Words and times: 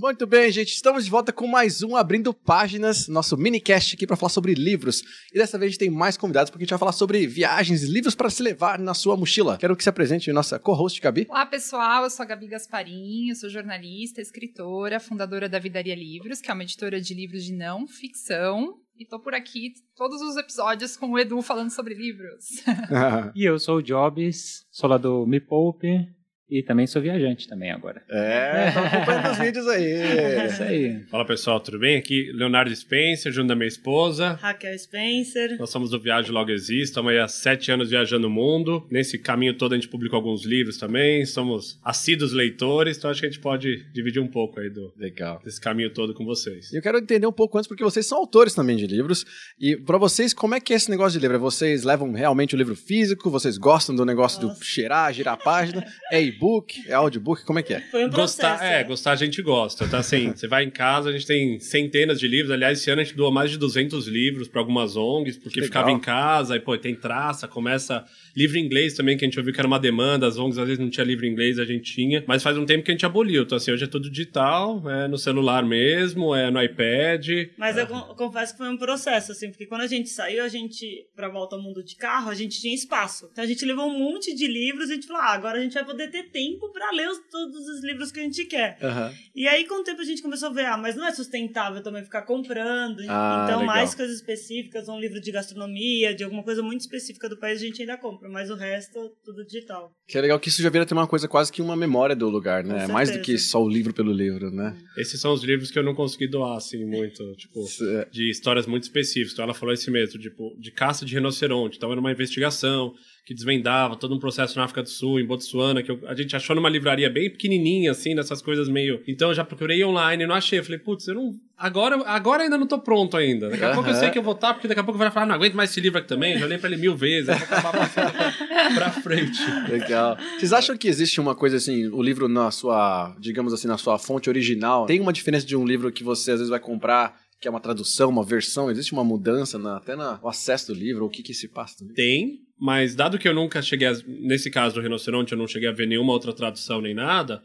Muito 0.00 0.26
bem, 0.26 0.50
gente. 0.50 0.72
Estamos 0.72 1.04
de 1.04 1.10
volta 1.10 1.34
com 1.34 1.46
mais 1.46 1.82
um 1.82 1.94
Abrindo 1.96 2.32
Páginas, 2.32 3.08
nosso 3.08 3.36
minicast 3.36 3.94
aqui 3.94 4.06
para 4.06 4.16
falar 4.16 4.30
sobre 4.30 4.54
livros. 4.54 5.02
E 5.30 5.38
dessa 5.38 5.58
vez 5.58 5.68
a 5.68 5.70
gente 5.72 5.78
tem 5.78 5.90
mais 5.90 6.16
convidados 6.16 6.50
porque 6.50 6.62
a 6.62 6.64
gente 6.64 6.70
vai 6.70 6.78
falar 6.78 6.92
sobre 6.92 7.26
viagens 7.26 7.82
e 7.82 7.92
livros 7.92 8.14
para 8.14 8.30
se 8.30 8.42
levar 8.42 8.78
na 8.78 8.94
sua 8.94 9.18
mochila. 9.18 9.58
Quero 9.58 9.76
que 9.76 9.82
se 9.82 9.90
apresente 9.90 10.32
nossa 10.32 10.58
co-host, 10.58 10.98
Gabi. 10.98 11.26
Olá, 11.28 11.44
pessoal. 11.44 12.04
Eu 12.04 12.10
sou 12.10 12.22
a 12.22 12.26
Gabi 12.26 12.46
Gasparim, 12.46 13.28
eu 13.28 13.36
sou 13.36 13.50
jornalista, 13.50 14.22
escritora, 14.22 14.98
fundadora 14.98 15.46
da 15.46 15.58
Vidaria 15.58 15.94
Livros, 15.94 16.40
que 16.40 16.50
é 16.50 16.54
uma 16.54 16.62
editora 16.62 16.98
de 16.98 17.12
livros 17.12 17.44
de 17.44 17.52
não 17.52 17.86
ficção. 17.86 18.78
E 18.96 19.04
tô 19.04 19.20
por 19.20 19.34
aqui 19.34 19.74
todos 19.94 20.22
os 20.22 20.38
episódios 20.38 20.96
com 20.96 21.10
o 21.10 21.18
Edu 21.18 21.42
falando 21.42 21.70
sobre 21.70 21.94
livros. 21.94 22.46
e 23.36 23.44
eu 23.44 23.58
sou 23.58 23.76
o 23.76 23.82
Jobs, 23.82 24.64
sou 24.70 24.88
lá 24.88 24.96
do 24.96 25.26
Me 25.26 25.38
Poupe, 25.38 26.08
e 26.52 26.62
também 26.62 26.86
sou 26.86 27.00
viajante 27.00 27.48
também 27.48 27.70
agora. 27.70 28.02
É, 28.10 28.70
tá 28.72 28.86
acompanhando 28.86 29.30
os 29.32 29.38
vídeos 29.38 29.66
aí. 29.68 29.92
É 30.22 30.46
isso 30.46 30.62
aí. 30.62 31.00
Fala 31.10 31.24
pessoal, 31.24 31.58
tudo 31.60 31.78
bem? 31.78 31.96
Aqui 31.96 32.30
Leonardo 32.32 32.74
Spencer, 32.74 33.32
junto 33.32 33.48
da 33.48 33.54
minha 33.54 33.68
esposa. 33.68 34.38
Raquel 34.40 34.78
Spencer. 34.78 35.56
Nós 35.58 35.70
somos 35.70 35.90
do 35.90 35.98
Viagem 35.98 36.30
Logo 36.30 36.50
Existe, 36.50 36.84
estamos 36.84 37.10
aí 37.12 37.18
há 37.18 37.28
sete 37.28 37.70
anos 37.70 37.90
viajando 37.90 38.26
o 38.26 38.30
mundo. 38.30 38.86
Nesse 38.90 39.18
caminho 39.18 39.56
todo 39.56 39.72
a 39.72 39.76
gente 39.76 39.88
publicou 39.88 40.16
alguns 40.16 40.44
livros 40.44 40.76
também, 40.76 41.24
somos 41.24 41.78
assíduos 41.82 42.32
leitores, 42.32 42.98
então 42.98 43.10
acho 43.10 43.20
que 43.20 43.26
a 43.26 43.30
gente 43.30 43.40
pode 43.40 43.84
dividir 43.92 44.20
um 44.20 44.26
pouco 44.26 44.60
aí 44.60 44.68
do, 44.68 44.92
Legal. 44.96 45.40
desse 45.44 45.60
caminho 45.60 45.90
todo 45.90 46.12
com 46.12 46.24
vocês. 46.24 46.72
E 46.72 46.76
eu 46.76 46.82
quero 46.82 46.98
entender 46.98 47.26
um 47.26 47.32
pouco 47.32 47.56
antes, 47.56 47.68
porque 47.68 47.84
vocês 47.84 48.06
são 48.06 48.18
autores 48.18 48.54
também 48.54 48.76
de 48.76 48.86
livros. 48.86 49.24
E 49.58 49.76
para 49.76 49.96
vocês, 49.96 50.34
como 50.34 50.54
é 50.54 50.60
que 50.60 50.72
é 50.72 50.76
esse 50.76 50.90
negócio 50.90 51.18
de 51.18 51.26
livro? 51.26 51.40
Vocês 51.40 51.82
levam 51.82 52.12
realmente 52.12 52.54
o 52.54 52.58
livro 52.58 52.76
físico? 52.76 53.30
Vocês 53.30 53.56
gostam 53.56 53.94
do 53.94 54.04
negócio 54.04 54.42
Nossa. 54.42 54.58
do 54.58 54.64
cheirar, 54.64 55.12
girar 55.12 55.34
a 55.34 55.36
página? 55.38 55.84
É 56.12 56.20
e-book? 56.42 56.82
É 56.88 56.94
audiobook? 56.94 57.44
Como 57.44 57.58
é 57.58 57.62
que 57.62 57.74
é? 57.74 57.80
Foi 57.82 58.04
um 58.04 58.10
processo. 58.10 58.48
Gostar, 58.52 58.64
é, 58.64 58.84
gostar 58.84 59.12
a 59.12 59.16
gente 59.16 59.40
gosta, 59.42 59.86
tá? 59.88 59.98
Assim, 59.98 60.30
você 60.30 60.48
vai 60.48 60.64
em 60.64 60.70
casa, 60.70 61.10
a 61.10 61.12
gente 61.12 61.26
tem 61.26 61.58
centenas 61.60 62.18
de 62.18 62.26
livros. 62.26 62.50
Aliás, 62.50 62.80
esse 62.80 62.90
ano 62.90 63.00
a 63.00 63.04
gente 63.04 63.16
doou 63.16 63.30
mais 63.30 63.50
de 63.50 63.58
200 63.58 64.06
livros 64.08 64.48
para 64.48 64.60
algumas 64.60 64.96
ONGs, 64.96 65.36
porque 65.38 65.60
Legal. 65.60 65.66
ficava 65.68 65.90
em 65.90 66.00
casa, 66.00 66.56
e 66.56 66.60
pô, 66.60 66.76
tem 66.76 66.94
traça, 66.94 67.46
começa 67.46 68.04
livro 68.36 68.58
em 68.58 68.64
inglês 68.64 68.94
também, 68.94 69.16
que 69.16 69.24
a 69.24 69.28
gente 69.28 69.38
ouviu 69.38 69.52
que 69.52 69.60
era 69.60 69.66
uma 69.68 69.78
demanda, 69.78 70.26
as 70.26 70.38
ONGs 70.38 70.58
às 70.58 70.66
vezes 70.66 70.78
não 70.82 70.90
tinha 70.90 71.04
livro 71.04 71.24
em 71.26 71.30
inglês, 71.30 71.58
a 71.58 71.64
gente 71.64 71.92
tinha, 71.94 72.24
mas 72.26 72.42
faz 72.42 72.56
um 72.58 72.64
tempo 72.66 72.84
que 72.84 72.90
a 72.90 72.94
gente 72.94 73.06
aboliu. 73.06 73.42
Então, 73.42 73.56
assim, 73.56 73.70
hoje 73.70 73.84
é 73.84 73.86
tudo 73.88 74.10
digital, 74.10 74.82
é 74.90 75.06
no 75.08 75.18
celular 75.18 75.64
mesmo, 75.64 76.34
é 76.34 76.50
no 76.50 76.62
iPad. 76.62 77.26
Mas 77.56 77.76
eu 77.76 77.86
con- 77.86 78.14
confesso 78.16 78.52
que 78.52 78.58
foi 78.58 78.68
um 78.68 78.76
processo, 78.76 79.32
assim, 79.32 79.50
porque 79.50 79.66
quando 79.66 79.82
a 79.82 79.86
gente 79.86 80.08
saiu, 80.08 80.42
a 80.44 80.48
gente, 80.48 81.06
pra 81.14 81.28
volta 81.28 81.56
ao 81.56 81.62
mundo 81.62 81.82
de 81.84 81.94
carro, 81.96 82.30
a 82.30 82.34
gente 82.34 82.60
tinha 82.60 82.74
espaço. 82.74 83.28
Então 83.32 83.44
a 83.44 83.46
gente 83.46 83.64
levou 83.64 83.86
um 83.86 83.98
monte 83.98 84.34
de 84.34 84.46
livros 84.46 84.88
e 84.88 84.92
a 84.92 84.94
gente 84.94 85.06
falou, 85.06 85.22
ah, 85.22 85.32
agora 85.32 85.58
a 85.58 85.62
gente 85.62 85.74
vai 85.74 85.84
poder 85.84 86.10
ter 86.10 86.21
tempo 86.30 86.70
pra 86.72 86.90
ler 86.92 87.08
os- 87.08 87.20
todos 87.30 87.66
os 87.68 87.82
livros 87.84 88.10
que 88.12 88.20
a 88.20 88.22
gente 88.22 88.44
quer. 88.44 88.78
Aham. 88.82 89.12
E 89.34 89.46
aí, 89.48 89.66
com 89.66 89.80
o 89.80 89.84
tempo, 89.84 90.00
a 90.00 90.04
gente 90.04 90.22
começou 90.22 90.48
a 90.48 90.52
ver, 90.52 90.66
ah, 90.66 90.76
mas 90.76 90.94
não 90.96 91.06
é 91.06 91.12
sustentável 91.12 91.82
também 91.82 92.02
ficar 92.04 92.22
comprando. 92.22 93.00
Ah, 93.08 93.44
então, 93.46 93.60
legal. 93.60 93.64
mais 93.64 93.94
coisas 93.94 94.16
específicas, 94.16 94.88
um 94.88 94.98
livro 94.98 95.20
de 95.20 95.30
gastronomia, 95.32 96.14
de 96.14 96.24
alguma 96.24 96.42
coisa 96.42 96.62
muito 96.62 96.80
específica 96.80 97.28
do 97.28 97.38
país, 97.38 97.60
a 97.62 97.64
gente 97.64 97.80
ainda 97.82 97.96
compra, 97.96 98.28
mas 98.28 98.50
o 98.50 98.54
resto, 98.54 98.98
tudo 99.24 99.44
digital. 99.44 99.92
Que 100.06 100.18
é 100.18 100.20
legal 100.20 100.38
que 100.38 100.48
isso 100.48 100.62
já 100.62 100.70
vira 100.70 100.84
ter 100.86 100.94
uma 100.94 101.06
coisa 101.06 101.26
quase 101.28 101.52
que 101.52 101.62
uma 101.62 101.76
memória 101.76 102.14
do 102.14 102.28
lugar, 102.28 102.64
né? 102.64 102.86
Mais 102.86 103.10
do 103.10 103.20
que 103.20 103.38
só 103.38 103.62
o 103.62 103.68
livro 103.68 103.92
pelo 103.94 104.12
livro, 104.12 104.50
né? 104.50 104.76
Esses 104.96 105.20
são 105.20 105.32
os 105.32 105.42
livros 105.42 105.70
que 105.70 105.78
eu 105.78 105.82
não 105.82 105.94
consegui 105.94 106.26
doar, 106.28 106.56
assim, 106.56 106.84
muito, 106.84 107.34
tipo... 107.36 107.62
É. 107.82 108.08
de 108.10 108.30
histórias 108.30 108.66
muito 108.66 108.84
específicas. 108.84 109.32
Então 109.32 109.44
ela 109.44 109.54
falou 109.54 109.72
esse 109.72 109.90
mesmo, 109.90 110.20
tipo, 110.20 110.56
de 110.58 110.70
caça 110.70 111.04
de 111.04 111.14
rinoceronte. 111.14 111.76
Então 111.76 111.90
era 111.90 112.00
uma 112.00 112.12
investigação 112.12 112.92
que 113.24 113.32
desvendava 113.32 113.94
todo 113.96 114.14
um 114.14 114.18
processo 114.18 114.58
na 114.58 114.64
África 114.64 114.82
do 114.82 114.88
Sul, 114.88 115.20
em 115.20 115.24
Botsuana, 115.24 115.80
que 115.82 115.90
eu- 115.92 116.00
a 116.08 116.14
gente 116.14 116.34
achou 116.34 116.56
numa 116.56 116.68
livraria 116.68 117.08
bem 117.08 117.30
pequenininha, 117.30 117.92
assim, 117.92 118.16
dessas 118.16 118.42
coisas 118.42 118.68
meio... 118.68 119.00
Então 119.06 119.28
eu 119.28 119.34
já 119.34 119.44
procurei 119.44 119.84
online 119.84 120.26
não 120.26 120.34
achei. 120.34 120.58
Eu 120.58 120.64
falei, 120.64 120.78
putz, 120.80 121.06
eu 121.06 121.14
não... 121.14 121.34
Agora, 121.56 122.02
agora 122.06 122.42
ainda 122.42 122.58
não 122.58 122.66
tô 122.66 122.80
pronto 122.80 123.16
ainda. 123.16 123.48
Daqui 123.48 123.64
a 123.64 123.72
pouco 123.74 123.88
eu 123.88 123.94
sei 123.94 124.10
que 124.10 124.18
eu 124.18 124.22
vou 124.24 124.34
estar, 124.34 124.52
porque 124.54 124.66
daqui 124.66 124.80
a 124.80 124.82
pouco 124.82 124.98
vai 124.98 125.08
falar, 125.12 125.26
não 125.26 125.36
aguento 125.36 125.54
mais 125.54 125.70
esse 125.70 125.80
livro 125.80 126.00
aqui 126.00 126.08
também, 126.08 126.36
já 126.36 126.44
olhei 126.44 126.58
pra 126.58 126.68
ele 126.68 126.80
mil 126.80 126.96
vezes, 126.96 127.28
eu 127.28 127.36
vou 127.36 127.44
acabar 127.44 127.72
passando 127.72 128.12
pra, 128.12 128.32
pra 128.74 128.90
frente. 128.90 129.38
Legal. 129.70 130.18
Vocês 130.36 130.52
acham 130.52 130.76
que 130.76 130.88
existe 130.88 131.20
uma 131.20 131.36
coisa 131.36 131.58
assim, 131.58 131.86
o 131.86 132.02
livro 132.02 132.26
na 132.26 132.50
sua, 132.50 133.14
digamos 133.20 133.52
assim, 133.52 133.68
na 133.68 133.78
sua 133.78 133.96
fonte 133.96 134.28
original, 134.28 134.86
tem 134.86 134.98
uma 134.98 135.12
diferença 135.12 135.46
de 135.46 135.54
um 135.54 135.64
livro 135.64 135.92
que 135.92 136.02
você 136.02 136.32
às 136.32 136.38
vezes 136.38 136.50
vai 136.50 136.58
comprar, 136.58 137.20
que 137.42 137.48
é 137.48 137.50
uma 137.50 137.60
tradução, 137.60 138.08
uma 138.08 138.24
versão? 138.24 138.70
Existe 138.70 138.92
uma 138.92 139.02
mudança 139.02 139.58
na- 139.58 139.76
até 139.76 139.96
no 139.96 140.28
acesso 140.28 140.68
do 140.72 140.78
livro? 140.78 141.04
O 141.04 141.10
que 141.10 141.24
que 141.24 141.34
se 141.34 141.48
passa 141.48 141.76
também? 141.78 141.94
Tem, 141.94 142.38
mas 142.56 142.94
dado 142.94 143.18
que 143.18 143.26
eu 143.28 143.34
nunca 143.34 143.60
cheguei, 143.60 143.88
a, 143.88 143.94
nesse 144.06 144.48
caso 144.48 144.76
do 144.76 144.80
rinoceronte, 144.80 145.32
eu 145.32 145.38
não 145.38 145.48
cheguei 145.48 145.68
a 145.68 145.72
ver 145.72 145.88
nenhuma 145.88 146.12
outra 146.12 146.32
tradução 146.32 146.80
nem 146.80 146.94
nada, 146.94 147.42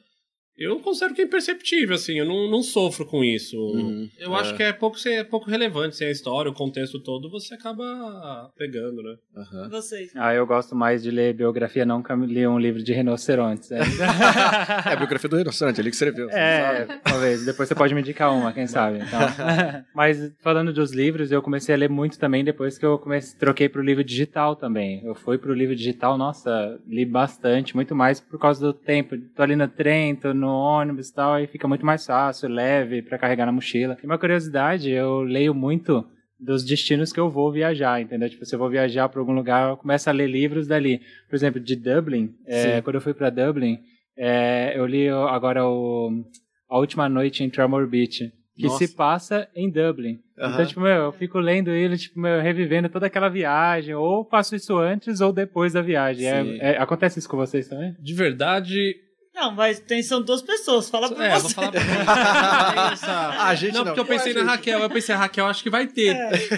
eu 0.57 0.79
considero 0.79 1.13
que 1.13 1.22
é 1.22 1.25
imperceptível, 1.25 1.95
assim, 1.95 2.18
eu 2.18 2.25
não, 2.25 2.50
não 2.50 2.63
sofro 2.63 3.06
com 3.06 3.23
isso. 3.23 3.57
Uhum, 3.57 4.09
eu 4.18 4.35
é. 4.35 4.40
acho 4.40 4.56
que 4.56 4.63
é 4.63 4.73
pouco, 4.73 4.97
é 5.07 5.23
pouco 5.23 5.50
relevante, 5.50 5.95
sem 5.95 6.07
a 6.07 6.12
história, 6.12 6.50
o 6.50 6.53
contexto 6.53 7.00
todo, 7.00 7.29
você 7.29 7.53
acaba 7.53 8.51
pegando, 8.57 9.03
né? 9.03 9.16
Aham. 9.35 9.69
Vocês. 9.69 10.12
Ah, 10.16 10.34
eu 10.34 10.47
gosto 10.47 10.75
mais 10.75 11.03
de 11.03 11.12
ler 11.12 11.34
biografia, 11.34 11.85
nunca 11.85 12.16
li 12.16 12.47
um 12.47 12.57
livro 12.57 12.81
de 12.81 12.91
rinocerontes. 12.91 13.72
É, 13.72 13.79
É 14.88 14.94
a 14.94 14.95
biografia 14.95 15.29
do 15.29 15.38
rinoceronte, 15.38 15.79
ele 15.79 15.90
que 15.90 15.95
escreveu. 15.95 16.29
é 16.31 16.85
talvez. 17.03 17.45
Depois 17.45 17.69
você 17.69 17.75
pode 17.75 17.94
me 17.94 18.01
indicar 18.01 18.34
uma, 18.34 18.51
quem 18.51 18.66
sabe. 18.66 18.97
Então. 18.97 19.19
Mas 19.94 20.34
falando 20.41 20.74
dos 20.74 20.91
livros, 20.91 21.31
eu 21.31 21.41
comecei 21.41 21.75
a 21.75 21.78
ler 21.78 21.89
muito 21.89 22.18
também 22.18 22.44
depois 22.44 22.78
que 22.78 22.85
eu 22.85 22.97
comecei, 22.97 23.38
troquei 23.38 23.69
para 23.69 23.81
o 23.81 23.84
livro 23.84 24.03
digital 24.03 24.56
também. 24.56 25.03
Eu 25.06 25.13
fui 25.13 25.38
para 25.38 25.51
o 25.51 25.53
livro 25.53 25.75
digital, 25.75 26.18
nossa, 26.18 26.79
li 26.88 27.06
bastante, 27.06 27.75
muito 27.75 27.94
mais 27.94 28.19
por 28.19 28.39
causa 28.39 28.66
do 28.66 28.74
tempo. 28.74 29.18
Tô 29.35 29.44
ali 29.44 29.56
no 29.56 29.68
trem, 29.68 30.16
tô 30.16 30.34
no 30.34 30.47
ônibus 30.53 31.09
e 31.09 31.13
tal, 31.13 31.34
aí 31.34 31.47
fica 31.47 31.68
muito 31.68 31.85
mais 31.85 32.06
fácil, 32.06 32.50
leve 32.50 33.02
para 33.02 33.18
carregar 33.18 33.46
na 33.46 33.52
mochila. 33.52 33.97
E 34.02 34.06
uma 34.06 34.18
curiosidade, 34.18 34.90
eu 34.90 35.22
leio 35.22 35.53
muito 35.53 36.06
dos 36.40 36.63
destinos 36.63 37.12
que 37.12 37.19
eu 37.19 37.30
vou 37.30 37.52
viajar, 37.52 38.00
entendeu? 38.02 38.30
Tipo, 38.30 38.46
se 38.46 38.53
eu 38.53 38.59
vou 38.59 38.69
viajar 38.69 39.09
para 39.09 39.19
algum 39.19 39.34
lugar, 39.34 39.69
eu 39.69 39.78
começo 39.78 40.09
a 40.09 40.13
ler 40.13 40.28
livros 40.28 40.68
dali. 40.68 41.02
Por 41.28 41.36
exemplo, 41.36 41.59
de 41.59 41.75
Dublin, 41.75 42.30
é, 42.46 42.81
quando 42.81 42.96
eu 42.96 43.02
fui 43.02 43.13
para 43.13 43.30
Dublin, 43.30 43.80
é, 44.18 44.74
eu 44.78 44.86
li 44.86 45.09
agora 45.09 45.66
o 45.66 46.24
A 46.69 46.78
Última 46.78 47.09
Noite 47.09 47.44
em 47.44 47.50
Tremor 47.50 47.88
Beach, 47.88 48.31
que 48.56 48.63
Nossa. 48.63 48.86
se 48.86 48.96
passa 48.96 49.47
em 49.56 49.69
Dublin. 49.69 50.19
Aham. 50.40 50.53
Então, 50.53 50.66
tipo, 50.66 50.81
meu, 50.81 51.03
eu 51.06 51.12
fico 51.12 51.40
lendo 51.40 51.69
ele, 51.72 51.97
tipo, 51.97 52.19
meu, 52.19 52.41
revivendo 52.41 52.90
toda 52.90 53.06
aquela 53.07 53.30
viagem, 53.30 53.94
ou 53.96 54.25
faço 54.25 54.56
isso 54.56 54.78
antes 54.78 55.22
ou 55.22 55.31
depois 55.31 55.74
da 55.74 55.81
viagem. 55.81 56.28
É- 56.28 56.74
é- 56.74 56.78
acontece 56.78 57.19
isso 57.19 57.30
com 57.30 57.38
vocês 57.38 57.68
também? 57.68 57.96
De 58.00 58.13
verdade. 58.13 58.96
Não, 59.38 59.52
mas 59.52 59.80
tem, 59.80 60.02
são 60.02 60.20
duas 60.22 60.42
pessoas, 60.42 60.90
fala 60.90 61.09
por 61.09 61.22
É, 61.22 61.30
você. 61.40 61.42
vou 61.44 61.52
falar 61.52 61.72
pra 61.72 61.81
essa- 62.94 63.44
A 63.44 63.53
gente 63.56 63.74
não, 63.74 63.80
não. 63.86 63.94
porque 63.94 64.00
eu 64.00 64.06
pensei 64.06 64.34
na 64.34 64.44
Raquel, 64.44 64.80
eu 64.80 64.90
pensei, 64.90 65.14
a 65.14 65.18
Raquel 65.20 65.46
acho 65.46 65.62
que 65.62 65.70
vai 65.70 65.86
ter. 65.86 66.16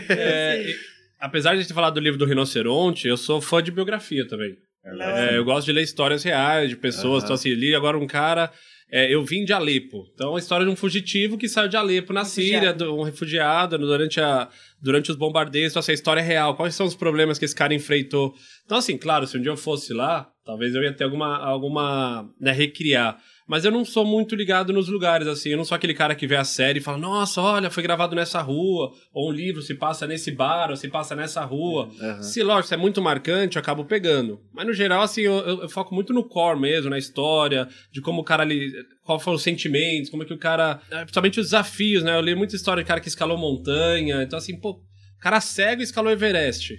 É, 0.10 0.62
e- 0.70 0.76
apesar 1.20 1.50
de 1.52 1.56
a 1.58 1.60
gente 1.60 1.68
ter 1.68 1.74
falado 1.74 1.96
do 1.96 2.00
livro 2.00 2.18
do 2.18 2.26
rinoceronte, 2.26 3.08
eu 3.08 3.18
sou 3.18 3.42
fã 3.42 3.62
de 3.62 3.70
biografia 3.72 4.26
também. 4.28 4.56
Não, 4.84 5.06
É, 5.06 5.38
eu 5.38 5.44
gosto 5.44 5.66
de 5.66 5.74
ler 5.74 5.84
histórias 5.84 6.24
reais 6.24 6.70
de 6.70 6.78
pessoas. 6.78 7.18
Aham. 7.24 7.24
Então, 7.26 7.36
assim, 7.36 7.50
li 7.54 7.76
agora 7.76 7.98
um 7.98 8.08
cara. 8.08 8.50
é, 8.92 9.14
eu 9.14 9.24
vim 9.24 9.44
de 9.46 9.54
Alepo. 9.54 10.06
Então, 10.16 10.36
a 10.36 10.40
história 10.40 10.66
de 10.66 10.72
um 10.72 10.76
fugitivo 10.76 11.38
que 11.38 11.48
saiu 11.48 11.68
de 11.68 11.78
Alepo 11.78 12.12
na 12.12 12.26
Síria, 12.26 12.74
do- 12.74 12.98
um 12.98 13.04
refugiado 13.04 13.78
durante, 13.78 14.20
a, 14.20 14.48
durante 14.82 15.12
os 15.12 15.16
bombardeios. 15.18 15.72
Então, 15.74 15.80
assim, 15.82 15.92
a 15.92 15.94
história 15.94 16.22
é 16.22 16.24
real. 16.24 16.56
Quais 16.56 16.74
são 16.74 16.88
os 16.88 16.96
problemas 16.96 17.38
que 17.38 17.46
esse 17.46 17.54
cara 17.54 17.72
enfrentou? 17.74 18.34
Então, 18.66 18.78
assim, 18.80 18.98
claro, 18.98 19.28
se 19.28 19.38
um 19.38 19.42
dia 19.44 19.52
eu 19.52 19.58
fosse 19.58 19.94
lá, 19.94 20.28
talvez 20.50 20.74
eu 20.74 20.82
ia 20.82 20.92
ter 20.94 21.04
alguma. 21.04 21.38
alguma 21.38 22.28
né, 22.40 22.52
recriar. 22.52 23.18
Mas 23.48 23.66
eu 23.66 23.72
não 23.72 23.84
sou 23.84 24.06
muito 24.06 24.36
ligado 24.36 24.72
nos 24.72 24.88
lugares, 24.90 25.28
assim. 25.28 25.50
Eu 25.50 25.58
não 25.58 25.66
sou 25.66 25.76
aquele 25.76 25.94
cara 25.96 26.14
que 26.14 26.28
vê 26.28 26.36
a 26.36 26.44
série 26.44 26.78
e 26.80 26.82
fala, 26.84 27.00
nossa, 27.00 27.42
olha, 27.42 27.72
foi 27.72 27.82
gravado 27.82 28.16
nessa 28.16 28.40
rua. 28.42 28.92
Ou 29.12 29.30
um 29.30 29.32
livro 29.32 29.60
se 29.64 29.74
passa 29.74 30.06
nesse 30.06 30.32
bar, 30.32 30.70
ou 30.70 30.76
se 30.76 30.88
passa 30.88 31.16
nessa 31.16 31.44
rua. 31.44 31.90
Aham. 32.00 32.22
Se, 32.22 32.44
lógico, 32.44 32.68
se 32.68 32.74
é 32.76 32.78
muito 32.78 33.02
marcante, 33.02 33.56
eu 33.58 33.60
acabo 33.60 33.86
pegando. 33.86 34.40
Mas, 34.54 34.68
no 34.68 34.74
geral, 34.74 35.02
assim, 35.02 35.22
eu, 35.22 35.34
eu- 35.40 35.62
eu 35.64 35.70
foco 35.70 35.96
muito 35.96 36.14
no 36.14 36.24
core 36.24 36.60
mesmo, 36.60 36.92
na 36.92 36.98
história, 37.00 37.68
de 37.92 38.02
como 38.02 38.22
o 38.22 38.24
cara 38.24 38.44
ali... 38.44 38.72
Qual 39.04 39.20
foram 39.20 39.36
os 39.38 39.42
sentimentos, 39.44 40.12
como 40.12 40.22
é 40.22 40.26
que 40.28 40.34
o 40.34 40.38
cara... 40.38 40.80
é, 40.92 41.00
Principalmente 41.00 41.40
os 41.40 41.48
desafios, 41.48 42.04
né? 42.04 42.16
Eu 42.16 42.22
li 42.22 42.36
muita 42.36 42.56
história 42.56 42.84
de 42.84 42.88
cara 42.88 43.00
que 43.00 43.08
escalou 43.08 43.36
montanha. 43.36 44.22
Então, 44.22 44.38
assim, 44.38 44.60
pô, 44.60 44.80
cara 45.20 45.42
cego 45.42 45.82
escalou 45.82 46.12
Everest. 46.12 46.76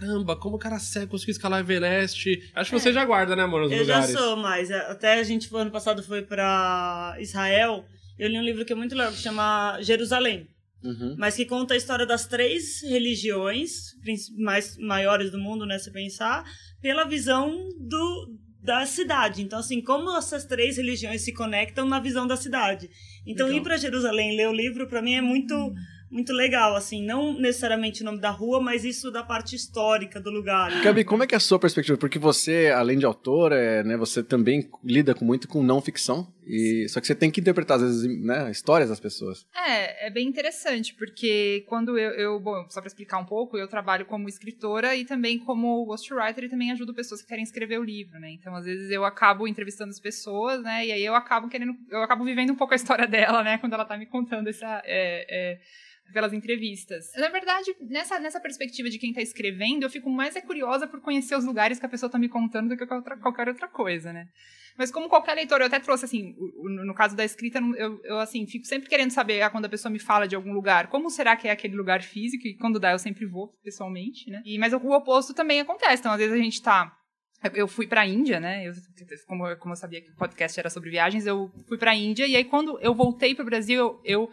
Caramba, 0.00 0.34
como 0.34 0.56
o 0.56 0.58
cara 0.58 0.78
cego 0.78 1.10
conseguiu 1.10 1.32
escalar 1.32 1.60
Everest? 1.60 2.50
Acho 2.54 2.70
que 2.70 2.80
você 2.80 2.92
já 2.92 3.04
guarda, 3.04 3.36
né, 3.36 3.42
amor, 3.42 3.62
nos 3.62 3.72
Eu 3.72 3.80
lugares. 3.80 4.10
já 4.10 4.18
sou, 4.18 4.36
mas 4.36 4.70
é, 4.70 4.78
até 4.90 5.20
a 5.20 5.22
gente, 5.22 5.54
ano 5.54 5.70
passado, 5.70 6.02
foi 6.02 6.22
pra 6.22 7.16
Israel. 7.20 7.84
Eu 8.18 8.28
li 8.28 8.38
um 8.38 8.42
livro 8.42 8.64
que 8.64 8.72
é 8.72 8.76
muito 8.76 8.94
legal, 8.94 9.12
que 9.12 9.18
chama 9.18 9.78
Jerusalém. 9.82 10.48
Uhum. 10.82 11.14
Mas 11.18 11.36
que 11.36 11.44
conta 11.44 11.74
a 11.74 11.76
história 11.76 12.06
das 12.06 12.26
três 12.26 12.80
religiões 12.82 13.94
mais 14.38 14.78
maiores 14.78 15.30
do 15.30 15.38
mundo, 15.38 15.66
né, 15.66 15.78
se 15.78 15.92
pensar, 15.92 16.44
pela 16.80 17.04
visão 17.04 17.54
do, 17.78 18.38
da 18.62 18.86
cidade. 18.86 19.42
Então, 19.42 19.58
assim, 19.58 19.82
como 19.82 20.16
essas 20.16 20.46
três 20.46 20.78
religiões 20.78 21.20
se 21.20 21.34
conectam 21.34 21.86
na 21.86 22.00
visão 22.00 22.26
da 22.26 22.36
cidade. 22.36 22.88
Então, 23.26 23.46
Legal. 23.46 23.60
ir 23.60 23.64
para 23.64 23.76
Jerusalém 23.76 24.34
ler 24.34 24.48
o 24.48 24.52
livro, 24.54 24.88
para 24.88 25.02
mim, 25.02 25.14
é 25.14 25.20
muito 25.20 25.54
muito 26.10 26.32
legal, 26.32 26.74
assim, 26.74 27.04
não 27.04 27.32
necessariamente 27.38 28.02
o 28.02 28.04
nome 28.04 28.20
da 28.20 28.30
rua, 28.30 28.60
mas 28.60 28.84
isso 28.84 29.10
da 29.10 29.22
parte 29.22 29.54
histórica 29.54 30.20
do 30.20 30.30
lugar. 30.30 30.82
Gabi, 30.82 31.04
como 31.04 31.22
é 31.22 31.26
que 31.26 31.34
é 31.34 31.36
a 31.36 31.40
sua 31.40 31.58
perspectiva? 31.58 31.96
Porque 31.96 32.18
você, 32.18 32.72
além 32.74 32.98
de 32.98 33.06
autor, 33.06 33.52
é, 33.52 33.84
né, 33.84 33.96
você 33.96 34.22
também 34.22 34.68
lida 34.84 35.14
muito 35.20 35.46
com 35.46 35.62
não 35.62 35.80
ficção 35.80 36.26
E, 36.50 36.88
só 36.88 37.00
que 37.00 37.06
você 37.06 37.14
tem 37.14 37.30
que 37.30 37.40
interpretar, 37.40 37.76
às 37.76 37.82
vezes, 37.82 38.20
né, 38.20 38.50
histórias 38.50 38.88
das 38.88 38.98
pessoas. 38.98 39.46
É, 39.54 40.08
é 40.08 40.10
bem 40.10 40.26
interessante, 40.26 40.92
porque 40.94 41.64
quando 41.68 41.96
eu, 41.96 42.10
eu 42.10 42.40
bom, 42.40 42.68
só 42.68 42.80
para 42.80 42.88
explicar 42.88 43.18
um 43.18 43.24
pouco, 43.24 43.56
eu 43.56 43.68
trabalho 43.68 44.04
como 44.04 44.28
escritora 44.28 44.96
e 44.96 45.04
também 45.04 45.38
como 45.38 45.84
ghostwriter 45.84 46.42
e 46.44 46.48
também 46.48 46.72
ajudo 46.72 46.92
pessoas 46.92 47.22
que 47.22 47.28
querem 47.28 47.44
escrever 47.44 47.78
o 47.78 47.84
livro, 47.84 48.18
né? 48.18 48.32
Então, 48.32 48.52
às 48.56 48.64
vezes 48.64 48.90
eu 48.90 49.04
acabo 49.04 49.46
entrevistando 49.46 49.90
as 49.90 50.00
pessoas, 50.00 50.60
né? 50.60 50.86
E 50.86 50.90
aí 50.90 51.04
eu 51.04 51.14
acabo 51.14 51.48
querendo, 51.48 51.72
eu 51.88 52.02
acabo 52.02 52.24
vivendo 52.24 52.50
um 52.50 52.56
pouco 52.56 52.72
a 52.72 52.76
história 52.76 53.06
dela, 53.08 53.44
né? 53.44 53.58
Quando 53.58 53.74
ela 53.74 53.84
tá 53.84 53.96
me 53.96 54.06
contando 54.06 54.48
essa, 54.48 54.82
é, 54.84 55.26
é, 55.30 55.60
entrevistas. 56.32 57.12
Na 57.16 57.28
verdade, 57.28 57.72
nessa, 57.80 58.18
nessa 58.18 58.40
perspectiva 58.40 58.90
de 58.90 58.98
quem 58.98 59.12
tá 59.12 59.22
escrevendo, 59.22 59.84
eu 59.84 59.90
fico 59.90 60.10
mais 60.10 60.34
é 60.34 60.40
curiosa 60.40 60.88
por 60.88 61.00
conhecer 61.00 61.36
os 61.36 61.44
lugares 61.44 61.78
que 61.78 61.86
a 61.86 61.88
pessoa 61.88 62.10
tá 62.10 62.18
me 62.18 62.28
contando 62.28 62.70
do 62.70 62.76
que 62.76 62.84
qualquer 62.86 63.46
outra 63.46 63.68
coisa, 63.68 64.12
né? 64.12 64.26
Mas 64.76 64.90
como 64.90 65.08
qualquer 65.08 65.34
leitor, 65.34 65.60
eu 65.60 65.66
até 65.66 65.78
trouxe, 65.78 66.04
assim, 66.04 66.34
no 66.84 66.94
caso 66.94 67.16
da 67.16 67.24
escrita, 67.24 67.60
eu, 67.76 68.00
eu, 68.04 68.18
assim, 68.18 68.46
fico 68.46 68.66
sempre 68.66 68.88
querendo 68.88 69.10
saber, 69.10 69.42
ah, 69.42 69.50
quando 69.50 69.66
a 69.66 69.68
pessoa 69.68 69.90
me 69.90 69.98
fala 69.98 70.26
de 70.26 70.34
algum 70.34 70.52
lugar, 70.52 70.88
como 70.88 71.10
será 71.10 71.36
que 71.36 71.48
é 71.48 71.50
aquele 71.50 71.76
lugar 71.76 72.02
físico, 72.02 72.46
e 72.46 72.56
quando 72.56 72.80
dá 72.80 72.92
eu 72.92 72.98
sempre 72.98 73.26
vou, 73.26 73.48
pessoalmente, 73.62 74.30
né? 74.30 74.42
E, 74.44 74.58
mas 74.58 74.72
o 74.72 74.76
oposto 74.76 75.34
também 75.34 75.60
acontece, 75.60 76.00
então 76.00 76.12
às 76.12 76.18
vezes 76.18 76.34
a 76.34 76.42
gente 76.42 76.62
tá 76.62 76.96
eu 77.54 77.66
fui 77.66 77.86
para 77.86 78.02
a 78.02 78.06
Índia, 78.06 78.38
né? 78.38 78.68
Eu, 78.68 78.72
como, 79.26 79.56
como 79.56 79.72
eu 79.72 79.76
sabia 79.76 80.02
que 80.02 80.10
o 80.10 80.16
podcast 80.16 80.60
era 80.60 80.68
sobre 80.68 80.90
viagens, 80.90 81.26
eu 81.26 81.50
fui 81.66 81.78
para 81.78 81.92
a 81.92 81.94
Índia 81.94 82.26
e 82.26 82.36
aí 82.36 82.44
quando 82.44 82.78
eu 82.80 82.94
voltei 82.94 83.34
para 83.34 83.42
o 83.42 83.46
Brasil, 83.46 83.78
eu, 83.78 84.00
eu 84.04 84.30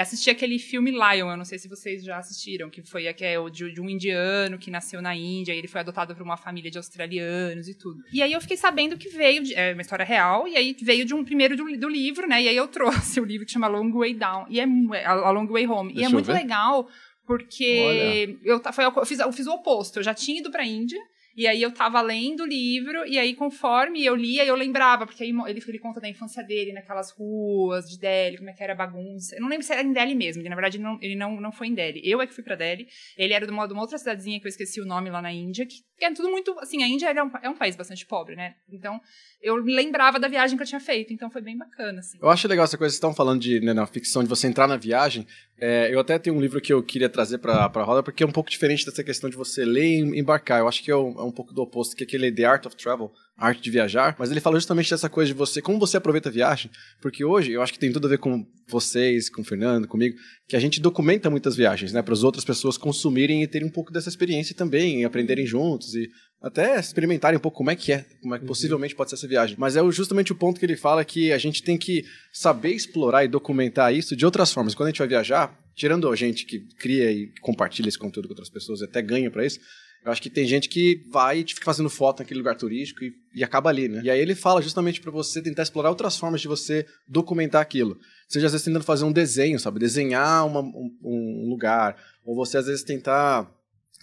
assisti 0.00 0.30
aquele 0.30 0.58
filme 0.58 0.90
Lion, 0.90 1.30
eu 1.30 1.36
não 1.36 1.44
sei 1.44 1.58
se 1.58 1.68
vocês 1.68 2.02
já 2.02 2.18
assistiram, 2.18 2.68
que 2.68 2.82
foi 2.82 3.12
que 3.14 3.24
é 3.24 3.36
de, 3.50 3.72
de, 3.72 3.80
um 3.80 3.88
indiano 3.88 4.58
que 4.58 4.70
nasceu 4.70 5.00
na 5.00 5.14
Índia 5.14 5.54
e 5.54 5.58
ele 5.58 5.68
foi 5.68 5.80
adotado 5.80 6.14
por 6.14 6.22
uma 6.22 6.36
família 6.36 6.70
de 6.70 6.78
australianos 6.78 7.68
e 7.68 7.74
tudo. 7.74 8.02
E 8.12 8.22
aí 8.22 8.32
eu 8.32 8.40
fiquei 8.40 8.56
sabendo 8.56 8.98
que 8.98 9.08
veio, 9.08 9.42
de, 9.42 9.54
é 9.54 9.72
uma 9.72 9.82
história 9.82 10.04
real, 10.04 10.48
e 10.48 10.56
aí 10.56 10.76
veio 10.82 11.04
de 11.04 11.14
um 11.14 11.24
primeiro 11.24 11.56
do, 11.56 11.64
do, 11.78 11.88
livro, 11.88 12.26
né? 12.26 12.42
E 12.42 12.48
aí 12.48 12.56
eu 12.56 12.66
trouxe 12.66 13.18
o 13.20 13.24
livro 13.24 13.46
que 13.46 13.52
chama 13.52 13.68
Long 13.68 13.92
Way 13.92 14.14
Down, 14.14 14.46
e 14.48 14.60
é 14.60 14.64
A 15.04 15.30
Long 15.30 15.46
Way 15.46 15.66
Home. 15.66 15.92
Deixa 15.92 16.08
e 16.08 16.10
é 16.10 16.12
muito 16.12 16.26
ver. 16.26 16.34
legal, 16.34 16.88
porque 17.26 18.36
eu, 18.44 18.60
foi, 18.72 18.84
eu, 18.84 19.06
fiz, 19.06 19.18
eu 19.18 19.32
fiz 19.32 19.46
o 19.46 19.52
oposto, 19.52 19.98
eu 19.98 20.02
já 20.02 20.12
tinha 20.12 20.40
ido 20.40 20.50
pra 20.50 20.66
Índia, 20.66 21.00
e 21.36 21.46
aí 21.46 21.60
eu 21.62 21.72
tava 21.72 22.00
lendo 22.00 22.44
o 22.44 22.46
livro, 22.46 23.06
e 23.06 23.18
aí 23.18 23.34
conforme 23.34 24.04
eu 24.04 24.14
lia, 24.14 24.44
eu 24.44 24.54
lembrava, 24.54 25.06
porque 25.06 25.24
aí 25.24 25.30
ele, 25.46 25.62
ele 25.66 25.78
conta 25.78 26.00
da 26.00 26.08
infância 26.08 26.42
dele, 26.42 26.72
naquelas 26.72 27.10
ruas 27.10 27.88
de 27.88 27.98
Delhi, 27.98 28.38
como 28.38 28.50
é 28.50 28.52
que 28.52 28.62
era 28.62 28.72
a 28.72 28.76
bagunça. 28.76 29.34
Eu 29.34 29.42
não 29.42 29.48
lembro 29.48 29.66
se 29.66 29.72
era 29.72 29.82
em 29.82 29.92
Delhi 29.92 30.14
mesmo, 30.14 30.42
na 30.42 30.54
verdade 30.54 30.76
ele 30.76 30.84
não, 30.84 30.98
ele 31.00 31.16
não, 31.16 31.40
não 31.40 31.52
foi 31.52 31.68
em 31.68 31.74
Delhi. 31.74 32.00
Eu 32.04 32.20
é 32.20 32.26
que 32.26 32.34
fui 32.34 32.44
pra 32.44 32.54
Delhi. 32.54 32.86
Ele 33.16 33.32
era 33.32 33.46
de 33.46 33.52
uma, 33.52 33.66
de 33.66 33.72
uma 33.72 33.82
outra 33.82 33.98
cidadezinha 33.98 34.38
que 34.40 34.46
eu 34.46 34.50
esqueci 34.50 34.80
o 34.80 34.86
nome 34.86 35.10
lá 35.10 35.20
na 35.20 35.32
Índia, 35.32 35.66
que, 35.66 35.76
que 35.98 36.04
é 36.04 36.12
tudo 36.12 36.30
muito. 36.30 36.56
Assim, 36.60 36.82
a 36.82 36.88
Índia 36.88 37.10
é 37.10 37.22
um, 37.22 37.30
é 37.42 37.48
um 37.48 37.56
país 37.56 37.76
bastante 37.76 38.06
pobre, 38.06 38.36
né? 38.36 38.54
Então 38.68 39.00
eu 39.44 39.56
lembrava 39.56 40.18
da 40.18 40.26
viagem 40.26 40.56
que 40.56 40.62
eu 40.62 40.66
tinha 40.66 40.80
feito, 40.80 41.12
então 41.12 41.30
foi 41.30 41.42
bem 41.42 41.56
bacana. 41.56 41.98
Assim. 41.98 42.18
Eu 42.20 42.30
acho 42.30 42.48
legal 42.48 42.64
essa 42.64 42.78
coisa, 42.78 42.90
vocês 42.90 42.96
estão 42.96 43.14
falando 43.14 43.40
de 43.40 43.60
né, 43.60 43.74
na 43.74 43.86
ficção, 43.86 44.22
de 44.22 44.28
você 44.28 44.46
entrar 44.46 44.66
na 44.66 44.76
viagem. 44.76 45.26
É, 45.58 45.92
eu 45.92 46.00
até 46.00 46.18
tenho 46.18 46.34
um 46.34 46.40
livro 46.40 46.60
que 46.60 46.72
eu 46.72 46.82
queria 46.82 47.08
trazer 47.08 47.38
para 47.38 47.64
a 47.64 47.82
roda, 47.82 48.02
porque 48.02 48.24
é 48.24 48.26
um 48.26 48.32
pouco 48.32 48.50
diferente 48.50 48.84
dessa 48.84 49.04
questão 49.04 49.30
de 49.30 49.36
você 49.36 49.64
ler 49.64 49.84
e 49.84 50.18
embarcar. 50.18 50.60
Eu 50.60 50.68
acho 50.68 50.82
que 50.82 50.90
é 50.90 50.96
um, 50.96 51.18
é 51.18 51.22
um 51.24 51.32
pouco 51.32 51.52
do 51.52 51.62
oposto, 51.62 51.96
que 51.96 52.04
é 52.04 52.06
aquele 52.06 52.30
The 52.30 52.44
Art 52.44 52.66
of 52.66 52.76
Travel, 52.76 53.10
a 53.36 53.48
arte 53.48 53.60
de 53.62 53.70
viajar, 53.70 54.14
mas 54.18 54.30
ele 54.30 54.40
fala 54.40 54.56
justamente 54.56 54.90
dessa 54.90 55.08
coisa 55.08 55.32
de 55.32 55.36
você, 55.36 55.60
como 55.60 55.78
você 55.78 55.96
aproveita 55.96 56.28
a 56.28 56.32
viagem, 56.32 56.70
porque 57.00 57.24
hoje 57.24 57.52
eu 57.52 57.62
acho 57.62 57.72
que 57.72 57.78
tem 57.78 57.92
tudo 57.92 58.06
a 58.06 58.10
ver 58.10 58.18
com 58.18 58.46
vocês, 58.68 59.28
com 59.28 59.42
o 59.42 59.44
Fernando, 59.44 59.88
comigo, 59.88 60.16
que 60.48 60.54
a 60.54 60.60
gente 60.60 60.80
documenta 60.80 61.28
muitas 61.28 61.56
viagens, 61.56 61.92
né, 61.92 62.00
para 62.00 62.14
as 62.14 62.22
outras 62.22 62.44
pessoas 62.44 62.78
consumirem 62.78 63.42
e 63.42 63.48
terem 63.48 63.66
um 63.66 63.72
pouco 63.72 63.92
dessa 63.92 64.08
experiência 64.08 64.54
também, 64.54 65.00
e 65.00 65.04
aprenderem 65.04 65.46
juntos 65.46 65.94
e 65.94 66.08
até 66.40 66.78
experimentarem 66.78 67.38
um 67.38 67.40
pouco 67.40 67.56
como 67.56 67.70
é 67.70 67.76
que 67.76 67.90
é, 67.90 68.04
como 68.20 68.34
é 68.34 68.38
que 68.38 68.44
uhum. 68.44 68.48
possivelmente 68.48 68.94
pode 68.94 69.10
ser 69.10 69.16
essa 69.16 69.26
viagem. 69.26 69.56
Mas 69.58 69.76
é 69.76 69.90
justamente 69.90 70.30
o 70.30 70.34
ponto 70.34 70.60
que 70.60 70.66
ele 70.66 70.76
fala 70.76 71.02
que 71.04 71.32
a 71.32 71.38
gente 71.38 71.62
tem 71.62 71.78
que 71.78 72.04
saber 72.32 72.72
explorar 72.72 73.24
e 73.24 73.28
documentar 73.28 73.94
isso 73.94 74.14
de 74.14 74.26
outras 74.26 74.52
formas. 74.52 74.74
Quando 74.74 74.88
a 74.88 74.90
gente 74.90 74.98
vai 74.98 75.08
viajar, 75.08 75.58
tirando 75.74 76.08
a 76.08 76.14
gente 76.14 76.44
que 76.44 76.60
cria 76.78 77.10
e 77.10 77.32
compartilha 77.40 77.88
esse 77.88 77.98
conteúdo 77.98 78.28
com 78.28 78.32
outras 78.32 78.50
pessoas 78.50 78.82
e 78.82 78.84
até 78.84 79.00
ganha 79.00 79.30
para 79.30 79.46
isso, 79.46 79.58
eu 80.04 80.12
acho 80.12 80.20
que 80.20 80.28
tem 80.28 80.46
gente 80.46 80.68
que 80.68 81.02
vai 81.10 81.38
e 81.38 81.44
fica 81.44 81.64
fazendo 81.64 81.88
foto 81.88 82.18
naquele 82.18 82.38
lugar 82.38 82.54
turístico 82.56 83.02
e, 83.02 83.14
e 83.34 83.42
acaba 83.42 83.70
ali, 83.70 83.88
né? 83.88 84.02
E 84.04 84.10
aí 84.10 84.20
ele 84.20 84.34
fala 84.34 84.60
justamente 84.60 85.00
para 85.00 85.10
você 85.10 85.40
tentar 85.40 85.62
explorar 85.62 85.88
outras 85.88 86.16
formas 86.16 86.42
de 86.42 86.48
você 86.48 86.86
documentar 87.08 87.62
aquilo. 87.62 87.98
Seja 88.28 88.46
às 88.46 88.52
vezes 88.52 88.66
tentando 88.66 88.84
fazer 88.84 89.04
um 89.04 89.12
desenho, 89.12 89.58
sabe? 89.58 89.80
Desenhar 89.80 90.46
uma, 90.46 90.60
um, 90.60 90.90
um 91.02 91.48
lugar. 91.48 91.96
Ou 92.22 92.36
você 92.36 92.58
às 92.58 92.66
vezes 92.66 92.84
tentar 92.84 93.50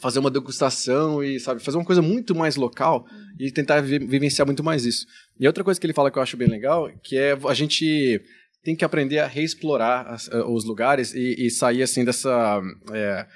fazer 0.01 0.18
uma 0.18 0.31
degustação 0.31 1.24
e, 1.24 1.39
sabe, 1.39 1.62
fazer 1.62 1.77
uma 1.77 1.86
coisa 1.86 2.01
muito 2.01 2.33
mais 2.33 2.56
local 2.56 3.06
e 3.39 3.51
tentar 3.51 3.81
vi 3.81 4.00
vivenciar 4.00 4.48
muito 4.48 4.63
mais 4.63 4.83
isso. 4.83 5.06
E 5.39 5.45
outra 5.45 5.63
coisa 5.63 5.80
que 5.80 5.86
ele 5.86 5.94
fala 5.94 6.09
que 6.09 6.18
eu 6.18 6.24
acho 6.24 6.36
bem 6.36 6.48
legal, 6.48 6.89
que 7.03 7.15
é 7.15 7.38
a 7.48 7.53
gente 7.53 8.19
tem 8.63 8.75
que 8.75 8.83
aprender 8.83 9.19
a 9.19 9.27
reexplorar 9.27 10.07
as, 10.07 10.27
os 10.48 10.65
lugares 10.65 11.13
e, 11.13 11.45
e, 11.45 11.51
sair, 11.51 11.83
assim, 11.83 12.03
dessa... 12.03 12.59
É, 12.92 13.27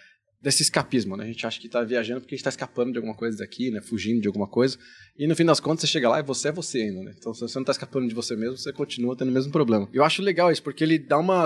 desse 0.46 0.62
escapismo, 0.62 1.18
né? 1.18 1.24
A 1.24 1.28
gente 1.28 1.44
acha 1.44 1.60
que 1.60 1.66
está 1.66 1.82
viajando 1.82 2.22
porque 2.22 2.36
a 2.36 2.38
gente 2.38 2.42
está 2.42 2.52
escapando 2.52 2.92
de 2.92 3.00
alguma 3.00 3.16
coisa 3.16 3.36
daqui, 3.40 3.72
né? 3.72 3.82
Fugindo 3.82 4.22
de 4.22 4.28
alguma 4.28 4.48
coisa. 4.48 4.78
E 5.18 5.26
no 5.26 5.36
fim 5.36 5.44
das 5.44 5.60
contas, 5.60 5.82
você 5.82 5.88
chega 5.88 6.08
lá 6.08 6.20
e 6.20 6.24
você 6.24 6.50
é 6.50 6.52
você 6.52 6.84
ainda, 6.84 7.02
né? 7.02 7.16
Então, 7.18 7.34
se 7.34 7.42
você 7.42 7.58
não 7.58 7.64
está 7.64 7.72
escapando 7.72 8.08
de 8.08 8.14
você 8.14 8.36
mesmo, 8.36 8.56
você 8.56 8.72
continua 8.72 9.18
tendo 9.18 9.30
o 9.30 9.32
mesmo 9.32 9.52
problema. 9.52 9.90
Eu 9.92 10.04
acho 10.04 10.22
legal 10.22 10.52
isso, 10.52 10.62
porque 10.62 10.84
ele 10.84 11.00
dá 11.00 11.18
uma 11.18 11.46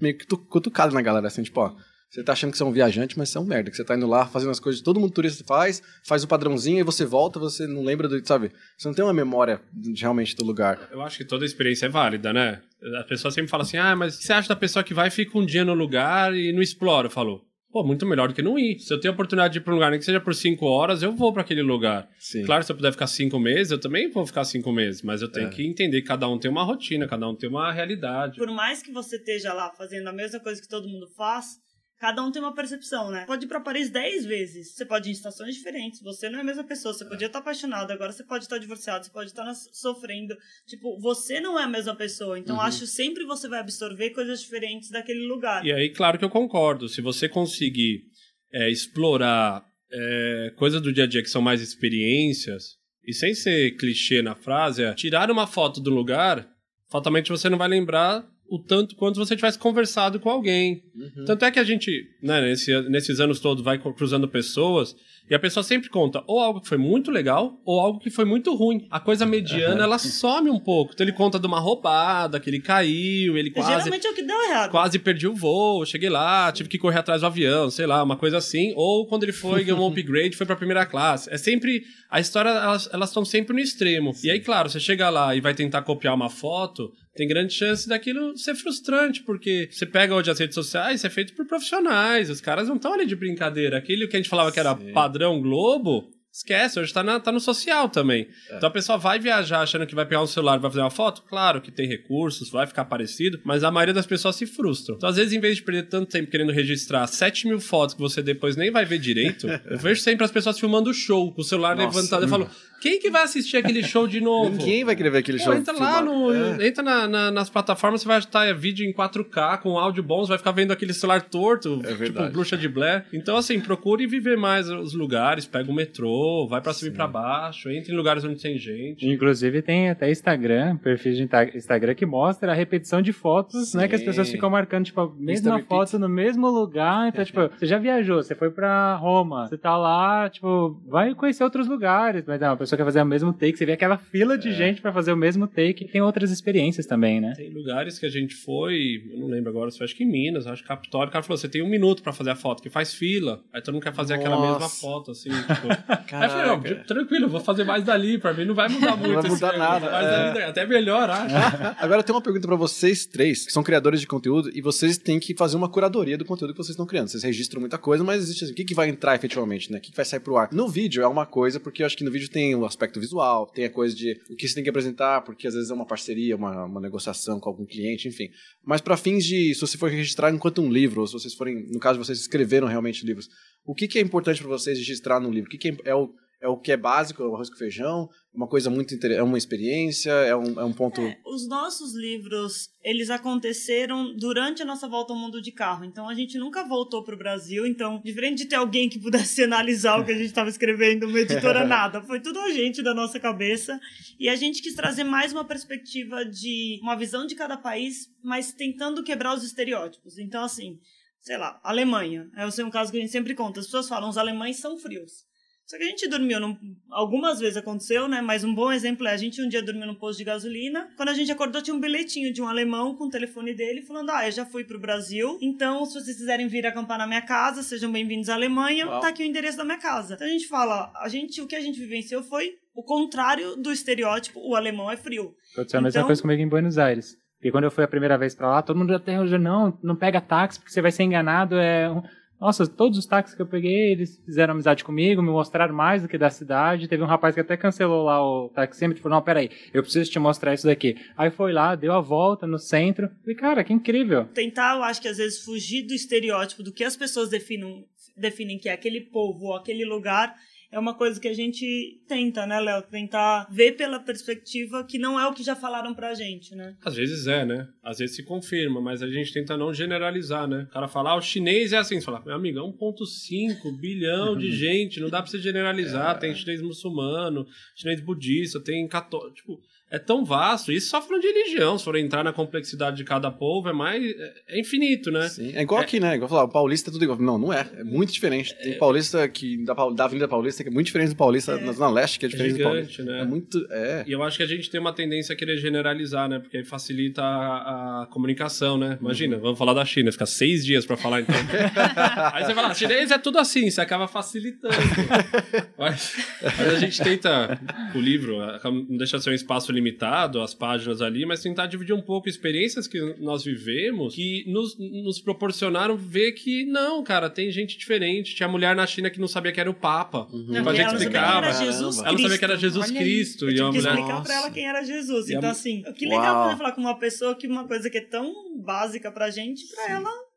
meio 0.00 0.16
que 0.16 0.24
cutucada 0.24 0.94
na 0.94 1.02
galera, 1.02 1.26
assim, 1.26 1.42
tipo, 1.42 1.60
ó, 1.60 1.76
você 2.08 2.24
tá 2.24 2.32
achando 2.32 2.52
que 2.52 2.56
você 2.56 2.62
é 2.62 2.66
um 2.66 2.72
viajante, 2.72 3.18
mas 3.18 3.28
você 3.28 3.36
é 3.36 3.40
um 3.42 3.44
merda, 3.44 3.70
que 3.70 3.76
você 3.76 3.84
tá 3.84 3.94
indo 3.94 4.06
lá 4.06 4.24
fazendo 4.24 4.50
as 4.50 4.58
coisas 4.58 4.80
que 4.80 4.84
todo 4.84 4.98
mundo 4.98 5.12
turista 5.12 5.44
faz, 5.46 5.82
faz 6.02 6.24
o 6.24 6.26
padrãozinho 6.26 6.80
e 6.80 6.82
você 6.82 7.04
volta, 7.04 7.38
você 7.38 7.66
não 7.66 7.84
lembra 7.84 8.08
do, 8.08 8.26
sabe? 8.26 8.50
Você 8.78 8.88
não 8.88 8.94
tem 8.94 9.04
uma 9.04 9.12
memória 9.12 9.60
realmente 9.94 10.34
do 10.34 10.42
lugar. 10.42 10.88
Eu 10.90 11.02
acho 11.02 11.18
que 11.18 11.24
toda 11.26 11.44
experiência 11.44 11.84
é 11.84 11.90
válida, 11.90 12.32
né? 12.32 12.62
A 12.98 13.04
pessoa 13.04 13.30
sempre 13.30 13.50
fala 13.50 13.62
assim: 13.62 13.76
"Ah, 13.76 13.94
mas 13.94 14.14
o 14.14 14.18
que 14.20 14.24
você 14.24 14.32
acha 14.32 14.48
da 14.48 14.56
pessoa 14.56 14.82
que 14.82 14.94
vai 14.94 15.08
e 15.08 15.10
fica 15.10 15.36
um 15.36 15.44
dia 15.44 15.66
no 15.66 15.74
lugar 15.74 16.34
e 16.34 16.50
não 16.50 16.62
explora?" 16.62 17.10
Falou. 17.10 17.46
Pô, 17.70 17.84
muito 17.84 18.06
melhor 18.06 18.28
do 18.28 18.34
que 18.34 18.40
não 18.40 18.58
ir. 18.58 18.78
Se 18.78 18.92
eu 18.92 18.98
tenho 18.98 19.12
a 19.12 19.14
oportunidade 19.14 19.52
de 19.52 19.58
ir 19.58 19.62
para 19.62 19.72
um 19.72 19.76
lugar, 19.76 19.90
nem 19.90 19.98
que 19.98 20.04
seja 20.04 20.20
por 20.20 20.34
cinco 20.34 20.64
horas, 20.64 21.02
eu 21.02 21.12
vou 21.14 21.32
para 21.32 21.42
aquele 21.42 21.60
lugar. 21.60 22.08
Sim. 22.18 22.44
Claro, 22.44 22.64
se 22.64 22.72
eu 22.72 22.76
puder 22.76 22.92
ficar 22.92 23.06
cinco 23.06 23.38
meses, 23.38 23.70
eu 23.70 23.78
também 23.78 24.10
vou 24.10 24.26
ficar 24.26 24.44
cinco 24.44 24.72
meses, 24.72 25.02
mas 25.02 25.20
eu 25.20 25.30
tenho 25.30 25.48
é. 25.48 25.50
que 25.50 25.66
entender 25.66 26.00
que 26.00 26.08
cada 26.08 26.26
um 26.28 26.38
tem 26.38 26.50
uma 26.50 26.64
rotina, 26.64 27.06
cada 27.06 27.28
um 27.28 27.34
tem 27.34 27.48
uma 27.48 27.70
realidade. 27.70 28.38
Por 28.38 28.50
mais 28.50 28.82
que 28.82 28.90
você 28.90 29.16
esteja 29.16 29.52
lá 29.52 29.70
fazendo 29.76 30.08
a 30.08 30.12
mesma 30.12 30.40
coisa 30.40 30.62
que 30.62 30.68
todo 30.68 30.88
mundo 30.88 31.06
faz, 31.14 31.58
Cada 31.98 32.22
um 32.22 32.30
tem 32.30 32.40
uma 32.40 32.54
percepção, 32.54 33.10
né? 33.10 33.24
Pode 33.26 33.44
ir 33.44 33.48
pra 33.48 33.60
Paris 33.60 33.90
10 33.90 34.24
vezes. 34.24 34.72
Você 34.72 34.86
pode 34.86 35.08
ir 35.08 35.10
em 35.10 35.14
estações 35.14 35.56
diferentes. 35.56 36.00
Você 36.00 36.28
não 36.30 36.38
é 36.38 36.42
a 36.42 36.44
mesma 36.44 36.62
pessoa. 36.62 36.94
Você 36.94 37.04
podia 37.04 37.26
estar 37.26 37.40
apaixonado, 37.40 37.90
agora 37.90 38.12
você 38.12 38.22
pode 38.22 38.44
estar 38.44 38.58
divorciado, 38.58 39.04
você 39.04 39.10
pode 39.10 39.30
estar 39.30 39.52
sofrendo. 39.72 40.36
Tipo, 40.66 40.98
você 41.00 41.40
não 41.40 41.58
é 41.58 41.64
a 41.64 41.68
mesma 41.68 41.96
pessoa. 41.96 42.38
Então, 42.38 42.56
uhum. 42.56 42.62
acho 42.62 42.80
que 42.80 42.86
sempre 42.86 43.24
você 43.24 43.48
vai 43.48 43.58
absorver 43.58 44.10
coisas 44.10 44.40
diferentes 44.40 44.90
daquele 44.90 45.26
lugar. 45.26 45.64
E 45.66 45.72
aí, 45.72 45.90
claro 45.90 46.18
que 46.18 46.24
eu 46.24 46.30
concordo. 46.30 46.88
Se 46.88 47.00
você 47.00 47.28
conseguir 47.28 48.04
é, 48.52 48.70
explorar 48.70 49.64
é, 49.90 50.52
coisas 50.56 50.80
do 50.80 50.92
dia 50.92 51.04
a 51.04 51.08
dia 51.08 51.22
que 51.22 51.30
são 51.30 51.42
mais 51.42 51.60
experiências, 51.60 52.78
e 53.04 53.12
sem 53.12 53.34
ser 53.34 53.72
clichê 53.76 54.22
na 54.22 54.36
frase, 54.36 54.84
é 54.84 54.94
tirar 54.94 55.30
uma 55.30 55.46
foto 55.46 55.80
do 55.80 55.90
lugar, 55.90 56.48
fatalmente 56.88 57.30
você 57.30 57.48
não 57.48 57.58
vai 57.58 57.66
lembrar 57.66 58.24
o 58.48 58.58
tanto 58.58 58.96
quanto 58.96 59.16
você 59.16 59.36
tivesse 59.36 59.58
conversado 59.58 60.18
com 60.18 60.30
alguém. 60.30 60.82
Uhum. 60.94 61.24
Tanto 61.26 61.44
é 61.44 61.50
que 61.50 61.58
a 61.58 61.64
gente, 61.64 61.90
né, 62.22 62.40
nesse, 62.40 62.80
nesses 62.88 63.20
anos 63.20 63.40
todos, 63.40 63.62
vai 63.62 63.78
cruzando 63.78 64.26
pessoas 64.26 64.96
e 65.30 65.34
a 65.34 65.38
pessoa 65.38 65.62
sempre 65.62 65.90
conta 65.90 66.24
ou 66.26 66.40
algo 66.40 66.60
que 66.60 66.68
foi 66.68 66.78
muito 66.78 67.10
legal 67.10 67.60
ou 67.64 67.78
algo 67.78 67.98
que 67.98 68.08
foi 68.08 68.24
muito 68.24 68.54
ruim. 68.54 68.86
A 68.90 68.98
coisa 68.98 69.26
mediana, 69.26 69.76
uhum. 69.76 69.82
ela 69.82 69.98
some 69.98 70.48
um 70.48 70.58
pouco. 70.58 70.92
Então 70.94 71.04
ele 71.04 71.12
conta 71.12 71.38
de 71.38 71.46
uma 71.46 71.60
roubada, 71.60 72.40
que 72.40 72.48
ele 72.48 72.60
caiu, 72.60 73.36
ele 73.36 73.50
quase. 73.50 73.68
Geralmente 73.68 74.06
é 74.06 74.10
o 74.10 74.14
que 74.14 74.22
deu 74.22 74.42
errado. 74.44 74.70
Quase 74.70 74.98
perdi 74.98 75.26
o 75.26 75.34
voo, 75.34 75.84
cheguei 75.84 76.08
lá, 76.08 76.50
tive 76.50 76.68
que 76.68 76.78
correr 76.78 76.98
atrás 76.98 77.20
do 77.20 77.26
avião, 77.26 77.70
sei 77.70 77.86
lá, 77.86 78.02
uma 78.02 78.16
coisa 78.16 78.38
assim. 78.38 78.72
Ou 78.74 79.06
quando 79.06 79.24
ele 79.24 79.32
foi, 79.32 79.64
ganhou 79.64 79.80
um 79.80 79.88
upgrade, 79.92 80.36
foi 80.36 80.46
pra 80.46 80.56
primeira 80.56 80.86
classe. 80.86 81.32
É 81.32 81.36
sempre. 81.36 81.82
A 82.10 82.18
história, 82.20 82.48
elas 82.48 83.10
estão 83.10 83.22
sempre 83.22 83.52
no 83.52 83.60
extremo. 83.60 84.14
Sim. 84.14 84.28
E 84.28 84.30
aí, 84.30 84.40
claro, 84.40 84.70
você 84.70 84.80
chega 84.80 85.10
lá 85.10 85.36
e 85.36 85.42
vai 85.42 85.52
tentar 85.52 85.82
copiar 85.82 86.14
uma 86.14 86.30
foto, 86.30 86.90
tem 87.18 87.26
grande 87.26 87.52
chance 87.52 87.88
daquilo 87.88 88.38
ser 88.38 88.54
frustrante, 88.54 89.24
porque 89.24 89.68
você 89.72 89.84
pega 89.84 90.14
hoje 90.14 90.30
as 90.30 90.38
redes 90.38 90.54
sociais, 90.54 91.00
isso 91.00 91.06
é 91.08 91.10
feito 91.10 91.32
por 91.32 91.44
profissionais, 91.46 92.30
os 92.30 92.40
caras 92.40 92.68
não 92.68 92.76
estão 92.76 92.92
ali 92.92 93.04
de 93.04 93.16
brincadeira. 93.16 93.76
Aquilo 93.76 94.06
que 94.06 94.14
a 94.14 94.20
gente 94.20 94.28
falava 94.28 94.52
que 94.52 94.60
era 94.60 94.76
padrão 94.94 95.42
Globo, 95.42 96.08
esquece, 96.32 96.78
hoje 96.78 96.92
tá, 96.92 97.02
na, 97.02 97.18
tá 97.18 97.32
no 97.32 97.40
social 97.40 97.88
também. 97.88 98.28
É. 98.50 98.56
Então 98.56 98.68
a 98.68 98.72
pessoa 98.72 98.98
vai 98.98 99.18
viajar 99.18 99.60
achando 99.60 99.86
que 99.86 99.94
vai 99.94 100.06
pegar 100.06 100.22
um 100.22 100.26
celular 100.26 100.58
e 100.58 100.60
vai 100.60 100.70
fazer 100.70 100.82
uma 100.82 100.90
foto, 100.90 101.22
claro 101.22 101.60
que 101.60 101.70
tem 101.70 101.88
recursos, 101.88 102.50
vai 102.50 102.66
ficar 102.66 102.84
parecido, 102.84 103.40
mas 103.44 103.64
a 103.64 103.70
maioria 103.70 103.94
das 103.94 104.06
pessoas 104.06 104.36
se 104.36 104.46
frustram. 104.46 104.96
Então 104.96 105.08
às 105.08 105.16
vezes, 105.16 105.32
em 105.32 105.40
vez 105.40 105.56
de 105.56 105.62
perder 105.62 105.88
tanto 105.88 106.10
tempo 106.10 106.30
querendo 106.30 106.52
registrar 106.52 107.06
7 107.06 107.48
mil 107.48 107.60
fotos 107.60 107.94
que 107.94 108.00
você 108.00 108.22
depois 108.22 108.56
nem 108.56 108.70
vai 108.70 108.84
ver 108.84 108.98
direito, 108.98 109.48
eu 109.66 109.78
vejo 109.78 110.00
sempre 110.00 110.24
as 110.24 110.30
pessoas 110.30 110.58
filmando 110.58 110.90
o 110.90 110.94
show, 110.94 111.32
com 111.32 111.40
o 111.40 111.44
celular 111.44 111.76
Nossa, 111.76 111.96
levantado. 111.96 112.22
Eu 112.22 112.28
falo, 112.28 112.50
quem 112.80 113.00
que 113.00 113.10
vai 113.10 113.24
assistir 113.24 113.56
aquele 113.56 113.82
show 113.82 114.06
de 114.06 114.20
novo? 114.20 114.50
Ninguém 114.50 114.84
vai 114.84 114.94
querer 114.94 115.10
ver 115.10 115.18
aquele 115.18 115.38
Pô, 115.38 115.44
show. 115.44 115.54
Entra 115.54 115.72
lá 115.74 116.00
no. 116.00 116.32
É. 116.32 116.68
Entra 116.68 116.82
na, 116.82 117.08
na, 117.08 117.30
nas 117.30 117.50
plataformas, 117.50 118.02
você 118.02 118.08
vai 118.08 118.18
estar 118.18 118.54
vídeo 118.54 118.86
em 118.86 118.92
4K, 118.92 119.58
com 119.58 119.78
áudio 119.78 120.02
bom, 120.02 120.20
você 120.20 120.28
vai 120.28 120.38
ficar 120.38 120.52
vendo 120.52 120.72
aquele 120.72 120.92
celular 120.92 121.22
torto, 121.22 121.80
é 121.84 121.94
tipo 122.04 122.22
bruxa 122.30 122.56
de 122.56 122.68
Blair. 122.68 123.04
Então, 123.12 123.36
assim, 123.36 123.60
procure 123.60 124.06
viver 124.06 124.36
mais 124.36 124.68
os 124.68 124.94
lugares, 124.94 125.46
pega 125.46 125.70
o 125.70 125.74
metrô, 125.74 126.27
metrô, 126.28 126.46
vai 126.46 126.60
pra 126.60 126.72
cima 126.72 126.90
e 126.90 126.94
pra 126.94 127.06
baixo, 127.06 127.70
entra 127.70 127.92
em 127.92 127.96
lugares 127.96 128.24
onde 128.24 128.40
tem 128.40 128.58
gente. 128.58 129.08
Inclusive 129.08 129.62
tem 129.62 129.88
até 129.90 130.10
Instagram, 130.10 130.76
perfil 130.76 131.14
de 131.14 131.28
Instagram 131.54 131.94
que 131.94 132.06
mostra 132.06 132.52
a 132.52 132.54
repetição 132.54 133.00
de 133.00 133.12
fotos, 133.12 133.74
né? 133.74 133.88
Que 133.88 133.94
as 133.94 134.00
Sim. 134.00 134.06
pessoas 134.06 134.30
ficam 134.30 134.50
marcando, 134.50 134.84
tipo, 134.84 135.00
a 135.00 135.10
mesma 135.16 135.60
foto 135.62 135.98
no 135.98 136.08
mesmo 136.08 136.48
lugar. 136.48 137.08
Então, 137.08 137.24
tipo, 137.24 137.40
você 137.48 137.66
já 137.66 137.78
viajou, 137.78 138.22
você 138.22 138.34
foi 138.34 138.50
pra 138.50 138.96
Roma, 138.96 139.48
você 139.48 139.56
tá 139.56 139.76
lá, 139.76 140.28
tipo, 140.28 140.80
vai 140.86 141.14
conhecer 141.14 141.44
outros 141.44 141.66
lugares. 141.66 142.24
Mas 142.26 142.40
não, 142.40 142.52
a 142.52 142.56
pessoa 142.56 142.76
quer 142.76 142.84
fazer 142.84 143.02
o 143.02 143.06
mesmo 143.06 143.32
take, 143.32 143.56
você 143.56 143.66
vê 143.66 143.72
aquela 143.72 143.96
fila 143.96 144.36
de 144.36 144.52
gente 144.52 144.80
pra 144.80 144.92
fazer 144.92 145.12
o 145.12 145.16
mesmo 145.16 145.46
take. 145.46 145.88
Tem 145.88 146.00
outras 146.00 146.30
experiências 146.30 146.86
também, 146.86 147.20
né? 147.20 147.32
Tem 147.36 147.50
lugares 147.50 147.98
que 147.98 148.06
a 148.06 148.10
gente 148.10 148.34
foi, 148.34 149.02
eu 149.12 149.18
não 149.18 149.28
lembro 149.28 149.50
agora, 149.50 149.70
se 149.70 149.78
foi 149.78 149.84
acho 149.84 149.96
que 149.96 150.04
em 150.04 150.10
Minas, 150.10 150.46
acho 150.46 150.62
que 150.62 150.68
Capitólio, 150.68 151.08
o 151.08 151.12
cara 151.12 151.22
falou, 151.22 151.38
você 151.38 151.48
tem 151.48 151.62
um 151.62 151.68
minuto 151.68 152.02
pra 152.02 152.12
fazer 152.12 152.30
a 152.30 152.36
foto, 152.36 152.62
que 152.62 152.68
faz 152.68 152.92
fila. 152.92 153.40
Aí 153.52 153.62
todo 153.62 153.74
mundo 153.74 153.82
quer 153.82 153.94
fazer 153.94 154.14
aquela 154.14 154.36
Nossa. 154.36 154.52
mesma 154.52 154.68
foto, 154.68 155.12
assim, 155.12 155.30
tipo... 155.30 155.68
Aí 156.16 156.24
eu 156.24 156.30
falei, 156.30 156.46
não, 156.46 156.60
Caraca. 156.62 156.84
tranquilo, 156.84 157.24
eu 157.26 157.28
vou 157.28 157.40
fazer 157.40 157.64
mais 157.64 157.84
dali, 157.84 158.18
pra 158.18 158.32
mim 158.32 158.44
não 158.44 158.54
vai 158.54 158.68
mudar 158.68 158.96
muito. 158.96 159.14
vai 159.14 159.18
esse 159.24 159.30
mudar 159.30 159.52
negócio, 159.52 159.80
nada, 159.80 159.86
é. 159.86 160.32
dali, 160.32 160.42
até 160.44 160.66
melhor, 160.66 161.10
acho. 161.10 161.34
Agora 161.78 162.00
eu 162.00 162.04
tenho 162.04 162.16
uma 162.16 162.22
pergunta 162.22 162.46
pra 162.46 162.56
vocês 162.56 163.06
três, 163.06 163.46
que 163.46 163.52
são 163.52 163.62
criadores 163.62 164.00
de 164.00 164.06
conteúdo, 164.06 164.50
e 164.54 164.60
vocês 164.60 164.98
têm 164.98 165.18
que 165.20 165.34
fazer 165.34 165.56
uma 165.56 165.68
curadoria 165.68 166.16
do 166.16 166.24
conteúdo 166.24 166.52
que 166.52 166.58
vocês 166.58 166.70
estão 166.70 166.86
criando. 166.86 167.08
Vocês 167.08 167.22
registram 167.22 167.60
muita 167.60 167.78
coisa, 167.78 168.02
mas 168.04 168.22
existe 168.22 168.44
assim, 168.44 168.52
o 168.52 168.56
que, 168.56 168.64
que 168.64 168.74
vai 168.74 168.88
entrar 168.88 169.14
efetivamente, 169.14 169.70
né? 169.70 169.78
O 169.78 169.80
que, 169.80 169.90
que 169.90 169.96
vai 169.96 170.04
sair 170.04 170.20
pro 170.20 170.36
ar? 170.36 170.48
No 170.52 170.68
vídeo 170.68 171.02
é 171.02 171.06
uma 171.08 171.26
coisa, 171.26 171.60
porque 171.60 171.82
eu 171.82 171.86
acho 171.86 171.96
que 171.96 172.04
no 172.04 172.10
vídeo 172.10 172.28
tem 172.28 172.54
o 172.54 172.64
aspecto 172.64 173.00
visual, 173.00 173.46
tem 173.46 173.64
a 173.64 173.70
coisa 173.70 173.94
de 173.94 174.18
o 174.30 174.36
que 174.36 174.48
você 174.48 174.54
tem 174.54 174.64
que 174.64 174.70
apresentar, 174.70 175.22
porque 175.22 175.46
às 175.46 175.54
vezes 175.54 175.70
é 175.70 175.74
uma 175.74 175.86
parceria, 175.86 176.36
uma, 176.36 176.64
uma 176.64 176.80
negociação 176.80 177.38
com 177.40 177.48
algum 177.48 177.64
cliente, 177.66 178.08
enfim. 178.08 178.28
Mas 178.64 178.80
pra 178.80 178.96
fins 178.96 179.24
de, 179.24 179.54
se 179.54 179.60
você 179.60 179.78
for 179.78 179.90
registrar 179.90 180.30
enquanto 180.32 180.62
um 180.62 180.70
livro, 180.70 181.00
ou 181.00 181.06
se 181.06 181.12
vocês 181.12 181.34
forem, 181.34 181.66
no 181.70 181.78
caso 181.78 181.98
vocês 181.98 182.18
escreveram 182.18 182.66
realmente 182.66 183.04
livros, 183.04 183.28
o 183.68 183.74
que, 183.74 183.86
que 183.86 183.98
é 183.98 184.02
importante 184.02 184.40
pra 184.40 184.48
vocês 184.48 184.78
registrar 184.78 185.20
no 185.20 185.30
livro? 185.30 185.46
O 185.46 185.50
que, 185.50 185.58
que 185.58 185.68
é, 185.68 185.90
é 185.90 185.94
o 185.94 186.10
é 186.40 186.46
o 186.46 186.56
que 186.56 186.70
é 186.70 186.76
básico, 186.76 187.22
é 187.22 187.26
o 187.26 187.34
arroz 187.34 187.50
com 187.50 187.56
feijão, 187.56 188.08
uma 188.32 188.46
coisa 188.46 188.70
muito 188.70 188.94
é 189.06 189.22
uma 189.22 189.36
experiência, 189.36 190.12
é 190.12 190.36
um, 190.36 190.60
é 190.60 190.64
um 190.64 190.72
ponto. 190.72 191.02
Os 191.26 191.48
nossos 191.48 191.96
livros, 191.96 192.68
eles 192.82 193.10
aconteceram 193.10 194.14
durante 194.16 194.62
a 194.62 194.64
nossa 194.64 194.86
volta 194.86 195.12
ao 195.12 195.18
mundo 195.18 195.42
de 195.42 195.50
carro. 195.50 195.84
Então 195.84 196.08
a 196.08 196.14
gente 196.14 196.38
nunca 196.38 196.62
voltou 196.62 197.02
pro 197.02 197.16
Brasil. 197.16 197.66
Então, 197.66 198.00
diferente 198.04 198.38
de 198.38 198.44
ter 198.46 198.54
alguém 198.54 198.88
que 198.88 199.00
pudesse 199.00 199.42
analisar 199.42 199.98
o 199.98 200.04
que 200.04 200.12
a 200.12 200.16
gente 200.16 200.26
estava 200.26 200.48
escrevendo, 200.48 201.08
uma 201.08 201.18
editora 201.18 201.64
nada, 201.66 202.00
foi 202.02 202.20
tudo 202.20 202.38
a 202.38 202.50
gente 202.50 202.82
da 202.82 202.94
nossa 202.94 203.18
cabeça. 203.18 203.78
E 204.20 204.28
a 204.28 204.36
gente 204.36 204.62
quis 204.62 204.74
trazer 204.74 205.02
mais 205.02 205.32
uma 205.32 205.44
perspectiva 205.44 206.24
de 206.24 206.78
uma 206.82 206.94
visão 206.94 207.26
de 207.26 207.34
cada 207.34 207.56
país, 207.56 208.08
mas 208.22 208.52
tentando 208.52 209.02
quebrar 209.02 209.34
os 209.34 209.42
estereótipos. 209.42 210.18
Então, 210.18 210.44
assim, 210.44 210.78
sei 211.20 211.36
lá, 211.36 211.60
Alemanha. 211.62 212.28
É 212.36 212.46
um 212.64 212.70
caso 212.70 212.90
que 212.90 212.98
a 212.98 213.00
gente 213.00 213.12
sempre 213.12 213.34
conta. 213.34 213.60
As 213.60 213.66
pessoas 213.66 213.88
falam, 213.88 214.08
os 214.08 214.18
alemães 214.18 214.58
são 214.58 214.78
frios. 214.78 215.26
Só 215.66 215.76
que 215.76 215.82
a 215.82 215.86
gente 215.86 216.08
dormiu, 216.08 216.40
num, 216.40 216.56
algumas 216.90 217.38
vezes 217.38 217.58
aconteceu, 217.58 218.08
né? 218.08 218.22
Mas 218.22 218.42
um 218.42 218.54
bom 218.54 218.72
exemplo 218.72 219.06
é 219.06 219.12
a 219.12 219.16
gente 219.18 219.42
um 219.42 219.48
dia 219.50 219.62
dormiu 219.62 219.86
num 219.86 219.94
posto 219.94 220.16
de 220.16 220.24
gasolina. 220.24 220.88
Quando 220.96 221.10
a 221.10 221.12
gente 221.12 221.30
acordou, 221.30 221.60
tinha 221.60 221.76
um 221.76 221.80
bilhetinho 221.80 222.32
de 222.32 222.40
um 222.40 222.48
alemão 222.48 222.94
com 222.96 223.04
o 223.04 223.10
telefone 223.10 223.52
dele 223.52 223.82
falando: 223.82 224.08
Ah, 224.08 224.26
eu 224.26 224.32
já 224.32 224.46
fui 224.46 224.64
pro 224.64 224.80
Brasil, 224.80 225.36
então 225.42 225.84
se 225.84 225.92
vocês 225.92 226.16
quiserem 226.16 226.48
vir 226.48 226.64
acampar 226.66 226.96
na 226.96 227.06
minha 227.06 227.20
casa, 227.20 227.62
sejam 227.62 227.92
bem-vindos 227.92 228.30
à 228.30 228.34
Alemanha, 228.34 228.86
Uau. 228.86 229.00
tá 229.00 229.08
aqui 229.08 229.22
o 229.22 229.26
endereço 229.26 229.58
da 229.58 229.64
minha 229.64 229.76
casa. 229.76 230.14
Então 230.14 230.26
a 230.26 230.30
gente 230.30 230.48
fala: 230.48 230.90
a 231.02 231.06
gente, 231.10 231.42
o 231.42 231.46
que 231.46 231.54
a 231.56 231.60
gente 231.60 231.78
vivenciou 231.78 232.22
foi 232.22 232.54
o 232.74 232.82
contrário 232.82 233.54
do 233.56 233.70
estereótipo: 233.70 234.40
o 234.40 234.56
alemão 234.56 234.90
é 234.90 234.96
frio. 234.96 235.34
Aconteceu 235.52 235.80
a 235.80 235.82
mesma 235.82 235.98
Então- 236.00 236.06
coisa 236.06 236.22
comigo 236.22 236.40
em 236.40 236.48
Buenos 236.48 236.78
Aires. 236.78 237.14
Porque 237.38 237.52
quando 237.52 237.64
eu 237.64 237.70
fui 237.70 237.84
a 237.84 237.88
primeira 237.88 238.18
vez 238.18 238.34
pra 238.34 238.50
lá, 238.50 238.62
todo 238.62 238.76
mundo 238.76 238.94
até 238.94 239.20
hoje, 239.20 239.38
não, 239.38 239.78
não 239.82 239.94
pega 239.94 240.20
táxi 240.20 240.58
porque 240.58 240.72
você 240.72 240.82
vai 240.82 240.90
ser 240.90 241.04
enganado. 241.04 241.56
É... 241.56 241.90
um-" 241.90 242.02
Nossa, 242.40 242.68
todos 242.68 242.96
os 242.96 243.06
táxis 243.06 243.34
que 243.34 243.42
eu 243.42 243.46
peguei, 243.46 243.90
eles 243.90 244.22
fizeram 244.24 244.54
amizade 244.54 244.84
comigo, 244.84 245.20
me 245.20 245.28
mostraram 245.28 245.74
mais 245.74 246.02
do 246.02 246.08
que 246.08 246.16
da 246.16 246.30
cidade. 246.30 246.86
Teve 246.86 247.02
um 247.02 247.06
rapaz 247.06 247.34
que 247.34 247.40
até 247.40 247.56
cancelou 247.56 248.04
lá 248.04 248.22
o 248.22 248.48
taxímetro 248.50 249.00
e 249.00 249.02
falou, 249.02 249.18
não, 249.18 249.24
peraí, 249.24 249.50
eu 249.74 249.82
preciso 249.82 250.08
te 250.08 250.20
mostrar 250.20 250.54
isso 250.54 250.64
daqui. 250.64 250.94
Aí 251.16 251.32
foi 251.32 251.52
lá, 251.52 251.74
deu 251.74 251.92
a 251.92 252.00
volta 252.00 252.46
no 252.46 252.58
centro. 252.58 253.10
Falei, 253.22 253.34
cara, 253.34 253.64
que 253.64 253.72
incrível. 253.72 254.26
tentar, 254.26 254.76
eu 254.76 254.84
acho 254.84 255.02
que 255.02 255.08
às 255.08 255.16
vezes 255.16 255.42
fugir 255.44 255.82
do 255.84 255.92
estereótipo 255.92 256.62
do 256.62 256.72
que 256.72 256.84
as 256.84 256.96
pessoas 256.96 257.28
definem, 257.28 257.84
definem 258.16 258.56
que 258.56 258.68
é 258.68 258.72
aquele 258.72 259.00
povo 259.00 259.46
ou 259.46 259.56
aquele 259.56 259.84
lugar 259.84 260.32
é 260.70 260.78
uma 260.78 260.94
coisa 260.94 261.18
que 261.18 261.28
a 261.28 261.34
gente 261.34 262.00
tenta, 262.06 262.46
né, 262.46 262.60
Léo? 262.60 262.82
Tentar 262.82 263.46
ver 263.50 263.72
pela 263.72 263.98
perspectiva 263.98 264.84
que 264.84 264.98
não 264.98 265.18
é 265.18 265.26
o 265.26 265.32
que 265.32 265.42
já 265.42 265.56
falaram 265.56 265.94
pra 265.94 266.14
gente, 266.14 266.54
né? 266.54 266.76
Às 266.84 266.94
vezes 266.94 267.26
é, 267.26 267.44
né? 267.44 267.68
Às 267.82 267.98
vezes 267.98 268.16
se 268.16 268.22
confirma, 268.22 268.80
mas 268.80 269.02
a 269.02 269.08
gente 269.08 269.32
tenta 269.32 269.56
não 269.56 269.72
generalizar, 269.72 270.46
né? 270.46 270.66
O 270.68 270.72
cara 270.72 270.86
fala, 270.86 271.10
ah, 271.10 271.16
o 271.16 271.22
chinês 271.22 271.72
é 271.72 271.78
assim. 271.78 271.98
Você 271.98 272.04
fala, 272.04 272.22
meu 272.24 272.34
amigo, 272.34 272.58
é 272.58 272.62
1,5 272.62 273.80
bilhão 273.80 274.36
de 274.36 274.52
gente, 274.56 275.00
não 275.00 275.08
dá 275.08 275.22
pra 275.22 275.30
você 275.30 275.38
generalizar. 275.38 276.18
Tem 276.18 276.34
chinês 276.34 276.60
muçulmano, 276.60 277.46
chinês 277.74 278.00
budista, 278.00 278.60
tem 278.60 278.86
católico. 278.86 279.34
Tipo, 279.34 279.60
é 279.90 279.98
tão 279.98 280.24
vasto. 280.24 280.70
Isso 280.72 280.90
só 280.90 281.00
falando 281.00 281.22
de 281.22 281.28
religião. 281.28 281.78
Se 281.78 281.84
for 281.84 281.96
entrar 281.96 282.22
na 282.22 282.32
complexidade 282.32 282.96
de 282.98 283.04
cada 283.04 283.30
povo, 283.30 283.68
é 283.68 283.72
mais. 283.72 284.02
é- 284.04 284.34
É 284.48 284.60
infinito, 284.60 285.10
né? 285.10 285.28
Sim. 285.28 285.52
É 285.54 285.62
igual 285.62 285.80
aqui, 285.80 285.98
né? 286.00 286.14
Igual 286.16 286.28
falar, 286.28 286.44
o 286.44 286.48
paulista 286.48 286.90
é 286.90 286.92
tudo 286.92 287.02
igual. 287.04 287.18
Não, 287.18 287.38
não 287.38 287.52
é. 287.52 287.66
É 287.76 287.84
muito 287.84 288.12
diferente. 288.12 288.54
Tem 288.62 288.76
paulista 288.78 289.26
que 289.28 289.64
da, 289.64 289.74
da 289.74 290.04
Avenida 290.04 290.26
Paulista 290.28 290.62
que 290.62 290.68
é 290.68 290.72
muito 290.72 290.86
diferente 290.86 291.10
do 291.10 291.16
paulista 291.16 291.56
na 291.58 291.72
Zona 291.72 291.90
Leste, 291.90 292.18
que 292.18 292.26
é 292.26 292.28
É 292.28 292.30
diferente 292.30 292.56
do 292.58 292.62
paulista. 292.62 292.92
gigante, 292.92 293.10
né? 293.10 293.20
É 293.20 293.24
muito. 293.24 293.66
É. 293.70 294.04
E 294.06 294.12
eu 294.12 294.22
acho 294.22 294.36
que 294.36 294.42
a 294.42 294.46
gente 294.46 294.70
tem 294.70 294.80
uma 294.80 294.92
tendência 294.92 295.32
a 295.32 295.36
querer 295.36 295.56
generalizar, 295.58 296.28
né? 296.28 296.38
Porque 296.38 296.58
aí 296.58 296.64
facilita 296.64 297.22
a, 297.22 298.02
a 298.02 298.06
comunicação, 298.06 298.76
né? 298.78 298.98
Imagina, 299.00 299.36
Uhum. 299.36 299.42
vamos 299.42 299.58
falar 299.58 299.74
da 299.74 299.84
China, 299.84 300.10
ficar 300.12 300.26
seis 300.26 300.64
dias 300.64 300.84
pra 300.86 300.96
falar 300.96 301.20
então. 301.20 301.34
aí 302.32 302.44
você 302.44 302.54
fala, 302.54 302.74
chinês 302.74 303.10
é 303.10 303.18
tudo 303.18 303.38
assim, 303.38 303.70
você 303.70 303.80
acaba 303.80 304.06
facilitando. 304.08 304.74
mas, 305.78 306.14
mas 306.42 306.60
a 306.74 306.78
gente 306.78 307.02
tenta, 307.02 307.60
o 307.94 307.98
livro, 307.98 308.40
acaba- 308.42 308.76
não 308.88 308.96
deixa 308.96 309.18
de 309.18 309.24
ser 309.24 309.30
um 309.30 309.34
espaço 309.34 309.72
limitado, 309.78 310.40
as 310.40 310.54
páginas 310.54 311.00
ali, 311.00 311.24
mas 311.24 311.42
tentar 311.42 311.66
dividir 311.66 311.94
um 311.94 312.00
pouco 312.02 312.28
experiências 312.28 312.86
que 312.86 312.98
nós 313.18 313.44
vivemos 313.44 314.14
que 314.14 314.44
nos, 314.46 314.76
nos 314.78 315.20
proporcionaram 315.20 315.96
ver 315.96 316.32
que 316.32 316.64
não, 316.64 317.02
cara, 317.02 317.30
tem 317.30 317.50
gente 317.50 317.78
diferente. 317.78 318.34
Tinha 318.34 318.48
mulher 318.48 318.74
na 318.76 318.86
China 318.86 319.08
que 319.10 319.20
não 319.20 319.28
sabia 319.28 319.52
que 319.52 319.60
era 319.60 319.70
o 319.70 319.74
Papa. 319.74 320.26
Uhum. 320.32 320.50
A 320.58 320.62
que 320.62 320.70
gente 320.70 320.80
ela 320.80 320.92
não 320.92 320.98
explicava. 320.98 321.46
era 321.46 321.52
Jesus 321.54 321.96
Caramba. 321.96 322.08
Ela 322.08 322.12
não 322.12 322.22
sabia 322.22 322.38
que 322.38 322.44
era 322.44 322.56
Jesus 322.56 322.90
Olha 322.90 323.00
aí. 323.00 323.04
Cristo. 323.06 323.44
Eu 323.44 323.50
E 323.50 323.60
uma 323.60 323.70
que 323.72 323.78
mulher. 323.78 323.90
explicar 323.90 324.12
Nossa. 324.14 324.24
pra 324.24 324.34
ela 324.34 324.50
quem 324.50 324.68
era 324.68 324.82
Jesus. 324.82 325.28
E 325.28 325.34
a 325.34 325.38
Então, 325.38 325.48
mu- 325.48 325.52
assim, 325.52 325.82
que 325.96 326.04
legal 326.06 326.34
Uau. 326.34 326.44
poder 326.44 326.56
falar 326.58 326.72
com 326.72 326.80
uma 326.80 326.98
pessoa 326.98 327.34
que 327.34 327.46
uma 327.46 327.66
coisa 327.66 327.88
que 327.88 327.98
é 327.98 328.02
tão 328.04 328.32
básica 328.62 329.10
pra 329.10 329.30
gente, 329.30 329.66
pra 329.74 329.90
ela 329.90 330.10
nunca 330.10 330.27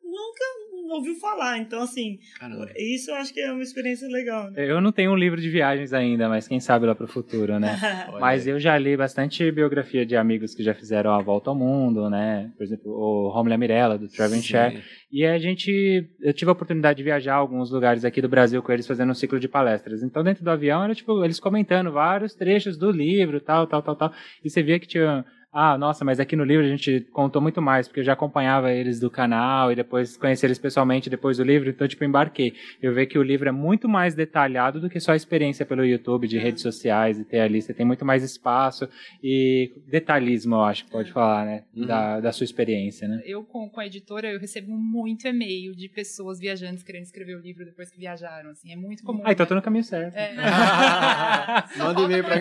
ouviu 0.92 1.14
falar. 1.16 1.58
Então, 1.58 1.82
assim, 1.82 2.18
Caramba. 2.38 2.70
isso 2.76 3.10
eu 3.10 3.16
acho 3.16 3.32
que 3.32 3.40
é 3.40 3.52
uma 3.52 3.62
experiência 3.62 4.08
legal, 4.08 4.50
né? 4.50 4.70
Eu 4.70 4.80
não 4.80 4.92
tenho 4.92 5.12
um 5.12 5.16
livro 5.16 5.40
de 5.40 5.48
viagens 5.48 5.92
ainda, 5.92 6.28
mas 6.28 6.48
quem 6.48 6.60
sabe 6.60 6.86
lá 6.86 6.94
pro 6.94 7.06
futuro, 7.06 7.58
né? 7.58 7.72
Mas 8.20 8.46
eu 8.46 8.58
já 8.58 8.76
li 8.78 8.96
bastante 8.96 9.50
biografia 9.50 10.06
de 10.06 10.16
amigos 10.16 10.54
que 10.54 10.62
já 10.62 10.74
fizeram 10.74 11.12
a 11.12 11.20
volta 11.20 11.50
ao 11.50 11.56
mundo, 11.56 12.08
né? 12.08 12.50
Por 12.56 12.62
exemplo, 12.62 12.92
o 12.92 13.28
Romulo 13.30 13.54
a 13.54 13.58
Mirella, 13.58 13.98
do 13.98 14.08
Travel 14.08 14.40
Share. 14.40 14.76
Sim. 14.76 14.82
E 15.12 15.26
a 15.26 15.38
gente. 15.38 16.08
Eu 16.20 16.32
tive 16.32 16.48
a 16.48 16.52
oportunidade 16.52 16.96
de 16.96 17.02
viajar 17.02 17.34
a 17.34 17.36
alguns 17.36 17.70
lugares 17.70 18.04
aqui 18.04 18.22
do 18.22 18.28
Brasil 18.28 18.62
com 18.62 18.72
eles 18.72 18.86
fazendo 18.86 19.10
um 19.10 19.14
ciclo 19.14 19.38
de 19.38 19.48
palestras. 19.48 20.02
Então, 20.02 20.24
dentro 20.24 20.42
do 20.42 20.50
avião, 20.50 20.82
era 20.82 20.94
tipo, 20.94 21.22
eles 21.24 21.38
comentando 21.38 21.92
vários 21.92 22.34
trechos 22.34 22.78
do 22.78 22.90
livro, 22.90 23.40
tal, 23.40 23.66
tal, 23.66 23.82
tal, 23.82 23.96
tal. 23.96 24.12
E 24.42 24.48
você 24.48 24.62
via 24.62 24.78
que 24.78 24.86
tinha. 24.86 25.24
Ah, 25.52 25.76
nossa, 25.76 26.02
mas 26.02 26.18
aqui 26.18 26.34
no 26.34 26.44
livro 26.44 26.64
a 26.64 26.68
gente 26.68 27.00
contou 27.12 27.42
muito 27.42 27.60
mais, 27.60 27.86
porque 27.86 28.00
eu 28.00 28.04
já 28.04 28.14
acompanhava 28.14 28.72
eles 28.72 28.98
do 28.98 29.10
canal 29.10 29.70
e 29.70 29.76
depois 29.76 30.16
conheci 30.16 30.46
eles 30.46 30.58
pessoalmente 30.58 31.10
depois 31.10 31.36
do 31.36 31.44
livro, 31.44 31.68
então, 31.68 31.86
tipo, 31.86 32.02
embarquei. 32.04 32.54
Eu 32.80 32.94
vi 32.94 33.04
que 33.06 33.18
o 33.18 33.22
livro 33.22 33.46
é 33.46 33.52
muito 33.52 33.86
mais 33.86 34.14
detalhado 34.14 34.80
do 34.80 34.88
que 34.88 34.98
só 34.98 35.12
a 35.12 35.16
experiência 35.16 35.66
pelo 35.66 35.84
YouTube, 35.84 36.26
de 36.26 36.38
redes 36.38 36.62
sociais 36.62 37.18
e 37.18 37.24
ter 37.24 37.40
ali. 37.40 37.60
Você 37.60 37.74
tem 37.74 37.84
muito 37.84 38.02
mais 38.02 38.22
espaço 38.22 38.88
e 39.22 39.70
detalhismo, 39.86 40.54
eu 40.54 40.62
acho 40.62 40.86
que 40.86 40.90
pode 40.90 41.12
falar, 41.12 41.44
né? 41.44 41.64
Uhum. 41.76 41.84
Da, 41.84 42.20
da 42.20 42.32
sua 42.32 42.44
experiência, 42.44 43.06
né? 43.06 43.20
Eu, 43.26 43.44
com, 43.44 43.68
com 43.68 43.80
a 43.80 43.86
editora, 43.86 44.32
eu 44.32 44.40
recebo 44.40 44.72
muito 44.72 45.28
e-mail 45.28 45.76
de 45.76 45.86
pessoas 45.86 46.40
viajantes 46.40 46.82
querendo 46.82 47.04
escrever 47.04 47.36
o 47.36 47.40
livro 47.40 47.66
depois 47.66 47.90
que 47.90 47.98
viajaram, 47.98 48.50
assim, 48.50 48.72
é 48.72 48.76
muito 48.76 49.04
comum. 49.04 49.20
Ah, 49.22 49.32
então 49.32 49.44
né? 49.44 49.48
tô 49.48 49.54
no 49.54 49.60
caminho 49.60 49.84
certo. 49.84 50.16
É. 50.16 50.32
Manda 51.76 52.00
e-mail 52.00 52.24
pra 52.24 52.36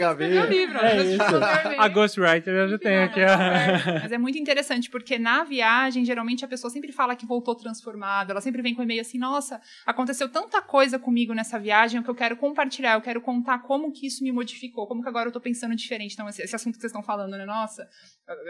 livro, 0.48 0.78
É 0.78 0.96
vezes 0.96 1.16
isso. 1.16 1.36
A 1.78 1.88
Ghostwriter 1.90 2.54
eu 2.54 2.70
já 2.70 2.78
tenho 2.78 3.01
ó. 3.24 3.28
É, 3.28 4.00
Mas 4.02 4.12
é 4.12 4.18
muito 4.18 4.38
interessante, 4.38 4.90
porque 4.90 5.18
na 5.18 5.44
viagem, 5.44 6.06
geralmente 6.06 6.44
a 6.44 6.48
pessoa 6.48 6.72
sempre 6.72 6.92
fala 6.92 7.16
que 7.16 7.26
voltou 7.26 7.56
transformada, 7.56 8.32
ela 8.32 8.42
sempre 8.42 8.62
vem 8.62 8.74
com 8.74 8.84
e-mail 8.84 9.02
assim, 9.02 9.18
nossa, 9.18 9.62
aconteceu 9.86 10.30
tanta 10.30 10.62
coisa 10.62 10.98
comigo 11.00 11.34
nessa 11.34 11.60
viagem 11.60 12.02
que 12.02 12.10
eu 12.10 12.16
quero 12.16 12.36
compartilhar, 12.38 12.94
eu 12.94 13.02
quero 13.02 13.22
contar 13.22 13.60
como 13.60 13.92
que 13.92 14.08
isso 14.08 14.24
me 14.24 14.32
modificou, 14.32 14.88
como 14.88 15.02
que 15.02 15.10
agora 15.10 15.30
eu 15.30 15.34
tô 15.34 15.40
pensando 15.40 15.76
diferente. 15.76 16.14
Então, 16.14 16.28
esse, 16.28 16.42
esse 16.42 16.56
assunto 16.56 16.76
que 16.76 16.82
vocês 16.82 16.92
estão 16.92 17.04
falando, 17.04 17.38
né, 17.38 17.46
nossa, 17.46 17.88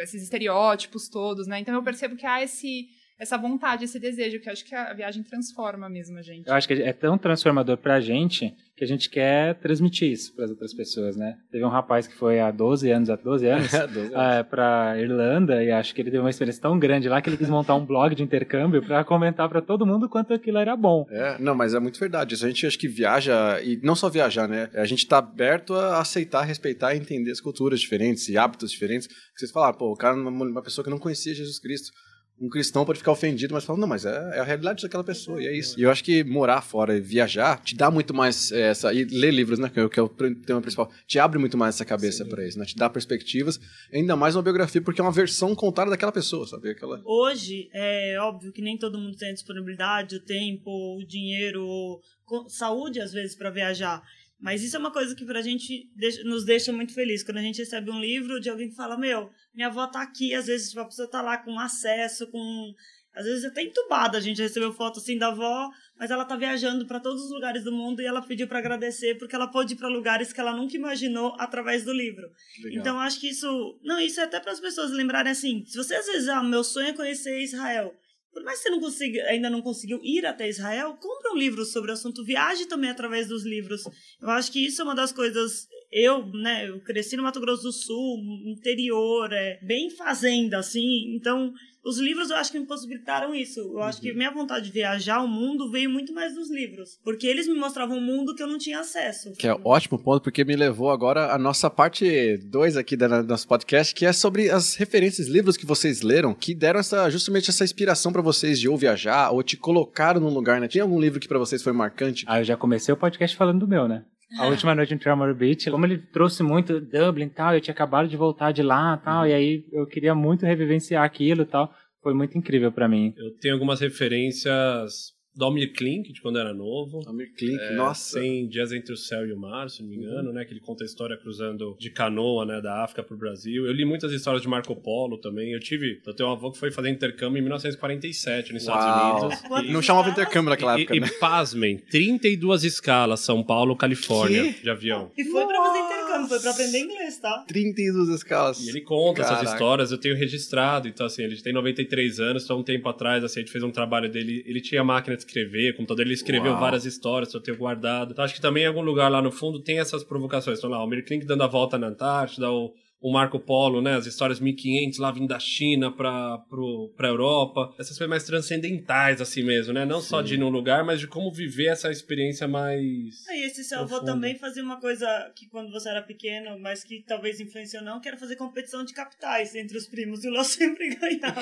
esses 0.02 0.24
estereótipos 0.24 1.10
todos, 1.10 1.48
né? 1.48 1.60
Então 1.60 1.74
eu 1.74 1.84
percebo 1.84 2.16
que 2.16 2.26
há 2.26 2.42
esse 2.42 2.90
essa 3.22 3.38
vontade, 3.38 3.86
esse 3.86 4.00
desejo, 4.00 4.40
que 4.40 4.50
eu 4.50 4.54
acho 4.54 4.66
que 4.66 4.74
a 4.74 4.92
viagem 4.94 5.22
transforma 5.22 5.88
mesmo 5.88 6.18
a 6.18 6.24
gente. 6.24 6.48
Eu 6.48 6.56
acho 6.56 6.68
que 6.68 6.74
é 6.74 6.92
tão 6.92 7.20
transformador 7.20 7.78
pra 7.78 8.00
gente 8.02 8.52
que 8.76 8.84
a 8.84 8.88
gente 8.88 9.12
quer 9.12 9.54
transmitir 9.60 10.12
isso 10.12 10.34
para 10.36 10.46
as 10.46 10.50
outras 10.50 10.74
pessoas, 10.74 11.16
né? 11.16 11.38
Teve 11.52 11.64
um 11.64 11.70
rapaz 11.70 12.08
que 12.08 12.16
foi 12.16 12.40
há 12.40 12.50
12 12.50 12.90
anos, 12.90 13.12
há 13.12 13.16
12 13.16 13.48
anos, 13.48 13.72
é, 13.78 14.42
para 14.42 15.00
Irlanda 15.00 15.64
e 15.64 15.70
acho 15.70 15.94
que 15.94 16.02
ele 16.02 16.10
teve 16.10 16.24
uma 16.24 16.32
experiência 16.32 16.64
tão 16.64 16.80
grande 16.80 17.08
lá 17.08 17.22
que 17.22 17.30
ele 17.30 17.38
quis 17.38 17.48
montar 17.48 17.76
um 17.76 17.86
blog 17.86 18.16
de 18.16 18.24
intercâmbio 18.24 18.82
para 18.82 19.04
comentar 19.04 19.48
para 19.48 19.62
todo 19.62 19.86
mundo 19.86 20.10
quanto 20.10 20.34
aquilo 20.34 20.58
era 20.58 20.76
bom. 20.76 21.06
É, 21.12 21.38
não, 21.40 21.54
mas 21.54 21.76
é 21.76 21.80
muito 21.80 22.00
verdade. 22.00 22.34
Isso 22.34 22.44
a 22.44 22.48
gente 22.48 22.66
acho 22.66 22.80
que 22.80 22.88
viaja 22.88 23.62
e 23.62 23.80
não 23.84 23.96
só 23.96 24.10
viajar, 24.10 24.48
né? 24.48 24.68
A 24.74 24.86
gente 24.86 25.08
tá 25.08 25.20
aberto 25.20 25.76
a 25.76 26.02
aceitar, 26.02 26.42
respeitar 26.42 26.96
e 26.96 26.98
entender 26.98 27.30
as 27.30 27.40
culturas 27.40 27.80
diferentes 27.80 28.28
e 28.30 28.36
hábitos 28.36 28.72
diferentes. 28.72 29.08
Vocês 29.38 29.52
falaram, 29.52 29.78
pô, 29.78 29.92
o 29.92 29.96
cara, 29.96 30.16
uma, 30.16 30.32
uma 30.32 30.64
pessoa 30.64 30.84
que 30.84 30.90
não 30.90 30.98
conhecia 30.98 31.36
Jesus 31.36 31.60
Cristo 31.60 31.92
um 32.42 32.50
cristão 32.50 32.84
pode 32.84 32.98
ficar 32.98 33.12
ofendido, 33.12 33.54
mas 33.54 33.64
fala, 33.64 33.78
não, 33.78 33.88
mas 33.88 34.04
é, 34.04 34.10
é, 34.10 34.40
a 34.40 34.44
realidade 34.44 34.82
daquela 34.82 35.04
pessoa, 35.04 35.42
e 35.42 35.46
é 35.46 35.56
isso. 35.56 35.80
E 35.80 35.84
eu 35.84 35.92
acho 35.92 36.04
que 36.04 36.24
morar 36.24 36.62
fora 36.62 36.98
e 36.98 37.00
viajar 37.00 37.62
te 37.62 37.76
dá 37.76 37.92
muito 37.92 38.16
mais 38.16 38.52
é, 38.52 38.72
essa. 38.72 38.92
E 38.92 39.04
ler 39.06 39.32
livros, 39.32 39.60
né? 39.60 39.70
Que 39.70 40.00
é, 40.00 40.04
o 40.04 40.10
tema 40.10 40.60
principal, 40.60 40.92
te 41.06 41.20
abre 41.20 41.38
muito 41.38 41.56
mais 41.56 41.76
essa 41.76 41.86
cabeça 41.86 42.26
para 42.26 42.46
isso, 42.46 42.58
né? 42.58 42.66
Te 42.66 42.76
dá 42.76 42.90
perspectivas, 42.90 43.60
ainda 43.94 44.16
mais 44.16 44.36
uma 44.36 44.42
biografia, 44.42 44.82
porque 44.82 45.00
é 45.00 45.04
uma 45.04 45.12
versão 45.12 45.54
contada 45.54 45.92
daquela 45.92 46.12
pessoa, 46.12 46.48
sabe? 46.48 46.72
Aquela... 46.72 47.00
Hoje, 47.06 47.70
é 47.74 48.18
óbvio 48.20 48.52
que 48.52 48.62
nem 48.62 48.76
todo 48.76 48.98
mundo 48.98 49.16
tem 49.16 49.30
a 49.30 49.34
disponibilidade, 49.34 50.16
o 50.16 50.20
tempo, 50.20 50.98
o 50.98 51.06
dinheiro, 51.06 52.02
saúde, 52.48 53.00
às 53.00 53.14
vezes, 53.14 53.36
para 53.36 53.52
viajar. 53.52 54.02
Mas 54.42 54.64
isso 54.64 54.76
é 54.76 54.80
uma 54.80 54.92
coisa 54.92 55.16
que 55.16 55.24
pra 55.24 55.42
gente 55.42 55.88
deixa, 55.96 56.24
nos 56.24 56.44
deixa 56.44 56.74
muito 56.74 56.94
feliz. 56.94 57.24
Quando 57.24 57.38
a 57.38 57.42
gente 57.42 57.60
recebe 57.60 57.92
um 57.92 58.02
livro 58.02 58.40
de 58.40 58.50
alguém 58.50 58.70
que 58.70 58.76
fala, 58.76 58.98
meu, 58.98 59.30
minha 59.54 59.68
avó 59.68 59.86
tá 59.86 60.02
aqui, 60.02 60.34
às 60.34 60.48
vezes 60.48 60.70
tipo, 60.70 60.82
a 60.82 60.86
pessoa 60.86 61.10
tá 61.10 61.22
lá 61.22 61.38
com 61.38 61.60
acesso, 61.60 62.28
com. 62.32 62.74
Às 63.14 63.26
vezes 63.26 63.44
até 63.44 63.62
entubada, 63.62 64.18
a 64.18 64.22
gente 64.22 64.42
recebeu 64.42 64.72
foto 64.72 65.00
assim 65.00 65.18
da 65.18 65.28
avó, 65.28 65.70
mas 66.00 66.10
ela 66.10 66.24
tá 66.24 66.38
viajando 66.38 66.88
para 66.88 66.98
todos 66.98 67.22
os 67.26 67.30
lugares 67.30 67.62
do 67.62 67.72
mundo 67.72 68.02
e 68.02 68.06
ela 68.06 68.22
pediu 68.22 68.48
para 68.48 68.60
agradecer 68.60 69.18
porque 69.18 69.36
ela 69.36 69.48
pôde 69.48 69.74
ir 69.74 69.76
para 69.76 69.90
lugares 69.90 70.32
que 70.32 70.40
ela 70.40 70.56
nunca 70.56 70.78
imaginou 70.78 71.36
através 71.38 71.84
do 71.84 71.92
livro. 71.92 72.26
Legal. 72.64 72.80
Então 72.80 73.00
acho 73.02 73.20
que 73.20 73.28
isso, 73.28 73.78
não, 73.84 74.00
isso 74.00 74.22
é 74.22 74.24
até 74.24 74.40
para 74.40 74.54
as 74.54 74.62
pessoas 74.62 74.92
lembrarem 74.92 75.30
assim, 75.30 75.66
se 75.66 75.78
você 75.78 75.94
às 75.94 76.06
vezes, 76.06 76.30
ah, 76.30 76.42
meu 76.42 76.64
sonho 76.64 76.88
é 76.88 76.94
conhecer 76.94 77.38
Israel. 77.42 77.94
Por 78.34 78.44
mais 78.44 78.60
que 78.60 78.64
você 78.64 78.70
não 78.70 78.80
consiga, 78.80 79.24
ainda 79.24 79.50
não 79.50 79.62
conseguiu 79.62 80.00
ir 80.04 80.26
até 80.26 80.48
Israel, 80.48 80.98
compra 81.00 81.34
um 81.34 81.38
livro 81.38 81.66
sobre 81.66 81.92
o 81.92 81.94
assunto, 81.94 82.24
viaje 82.24 82.66
também 82.66 82.90
através 82.90 83.28
dos 83.28 83.44
livros. 83.44 83.84
Eu 84.22 84.30
acho 84.30 84.52
que 84.52 84.66
isso 84.66 84.82
é 84.82 84.86
uma 84.86 84.96
das 84.96 85.12
coisas. 85.12 85.68
Eu, 85.92 86.26
né, 86.28 86.70
eu 86.70 86.80
cresci 86.80 87.18
no 87.18 87.24
Mato 87.24 87.40
Grosso 87.42 87.64
do 87.64 87.72
Sul, 87.72 88.20
interior, 88.46 89.32
é 89.34 89.60
bem 89.62 89.90
fazenda, 89.90 90.58
assim, 90.58 91.14
então 91.16 91.54
os 91.84 91.98
livros 91.98 92.30
eu 92.30 92.38
acho 92.38 92.52
que 92.52 92.60
me 92.60 92.66
possibilitaram 92.66 93.34
isso. 93.34 93.60
Eu 93.60 93.74
uhum. 93.74 93.84
acho 93.84 94.00
que 94.00 94.12
uhum. 94.12 94.18
minha 94.18 94.32
vontade 94.32 94.66
de 94.66 94.72
viajar 94.72 95.16
ao 95.16 95.28
mundo 95.28 95.70
veio 95.72 95.90
muito 95.90 96.14
mais 96.14 96.36
dos 96.36 96.50
livros. 96.50 97.00
Porque 97.04 97.26
eles 97.26 97.48
me 97.48 97.56
mostravam 97.56 97.98
um 97.98 98.02
mundo 98.02 98.36
que 98.36 98.44
eu 98.44 98.48
não 98.48 98.58
tinha 98.58 98.80
acesso. 98.80 99.34
Que 99.34 99.48
é 99.48 99.58
ótimo 99.64 99.98
ponto, 99.98 100.22
porque 100.22 100.44
me 100.44 100.56
levou 100.56 100.92
agora 100.92 101.34
a 101.34 101.38
nossa 101.38 101.70
parte 101.70 102.38
2 102.38 102.78
aqui 102.78 102.96
do 102.96 103.24
nosso 103.24 103.48
podcast, 103.48 103.96
que 103.96 104.06
é 104.06 104.14
sobre 104.14 104.50
as 104.50 104.76
referências, 104.76 105.28
livros 105.28 105.58
que 105.58 105.66
vocês 105.66 106.02
leram, 106.02 106.34
que 106.34 106.54
deram 106.54 106.80
essa, 106.80 107.10
justamente 107.10 107.50
essa 107.50 107.64
inspiração 107.64 108.14
para 108.14 108.22
vocês 108.22 108.60
de 108.60 108.70
ou 108.70 108.78
viajar, 108.78 109.32
ou 109.32 109.42
te 109.42 109.58
colocaram 109.58 110.22
num 110.22 110.30
lugar, 110.30 110.62
né? 110.62 110.68
Tinha 110.68 110.84
algum 110.84 111.00
livro 111.00 111.20
que 111.20 111.28
para 111.28 111.40
vocês 111.40 111.64
foi 111.64 111.74
marcante? 111.74 112.26
Ah, 112.28 112.40
eu 112.40 112.44
já 112.44 112.56
comecei 112.56 112.94
o 112.94 112.98
podcast 112.98 113.36
falando 113.36 113.60
do 113.60 113.68
meu, 113.68 113.88
né? 113.88 114.06
A 114.38 114.48
última 114.48 114.74
noite 114.74 114.94
em 114.94 114.98
Tremor 114.98 115.34
Beach, 115.34 115.70
como 115.70 115.86
ele 115.86 115.98
trouxe 115.98 116.42
muito 116.42 116.80
Dublin 116.80 117.26
e 117.26 117.30
tal, 117.30 117.54
eu 117.54 117.62
tinha 117.62 117.74
acabado 117.74 118.08
de 118.08 118.16
voltar 118.16 118.52
de 118.52 118.64
lá 118.64 118.98
e 119.00 119.04
tal, 119.04 119.22
uhum. 119.22 119.28
e 119.28 119.34
aí 119.34 119.66
eu 119.72 119.86
queria 119.86 120.16
muito 120.16 120.46
revivenciar 120.46 121.04
aquilo 121.04 121.42
e 121.42 121.46
tal. 121.46 121.74
Foi 122.02 122.14
muito 122.14 122.38
incrível 122.38 122.72
para 122.72 122.88
mim. 122.88 123.14
Eu 123.18 123.38
tenho 123.40 123.54
algumas 123.54 123.80
referências 123.80 125.14
do 125.34 125.46
Almir 125.46 125.74
Klink, 125.74 126.12
de 126.12 126.22
quando 126.22 126.38
era 126.38 126.54
novo. 126.54 127.02
Almir 127.08 127.34
Klink, 127.36 127.60
é, 127.60 127.74
nossa. 127.74 128.20
Tem 128.20 128.48
Dias 128.48 128.72
Entre 128.72 128.94
o 128.94 128.98
Céu 128.98 129.26
e 129.26 129.32
o 129.32 129.40
Mar, 129.40 129.70
se 129.70 129.82
não 129.82 129.90
me 129.90 129.96
engano, 129.96 130.30
uhum. 130.30 130.36
né? 130.36 130.44
Que 130.44 130.52
ele 130.54 130.60
conta 130.60 130.84
a 130.84 130.86
história 130.86 131.18
cruzando 131.18 131.76
de 131.80 131.90
canoa, 131.90 132.46
né? 132.46 132.62
Da 132.62 132.84
África 132.84 133.02
pro 133.02 133.18
Brasil. 133.18 133.66
Eu 133.66 133.72
li 133.72 133.86
muitas 133.86 134.12
histórias 134.12 134.42
de 134.42 134.48
Marco 134.48 134.76
Polo 134.76 135.18
também. 135.18 135.54
Eu 135.54 135.60
tive... 135.60 136.02
Eu 136.06 136.14
tenho 136.14 136.30
um 136.30 136.34
avô 136.34 136.52
que 136.52 136.58
foi 136.58 136.72
fazer 136.72 136.90
intercâmbio 136.90 137.40
em 137.40 137.42
1947 137.42 138.54
nos 138.54 138.64
Estados 138.64 138.86
Uau. 138.86 139.30
Unidos. 139.30 139.70
E, 139.70 139.72
não 139.72 139.82
chamava 139.82 140.10
intercâmbio 140.10 140.50
naquela 140.50 140.78
época, 140.78 140.96
e, 140.96 141.00
né? 141.00 141.08
E, 141.08 141.20
pasmem, 141.20 141.78
32 141.78 142.64
escalas, 142.66 143.22
São 143.22 143.42
Paulo, 143.44 143.76
Califórnia, 143.76 144.54
que? 144.54 144.64
de 144.64 144.70
avião. 144.70 145.12
E 145.18 145.24
foi 145.24 145.46
pra 145.46 145.58
fazer 145.64 145.80
intercâmbio, 145.80 146.28
foi 146.28 146.40
pra 146.40 146.52
aprender 146.52 146.80
inglês, 146.80 147.20
tá? 147.20 147.46
32 147.48 148.10
escalas. 148.10 148.66
E 148.66 148.70
ele 148.70 148.82
conta 148.82 149.22
Caraca. 149.22 149.42
essas 149.42 149.54
histórias, 149.54 149.92
eu 149.92 149.98
tenho 149.98 150.16
registrado. 150.16 150.88
Então, 150.88 151.06
assim, 151.06 151.24
ele 151.24 151.42
tem 151.42 151.54
93 151.54 152.20
anos, 152.20 152.44
então 152.44 152.60
um 152.60 152.64
tempo 152.64 152.90
atrás, 152.90 153.24
assim, 153.24 153.40
a 153.40 153.44
gente 153.44 153.52
fez 153.52 153.64
um 153.64 153.72
trabalho 153.72 154.12
dele. 154.12 154.44
Ele 154.46 154.60
tinha 154.60 154.84
máquina 154.84 155.16
de 155.26 155.32
escrever, 155.32 155.76
computador 155.76 156.06
ele 156.06 156.14
escreveu 156.14 156.52
Uau. 156.52 156.60
várias 156.60 156.86
histórias, 156.86 157.34
eu 157.34 157.42
tenho 157.42 157.58
guardado. 157.58 158.12
Então, 158.12 158.24
acho 158.24 158.34
que 158.34 158.42
também 158.42 158.64
em 158.64 158.68
algum 158.68 158.82
lugar 158.82 159.10
lá 159.10 159.22
no 159.22 159.32
fundo 159.32 159.62
tem 159.62 159.80
essas 159.80 160.04
provocações. 160.04 160.58
Então 160.58 160.70
lá, 160.70 160.84
o 160.84 160.90
Klink 160.90 161.26
dando 161.26 161.44
a 161.44 161.48
volta 161.48 161.78
na 161.78 161.88
Antártida, 161.88 162.50
o 162.50 162.74
o 163.02 163.12
Marco 163.12 163.40
Polo, 163.40 163.82
né? 163.82 163.96
As 163.96 164.06
histórias 164.06 164.40
1500 164.40 165.00
lá 165.00 165.12
vindo 165.12 165.28
da 165.28 165.40
China 165.40 165.92
pra, 165.92 166.38
pro, 166.50 166.94
pra 166.96 167.08
Europa. 167.08 167.74
Essas 167.80 167.98
coisas 167.98 168.10
mais 168.10 168.24
transcendentais, 168.24 169.20
assim 169.20 169.42
mesmo, 169.44 169.74
né? 169.74 169.86
Não 169.86 170.00
Sim. 170.00 170.08
só 170.08 170.22
de 170.22 170.36
ir 170.36 170.38
num 170.38 170.50
lugar, 170.50 170.86
mas 170.86 171.00
de 171.00 171.08
como 171.08 171.32
viver 171.34 171.68
essa 171.68 171.90
experiência 171.90 172.48
mais. 172.48 173.28
É, 173.28 173.40
e 173.40 173.44
esse 173.46 173.64
seu 173.64 173.80
avô 173.80 174.02
também 174.02 174.36
fazia 174.38 174.64
uma 174.64 174.80
coisa 174.80 175.08
que 175.36 175.48
quando 175.48 175.72
você 175.72 175.90
era 175.90 176.02
pequeno, 176.04 176.60
mas 176.60 176.84
que 176.84 177.04
talvez 177.08 177.40
influenciou 177.40 177.84
não, 177.84 178.00
que 178.00 178.08
era 178.08 178.18
fazer 178.18 178.36
competição 178.36 178.86
de 178.86 178.94
capitais 178.94 179.56
entre 179.56 179.78
os 179.78 179.88
primos. 179.88 180.24
E 180.24 180.30
o 180.30 180.32
Léo 180.32 180.44
sempre 180.46 180.96
ganhava. 180.96 181.42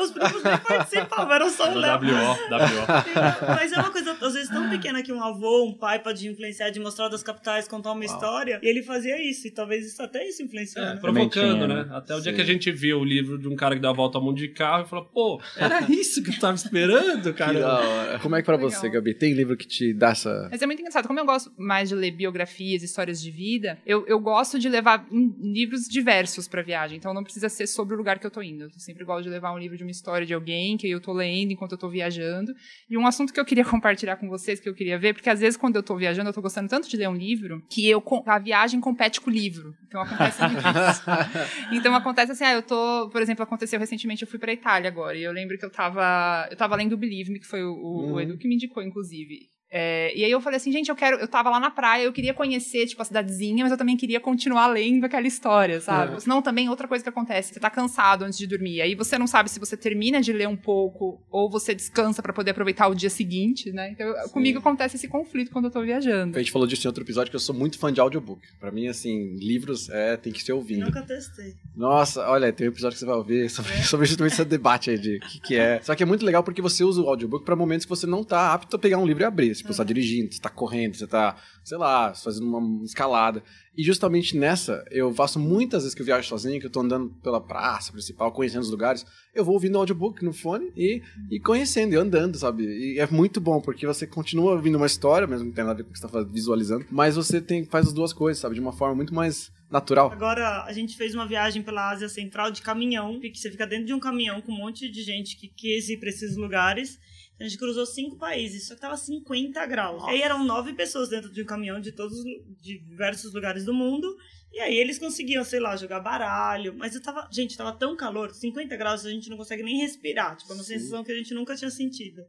os, 0.00 0.08
os, 0.08 0.10
primos 0.10 0.42
nem 0.42 0.58
participavam, 0.58 1.32
eram 1.32 1.50
só 1.50 1.70
o 1.70 1.78
Léo. 1.78 2.00
WO, 2.00 2.04
WO. 2.04 3.46
Mas 3.46 3.72
é 3.72 3.76
uma 3.76 3.92
coisa, 3.92 4.12
às 4.20 4.34
vezes, 4.34 4.48
tão 4.48 4.68
pequena 4.68 5.04
que 5.04 5.12
um 5.12 5.22
avô, 5.22 5.64
um 5.64 5.74
pai 5.74 6.00
pode 6.00 6.26
influenciar 6.26 6.70
de 6.70 6.80
mostrar 6.80 7.08
das 7.08 7.22
capitais, 7.22 7.68
contar 7.68 7.92
uma 7.92 8.04
Uau. 8.04 8.14
história. 8.14 8.58
E 8.60 8.66
ele 8.66 8.82
fazia 8.82 9.22
isso. 9.22 9.46
E 9.46 9.50
talvez 9.52 9.86
isso 9.86 10.02
até 10.02 10.26
isso 10.26 10.47
influenciando. 10.48 10.98
É, 10.98 11.00
provocando, 11.00 11.68
né? 11.68 11.84
né? 11.84 11.88
Até 11.92 12.14
o 12.14 12.16
Sim. 12.16 12.22
dia 12.24 12.32
que 12.32 12.40
a 12.40 12.44
gente 12.44 12.72
viu 12.72 12.98
o 12.98 13.04
livro 13.04 13.38
de 13.38 13.48
um 13.48 13.54
cara 13.54 13.74
que 13.74 13.80
dá 13.80 13.90
a 13.90 13.92
volta 13.92 14.18
ao 14.18 14.24
mundo 14.24 14.36
de 14.36 14.48
carro 14.48 14.84
e 14.84 14.88
falou, 14.88 15.04
pô, 15.04 15.40
era 15.56 15.80
isso 15.90 16.22
que 16.22 16.30
eu 16.30 16.38
tava 16.38 16.54
esperando, 16.54 17.32
cara. 17.34 18.18
Como 18.22 18.34
é 18.34 18.40
que 18.40 18.46
pra 18.46 18.56
Legal. 18.56 18.70
você, 18.70 18.88
Gabi? 18.88 19.14
Tem 19.14 19.32
livro 19.32 19.56
que 19.56 19.66
te 19.66 19.92
dá 19.92 20.10
essa. 20.10 20.48
Mas 20.50 20.62
é 20.62 20.66
muito 20.66 20.80
engraçado. 20.80 21.06
Como 21.06 21.20
eu 21.20 21.26
gosto 21.26 21.52
mais 21.56 21.88
de 21.88 21.94
ler 21.94 22.10
biografias, 22.10 22.82
histórias 22.82 23.20
de 23.20 23.30
vida, 23.30 23.78
eu, 23.86 24.06
eu 24.06 24.18
gosto 24.18 24.58
de 24.58 24.68
levar 24.68 25.06
livros 25.40 25.86
diversos 25.88 26.48
pra 26.48 26.62
viagem. 26.62 26.98
Então 26.98 27.12
não 27.12 27.22
precisa 27.22 27.48
ser 27.48 27.66
sobre 27.66 27.94
o 27.94 27.98
lugar 27.98 28.18
que 28.18 28.26
eu 28.26 28.30
tô 28.30 28.42
indo. 28.42 28.64
Eu 28.64 28.70
sempre 28.76 29.04
gosto 29.04 29.24
de 29.24 29.30
levar 29.30 29.52
um 29.52 29.58
livro 29.58 29.76
de 29.76 29.82
uma 29.82 29.90
história 29.90 30.26
de 30.26 30.34
alguém 30.34 30.76
que 30.76 30.88
eu 30.88 31.00
tô 31.00 31.12
lendo 31.12 31.52
enquanto 31.52 31.72
eu 31.72 31.78
tô 31.78 31.88
viajando. 31.88 32.52
E 32.88 32.96
um 32.96 33.06
assunto 33.06 33.32
que 33.32 33.40
eu 33.40 33.44
queria 33.44 33.64
compartilhar 33.66 34.16
com 34.16 34.28
vocês, 34.28 34.60
que 34.60 34.68
eu 34.68 34.74
queria 34.74 34.98
ver, 34.98 35.14
porque 35.14 35.30
às 35.30 35.40
vezes 35.40 35.56
quando 35.56 35.76
eu 35.76 35.82
tô 35.82 35.96
viajando, 35.96 36.28
eu 36.28 36.34
tô 36.34 36.42
gostando 36.42 36.68
tanto 36.68 36.88
de 36.88 36.96
ler 36.96 37.08
um 37.08 37.14
livro, 37.14 37.62
que 37.70 37.88
eu, 37.88 38.02
a 38.26 38.38
viagem 38.38 38.80
compete 38.80 39.20
com 39.20 39.30
o 39.30 39.32
livro. 39.32 39.74
Então 39.86 40.00
acontece. 40.00 40.37
então 41.72 41.94
acontece 41.94 42.32
assim, 42.32 42.44
ah, 42.44 42.54
eu 42.54 42.62
tô, 42.62 43.08
por 43.10 43.20
exemplo, 43.20 43.42
aconteceu 43.42 43.78
recentemente, 43.78 44.22
eu 44.22 44.28
fui 44.28 44.38
pra 44.38 44.52
Itália 44.52 44.88
agora, 44.88 45.16
e 45.16 45.22
eu 45.22 45.32
lembro 45.32 45.58
que 45.58 45.64
eu 45.64 45.70
tava, 45.70 46.48
eu 46.50 46.56
tava 46.56 46.76
lendo 46.76 46.96
Believe 46.96 47.32
Me, 47.32 47.40
que 47.40 47.46
foi 47.46 47.62
o, 47.62 47.74
uhum. 47.74 48.12
o 48.12 48.20
Edu 48.20 48.38
que 48.38 48.48
me 48.48 48.54
indicou, 48.54 48.82
inclusive. 48.82 49.50
É, 49.70 50.16
e 50.16 50.24
aí 50.24 50.30
eu 50.30 50.40
falei 50.40 50.56
assim, 50.56 50.72
gente, 50.72 50.88
eu 50.88 50.96
quero. 50.96 51.18
Eu 51.18 51.28
tava 51.28 51.50
lá 51.50 51.60
na 51.60 51.70
praia, 51.70 52.04
eu 52.04 52.12
queria 52.12 52.32
conhecer, 52.32 52.86
tipo, 52.86 53.02
a 53.02 53.04
cidadezinha, 53.04 53.64
mas 53.64 53.70
eu 53.70 53.76
também 53.76 53.96
queria 53.96 54.18
continuar 54.18 54.66
lendo 54.68 55.04
aquela 55.04 55.26
história, 55.26 55.80
sabe? 55.80 56.16
É. 56.16 56.20
Senão 56.20 56.40
também 56.40 56.68
outra 56.68 56.88
coisa 56.88 57.02
que 57.02 57.08
acontece, 57.08 57.52
você 57.52 57.60
tá 57.60 57.68
cansado 57.68 58.24
antes 58.24 58.38
de 58.38 58.46
dormir. 58.46 58.80
Aí 58.80 58.94
você 58.94 59.18
não 59.18 59.26
sabe 59.26 59.50
se 59.50 59.60
você 59.60 59.76
termina 59.76 60.20
de 60.22 60.32
ler 60.32 60.48
um 60.48 60.56
pouco 60.56 61.20
ou 61.30 61.50
você 61.50 61.74
descansa 61.74 62.22
para 62.22 62.32
poder 62.32 62.52
aproveitar 62.52 62.88
o 62.88 62.94
dia 62.94 63.10
seguinte, 63.10 63.70
né? 63.70 63.90
Então, 63.90 64.10
Sim. 64.24 64.30
comigo 64.30 64.58
acontece 64.58 64.96
esse 64.96 65.06
conflito 65.06 65.50
quando 65.50 65.66
eu 65.66 65.70
tô 65.70 65.82
viajando. 65.82 66.36
A 66.36 66.40
gente 66.40 66.52
falou 66.52 66.66
disso 66.66 66.86
em 66.86 66.88
outro 66.88 67.04
episódio 67.04 67.30
que 67.30 67.36
eu 67.36 67.40
sou 67.40 67.54
muito 67.54 67.78
fã 67.78 67.92
de 67.92 68.00
audiobook. 68.00 68.40
Para 68.58 68.70
mim, 68.70 68.88
assim, 68.88 69.36
livros 69.36 69.90
é, 69.90 70.16
tem 70.16 70.32
que 70.32 70.42
ser 70.42 70.52
ouvindo. 70.52 70.86
Nunca 70.86 71.02
testei. 71.02 71.54
Nossa, 71.76 72.26
olha, 72.28 72.50
tem 72.52 72.68
um 72.68 72.70
episódio 72.70 72.94
que 72.94 73.00
você 73.00 73.06
vai 73.06 73.16
ouvir 73.16 73.50
sobre, 73.50 73.72
é. 73.72 73.82
sobre 73.82 74.06
justamente 74.06 74.32
esse 74.32 74.44
debate 74.44 74.90
aí 74.90 74.98
de 74.98 75.16
o 75.16 75.20
que, 75.20 75.40
que, 75.40 75.56
é. 75.56 75.80
Só 75.82 75.94
que 75.94 76.02
é 76.02 76.06
muito 76.06 76.24
legal 76.24 76.42
porque 76.42 76.62
você 76.62 76.82
usa 76.82 77.02
o 77.02 77.08
audiobook 77.08 77.44
para 77.44 77.54
momentos 77.54 77.84
que 77.84 77.90
você 77.90 78.06
não 78.06 78.24
tá 78.24 78.54
apto 78.54 78.76
a 78.76 78.78
pegar 78.78 78.96
um 78.96 79.06
livro 79.06 79.22
e 79.22 79.26
abrir. 79.26 79.57
Tipo, 79.58 79.72
você 79.72 79.78
tá 79.78 79.84
dirigindo, 79.84 80.32
você 80.32 80.40
tá 80.40 80.48
correndo, 80.48 80.96
você 80.96 81.06
tá, 81.06 81.36
sei 81.64 81.76
lá, 81.78 82.14
fazendo 82.14 82.46
uma 82.46 82.84
escalada. 82.84 83.42
E 83.76 83.82
justamente 83.84 84.36
nessa, 84.36 84.84
eu 84.90 85.12
faço 85.14 85.38
muitas 85.38 85.82
vezes 85.82 85.94
que 85.94 86.02
eu 86.02 86.06
viajo 86.06 86.28
sozinho, 86.28 86.58
que 86.58 86.66
eu 86.66 86.70
tô 86.70 86.80
andando 86.80 87.10
pela 87.22 87.40
praça 87.40 87.92
principal, 87.92 88.32
conhecendo 88.32 88.62
os 88.62 88.70
lugares, 88.70 89.06
eu 89.32 89.44
vou 89.44 89.54
ouvindo 89.54 89.78
audiobook 89.78 90.24
no 90.24 90.32
fone 90.32 90.72
e, 90.76 91.00
e 91.30 91.38
conhecendo, 91.38 91.92
e 91.92 91.96
andando, 91.96 92.36
sabe? 92.36 92.64
E 92.64 92.98
é 92.98 93.06
muito 93.06 93.40
bom, 93.40 93.60
porque 93.60 93.86
você 93.86 94.04
continua 94.04 94.52
ouvindo 94.52 94.76
uma 94.76 94.86
história, 94.86 95.28
mesmo 95.28 95.50
que 95.50 95.54
tenha 95.54 95.66
nada 95.66 95.76
a 95.76 95.76
ver 95.76 95.84
com 95.84 95.90
o 95.90 95.92
que 95.92 96.00
você 96.00 96.08
tá 96.08 96.22
visualizando, 96.22 96.86
mas 96.90 97.14
você 97.14 97.40
tem, 97.40 97.64
faz 97.64 97.86
as 97.86 97.92
duas 97.92 98.12
coisas, 98.12 98.40
sabe? 98.40 98.56
De 98.56 98.60
uma 98.60 98.72
forma 98.72 98.96
muito 98.96 99.14
mais 99.14 99.52
natural. 99.70 100.10
Agora, 100.10 100.64
a 100.64 100.72
gente 100.72 100.96
fez 100.96 101.14
uma 101.14 101.26
viagem 101.26 101.62
pela 101.62 101.90
Ásia 101.90 102.08
Central 102.08 102.50
de 102.50 102.62
caminhão, 102.62 103.20
que 103.20 103.32
você 103.34 103.50
fica 103.50 103.66
dentro 103.66 103.86
de 103.86 103.94
um 103.94 104.00
caminhão 104.00 104.40
com 104.40 104.52
um 104.52 104.56
monte 104.56 104.90
de 104.90 105.02
gente 105.02 105.36
que 105.36 105.46
quis 105.46 105.88
ir 105.88 105.98
pra 105.98 106.08
esses 106.08 106.36
lugares, 106.36 106.98
a 107.40 107.44
gente 107.44 107.56
cruzou 107.58 107.86
cinco 107.86 108.16
países, 108.16 108.66
só 108.66 108.74
que 108.74 108.80
tava 108.80 108.96
50 108.96 109.64
graus. 109.66 110.00
Nossa. 110.00 110.10
Aí 110.10 110.22
eram 110.22 110.44
nove 110.44 110.72
pessoas 110.72 111.08
dentro 111.08 111.32
de 111.32 111.42
um 111.42 111.46
caminhão 111.46 111.80
de 111.80 111.92
todos 111.92 112.16
de 112.60 112.78
diversos 112.80 113.32
lugares 113.32 113.64
do 113.64 113.72
mundo. 113.72 114.16
E 114.50 114.60
aí 114.60 114.76
eles 114.78 114.98
conseguiam, 114.98 115.44
sei 115.44 115.60
lá, 115.60 115.76
jogar 115.76 116.00
baralho. 116.00 116.74
Mas 116.76 116.94
eu 116.94 117.02
tava. 117.02 117.28
Gente, 117.30 117.56
tava 117.56 117.70
tão 117.72 117.94
calor, 117.94 118.32
50 118.34 118.74
graus, 118.76 119.04
a 119.04 119.10
gente 119.10 119.28
não 119.28 119.36
consegue 119.36 119.62
nem 119.62 119.76
respirar. 119.78 120.36
Tipo, 120.36 120.52
é 120.52 120.56
uma 120.56 120.64
sensação 120.64 121.04
que 121.04 121.12
a 121.12 121.14
gente 121.14 121.34
nunca 121.34 121.54
tinha 121.54 121.70
sentido. 121.70 122.22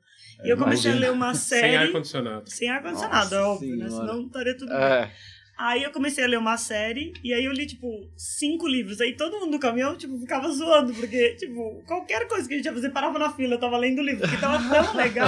e 0.44 0.50
eu 0.50 0.58
comecei 0.58 0.92
a 0.92 0.96
ler 0.96 1.12
uma 1.12 1.34
Sem 1.34 1.60
série. 1.62 1.76
ar-condicionado. 1.78 2.50
Sem 2.52 2.70
ar-condicionado, 2.70 3.34
é 3.36 3.42
óbvio, 3.42 3.76
né? 3.78 3.88
Senhora. 3.90 4.08
Senão 4.08 4.26
estaria 4.28 4.58
tudo 4.58 4.70
bem. 4.70 5.12
Aí 5.62 5.84
eu 5.84 5.92
comecei 5.92 6.24
a 6.24 6.28
ler 6.28 6.38
uma 6.40 6.56
série, 6.56 7.12
e 7.22 7.34
aí 7.34 7.44
eu 7.44 7.52
li, 7.52 7.66
tipo, 7.66 8.10
cinco 8.16 8.66
livros. 8.66 9.02
Aí 9.02 9.18
todo 9.18 9.40
mundo 9.42 9.52
no 9.52 9.60
caminhão, 9.60 9.94
tipo, 9.98 10.18
ficava 10.18 10.48
zoando, 10.50 10.94
porque, 10.94 11.36
tipo, 11.36 11.84
qualquer 11.86 12.28
coisa 12.30 12.48
que 12.48 12.54
a 12.54 12.58
gente 12.58 12.66
ia 12.66 12.74
fazer, 12.74 12.90
parava 12.92 13.20
na 13.20 13.30
fila, 13.30 13.56
eu 13.56 13.60
tava 13.60 13.78
lendo 13.78 14.00
o 14.00 14.02
livro, 14.02 14.22
porque 14.22 14.38
tava 14.38 14.58
tão 14.84 14.96
legal. 14.96 15.28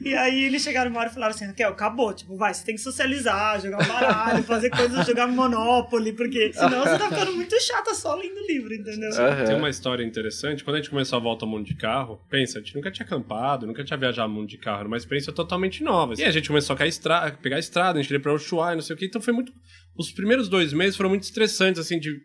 E 0.00 0.14
aí 0.14 0.44
eles 0.44 0.62
chegaram 0.62 0.90
uma 0.90 1.00
hora 1.00 1.10
e 1.10 1.12
falaram 1.12 1.34
assim, 1.34 1.44
Raquel, 1.44 1.70
acabou, 1.70 2.12
tipo, 2.14 2.36
vai, 2.36 2.54
você 2.54 2.64
tem 2.64 2.74
que 2.74 2.80
socializar, 2.80 3.60
jogar 3.60 3.82
um 3.82 3.86
baralho, 3.86 4.42
fazer 4.44 4.70
coisas, 4.70 5.06
jogar 5.06 5.26
Monopoly, 5.26 6.12
porque 6.14 6.52
senão 6.52 6.82
você 6.82 6.98
tá 6.98 7.08
ficando 7.10 7.32
muito 7.34 7.60
chata 7.60 7.94
só 7.94 8.14
lendo 8.14 8.36
o 8.38 8.46
livro, 8.46 8.72
entendeu? 8.74 9.10
Aham. 9.14 9.44
Tem 9.44 9.56
uma 9.56 9.68
história 9.70 10.02
interessante. 10.04 10.64
Quando 10.64 10.76
a 10.76 10.78
gente 10.78 10.90
começou 10.90 11.18
a 11.18 11.20
volta 11.22 11.44
ao 11.44 11.50
mundo 11.50 11.66
de 11.66 11.74
carro, 11.74 12.18
pensa, 12.30 12.58
a 12.58 12.62
gente 12.62 12.74
nunca 12.74 12.90
tinha 12.90 13.04
acampado, 13.04 13.66
nunca 13.66 13.84
tinha 13.84 13.96
viajado 13.98 14.28
ao 14.30 14.34
mundo 14.34 14.48
de 14.48 14.56
carro, 14.56 14.80
era 14.80 14.88
uma 14.88 14.96
experiência 14.96 15.32
totalmente 15.34 15.82
nova. 15.84 16.14
E 16.16 16.24
a 16.24 16.30
gente 16.30 16.48
começou 16.48 16.74
a 16.78 16.86
estra- 16.86 17.30
pegar 17.42 17.56
a 17.56 17.60
estrada, 17.60 17.98
a 17.98 18.02
gente 18.02 18.10
ia 18.12 18.20
pra 18.20 18.32
Ushuaia, 18.32 18.74
não 18.74 18.82
sei 18.82 18.94
o 18.94 18.98
que, 18.98 19.04
então 19.06 19.20
foi 19.20 19.33
muito. 19.34 19.52
Os 19.96 20.10
primeiros 20.10 20.48
dois 20.48 20.72
meses 20.72 20.96
foram 20.96 21.10
muito 21.10 21.22
estressantes, 21.22 21.80
assim, 21.80 21.98
de, 21.98 22.16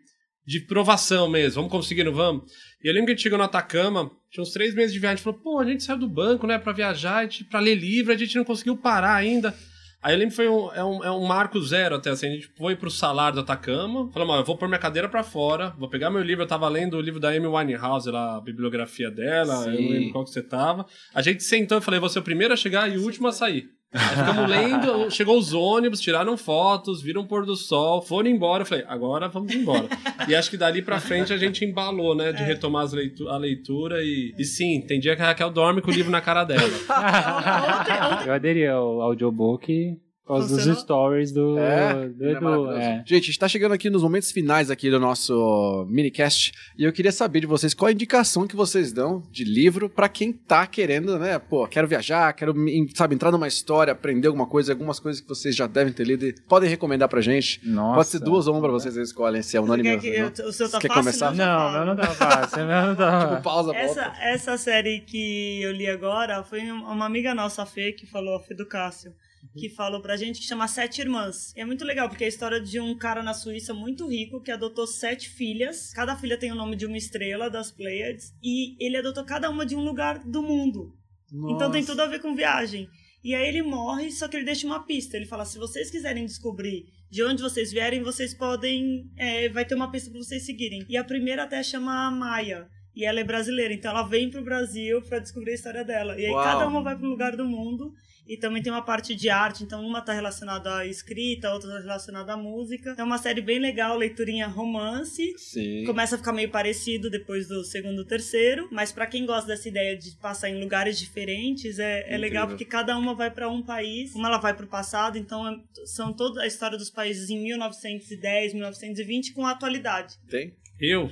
de 0.46 0.60
provação 0.60 1.28
mesmo. 1.28 1.56
Vamos 1.56 1.70
conseguindo, 1.70 2.12
vamos. 2.12 2.50
E 2.82 2.88
eu 2.88 2.94
lembro 2.94 3.06
que 3.06 3.12
a 3.12 3.14
gente 3.14 3.22
chegou 3.22 3.38
no 3.38 3.44
Atacama, 3.44 4.10
tinha 4.30 4.42
uns 4.42 4.52
três 4.52 4.74
meses 4.74 4.92
de 4.92 4.98
viagem, 4.98 5.14
a 5.14 5.16
gente 5.16 5.24
falou, 5.24 5.40
pô, 5.40 5.58
a 5.58 5.64
gente 5.64 5.82
saiu 5.82 5.98
do 5.98 6.08
banco, 6.08 6.46
né, 6.46 6.58
pra 6.58 6.72
viajar, 6.72 7.28
pra 7.50 7.60
ler 7.60 7.74
livro, 7.74 8.12
a 8.12 8.16
gente 8.16 8.36
não 8.36 8.44
conseguiu 8.44 8.76
parar 8.76 9.14
ainda. 9.14 9.54
Aí 10.02 10.14
eu 10.14 10.18
lembro 10.18 10.30
que 10.30 10.36
foi 10.36 10.48
um, 10.48 10.72
é 10.72 10.82
um, 10.82 11.04
é 11.04 11.10
um 11.10 11.26
marco 11.26 11.60
zero 11.60 11.96
até, 11.96 12.08
assim, 12.08 12.26
a 12.26 12.30
gente 12.30 12.48
foi 12.56 12.74
pro 12.74 12.90
salário 12.90 13.34
do 13.34 13.42
Atacama, 13.42 14.10
falamos, 14.10 14.34
ó, 14.34 14.38
eu 14.38 14.44
vou 14.44 14.56
pôr 14.56 14.66
minha 14.66 14.78
cadeira 14.78 15.10
pra 15.10 15.22
fora, 15.22 15.74
vou 15.78 15.90
pegar 15.90 16.08
meu 16.08 16.22
livro, 16.22 16.42
eu 16.42 16.48
tava 16.48 16.66
lendo 16.70 16.96
o 16.96 17.00
livro 17.02 17.20
da 17.20 17.28
Amy 17.28 17.46
Winehouse, 17.46 18.10
lá, 18.10 18.38
a 18.38 18.40
bibliografia 18.40 19.10
dela, 19.10 19.66
eu 19.66 19.72
não 19.72 19.76
Sim. 19.76 19.88
lembro 19.90 20.12
qual 20.12 20.24
que 20.24 20.30
você 20.30 20.42
tava. 20.42 20.86
A 21.14 21.20
gente 21.20 21.42
sentou 21.42 21.76
e 21.76 21.82
falei, 21.82 22.00
vou 22.00 22.08
ser 22.08 22.20
o 22.20 22.22
primeiro 22.22 22.54
a 22.54 22.56
chegar 22.56 22.90
e 22.90 22.96
o 22.96 23.02
último 23.02 23.28
a 23.28 23.32
sair. 23.32 23.68
Aí 23.92 24.16
ficamos 24.16 24.48
lendo, 24.48 25.10
chegou 25.10 25.36
os 25.36 25.52
ônibus, 25.52 26.00
tiraram 26.00 26.36
fotos, 26.36 27.02
viram 27.02 27.22
o 27.22 27.26
pôr 27.26 27.44
do 27.44 27.56
sol, 27.56 28.00
foram 28.00 28.30
embora. 28.30 28.62
Eu 28.62 28.66
falei, 28.66 28.84
agora 28.86 29.28
vamos 29.28 29.52
embora. 29.52 29.88
e 30.28 30.34
acho 30.34 30.48
que 30.48 30.56
dali 30.56 30.80
pra 30.80 31.00
frente 31.00 31.32
a 31.32 31.36
gente 31.36 31.64
embalou, 31.64 32.14
né? 32.14 32.32
De 32.32 32.42
retomar 32.42 32.84
as 32.84 32.92
leitu 32.92 33.28
a 33.28 33.36
leitura 33.36 34.02
e, 34.02 34.32
e 34.38 34.44
sim, 34.44 34.80
tem 34.80 35.00
dia 35.00 35.16
que 35.16 35.22
a 35.22 35.26
Raquel 35.26 35.50
dorme 35.50 35.82
com 35.82 35.90
o 35.90 35.94
livro 35.94 36.10
na 36.10 36.20
cara 36.20 36.44
dela. 36.44 36.60
Eu 38.26 38.32
aderi 38.32 38.66
ao 38.66 39.00
audiobook 39.02 39.98
por 40.30 40.38
causa 40.38 40.48
dos 40.48 40.56
Funcionou? 40.58 40.80
stories 40.80 41.32
do, 41.32 41.58
É, 41.58 42.08
do 42.08 42.26
é 42.26 42.30
Edu. 42.32 42.42
maravilhoso. 42.42 42.78
É. 42.80 43.02
Gente, 43.06 43.24
a 43.24 43.26
gente 43.26 43.38
tá 43.38 43.48
chegando 43.48 43.72
aqui 43.72 43.90
nos 43.90 44.02
momentos 44.02 44.30
finais 44.30 44.70
aqui 44.70 44.90
do 44.90 45.00
nosso 45.00 45.86
minicast 45.88 46.52
e 46.78 46.84
eu 46.84 46.92
queria 46.92 47.12
saber 47.12 47.40
de 47.40 47.46
vocês 47.46 47.74
qual 47.74 47.88
a 47.88 47.92
indicação 47.92 48.46
que 48.46 48.54
vocês 48.56 48.92
dão 48.92 49.22
de 49.30 49.44
livro 49.44 49.88
pra 49.88 50.08
quem 50.08 50.32
tá 50.32 50.66
querendo, 50.66 51.18
né? 51.18 51.38
Pô, 51.38 51.66
quero 51.66 51.86
viajar, 51.88 52.32
quero, 52.32 52.54
sabe, 52.94 53.14
entrar 53.14 53.30
numa 53.30 53.48
história, 53.48 53.92
aprender 53.92 54.28
alguma 54.28 54.46
coisa, 54.46 54.72
algumas 54.72 55.00
coisas 55.00 55.20
que 55.20 55.28
vocês 55.28 55.54
já 55.56 55.66
devem 55.66 55.92
ter 55.92 56.04
lido 56.06 56.24
e 56.26 56.34
podem 56.48 56.68
recomendar 56.68 57.08
pra 57.08 57.20
gente. 57.20 57.60
Nossa. 57.68 57.94
Pode 57.96 58.08
ser 58.08 58.18
duas 58.20 58.46
ou 58.46 58.54
uma 58.54 58.60
pra 58.62 58.70
vocês, 58.70 58.94
vocês 58.94 59.08
escolhem 59.08 59.42
se 59.42 59.56
é 59.56 59.60
Você 59.60 59.64
unânime 59.66 59.98
quer 60.00 60.24
ou 60.24 60.30
que 60.30 60.42
o 60.42 60.52
seu 60.52 60.68
tá 60.70 60.78
Você 60.80 60.88
quer 60.88 60.94
fácil? 60.94 61.02
começar? 61.02 61.34
Não, 61.34 61.58
falo. 61.58 61.72
meu 61.72 61.84
não 61.86 61.96
tá 61.96 62.06
fácil. 62.14 62.66
meu 62.66 62.86
não 62.86 62.94
tá 62.96 63.26
Tipo, 63.30 63.42
pausa, 63.42 63.74
Essa, 63.74 64.02
volta. 64.04 64.18
essa 64.22 64.56
série 64.58 65.00
que 65.00 65.60
eu 65.62 65.72
li 65.72 65.86
agora 65.88 66.42
foi 66.42 66.60
um- 66.70 66.84
uma 66.84 67.06
amiga 67.06 67.34
nossa, 67.34 67.62
a 67.62 67.66
Fê, 67.66 67.92
que 67.92 68.06
falou, 68.06 68.36
a 68.36 68.40
Fê 68.40 68.54
do 68.54 68.66
Cássio, 68.66 69.12
que 69.56 69.68
falou 69.68 70.00
pra 70.00 70.16
gente 70.16 70.40
que 70.40 70.46
chama 70.46 70.68
Sete 70.68 71.00
Irmãs. 71.00 71.52
E 71.56 71.60
é 71.60 71.64
muito 71.64 71.84
legal, 71.84 72.08
porque 72.08 72.24
é 72.24 72.26
a 72.26 72.28
história 72.28 72.60
de 72.60 72.78
um 72.78 72.96
cara 72.96 73.22
na 73.22 73.34
Suíça 73.34 73.74
muito 73.74 74.08
rico 74.08 74.40
que 74.40 74.50
adotou 74.50 74.86
sete 74.86 75.28
filhas. 75.28 75.92
Cada 75.92 76.16
filha 76.16 76.38
tem 76.38 76.52
o 76.52 76.54
nome 76.54 76.76
de 76.76 76.86
uma 76.86 76.96
estrela 76.96 77.50
das 77.50 77.70
Pleiades. 77.70 78.32
E 78.42 78.76
ele 78.84 78.96
adotou 78.96 79.24
cada 79.24 79.50
uma 79.50 79.66
de 79.66 79.74
um 79.74 79.84
lugar 79.84 80.18
do 80.24 80.42
mundo. 80.42 80.94
Então 81.32 81.70
tem 81.70 81.80
Nossa. 81.80 81.92
tudo 81.92 82.00
a 82.00 82.06
ver 82.06 82.20
com 82.20 82.34
viagem. 82.34 82.88
E 83.22 83.34
aí 83.34 83.46
ele 83.46 83.62
morre, 83.62 84.10
só 84.10 84.26
que 84.26 84.36
ele 84.36 84.46
deixa 84.46 84.66
uma 84.66 84.84
pista. 84.84 85.16
Ele 85.16 85.26
fala: 85.26 85.44
se 85.44 85.58
vocês 85.58 85.90
quiserem 85.90 86.24
descobrir 86.24 86.86
de 87.10 87.22
onde 87.22 87.42
vocês 87.42 87.70
vierem, 87.72 88.02
vocês 88.02 88.34
podem. 88.34 89.10
é, 89.16 89.48
vai 89.48 89.64
ter 89.64 89.74
uma 89.74 89.90
pista 89.90 90.10
pra 90.10 90.20
vocês 90.20 90.44
seguirem. 90.44 90.84
E 90.88 90.96
a 90.96 91.04
primeira 91.04 91.44
até 91.44 91.62
chama 91.62 92.10
Maia. 92.10 92.68
E 92.94 93.04
ela 93.04 93.20
é 93.20 93.24
brasileira, 93.24 93.72
então 93.72 93.90
ela 93.90 94.02
vem 94.02 94.30
pro 94.30 94.42
Brasil 94.42 95.00
pra 95.02 95.18
descobrir 95.18 95.52
a 95.52 95.54
história 95.54 95.84
dela. 95.84 96.18
E 96.20 96.26
aí 96.26 96.32
Uau. 96.32 96.44
cada 96.44 96.66
uma 96.66 96.82
vai 96.82 96.96
pra 96.96 97.06
um 97.06 97.10
lugar 97.10 97.36
do 97.36 97.44
mundo. 97.44 97.92
E 98.26 98.36
também 98.36 98.62
tem 98.62 98.70
uma 98.72 98.82
parte 98.82 99.12
de 99.12 99.28
arte, 99.28 99.64
então 99.64 99.84
uma 99.84 100.00
tá 100.00 100.12
relacionada 100.12 100.76
à 100.76 100.86
escrita, 100.86 101.48
a 101.48 101.52
outra 101.54 101.68
tá 101.72 101.80
relacionada 101.80 102.32
à 102.32 102.36
música. 102.36 102.94
É 102.96 103.02
uma 103.02 103.18
série 103.18 103.40
bem 103.40 103.58
legal, 103.58 103.96
leiturinha 103.98 104.46
romance. 104.46 105.34
Sim. 105.36 105.82
Começa 105.84 106.14
a 106.14 106.18
ficar 106.18 106.32
meio 106.32 106.48
parecido 106.48 107.10
depois 107.10 107.48
do 107.48 107.64
segundo, 107.64 108.04
terceiro, 108.04 108.68
mas 108.70 108.92
pra 108.92 109.06
quem 109.08 109.26
gosta 109.26 109.48
dessa 109.48 109.68
ideia 109.68 109.96
de 109.96 110.12
passar 110.12 110.48
em 110.48 110.60
lugares 110.60 110.96
diferentes, 110.96 111.80
é, 111.80 112.06
é 112.08 112.16
legal 112.16 112.46
porque 112.46 112.64
cada 112.64 112.96
uma 112.96 113.16
vai 113.16 113.32
pra 113.32 113.48
um 113.48 113.62
país, 113.64 114.14
uma 114.14 114.28
ela 114.28 114.38
vai 114.38 114.54
pro 114.54 114.68
passado, 114.68 115.18
então 115.18 115.48
é- 115.48 115.58
são 115.86 116.12
toda 116.12 116.42
a 116.42 116.46
história 116.46 116.78
dos 116.78 116.90
países 116.90 117.30
em 117.30 117.42
1910, 117.42 118.52
1920 118.54 119.32
com 119.32 119.44
a 119.44 119.50
atualidade. 119.50 120.14
Tem? 120.28 120.54
Eu? 120.80 121.10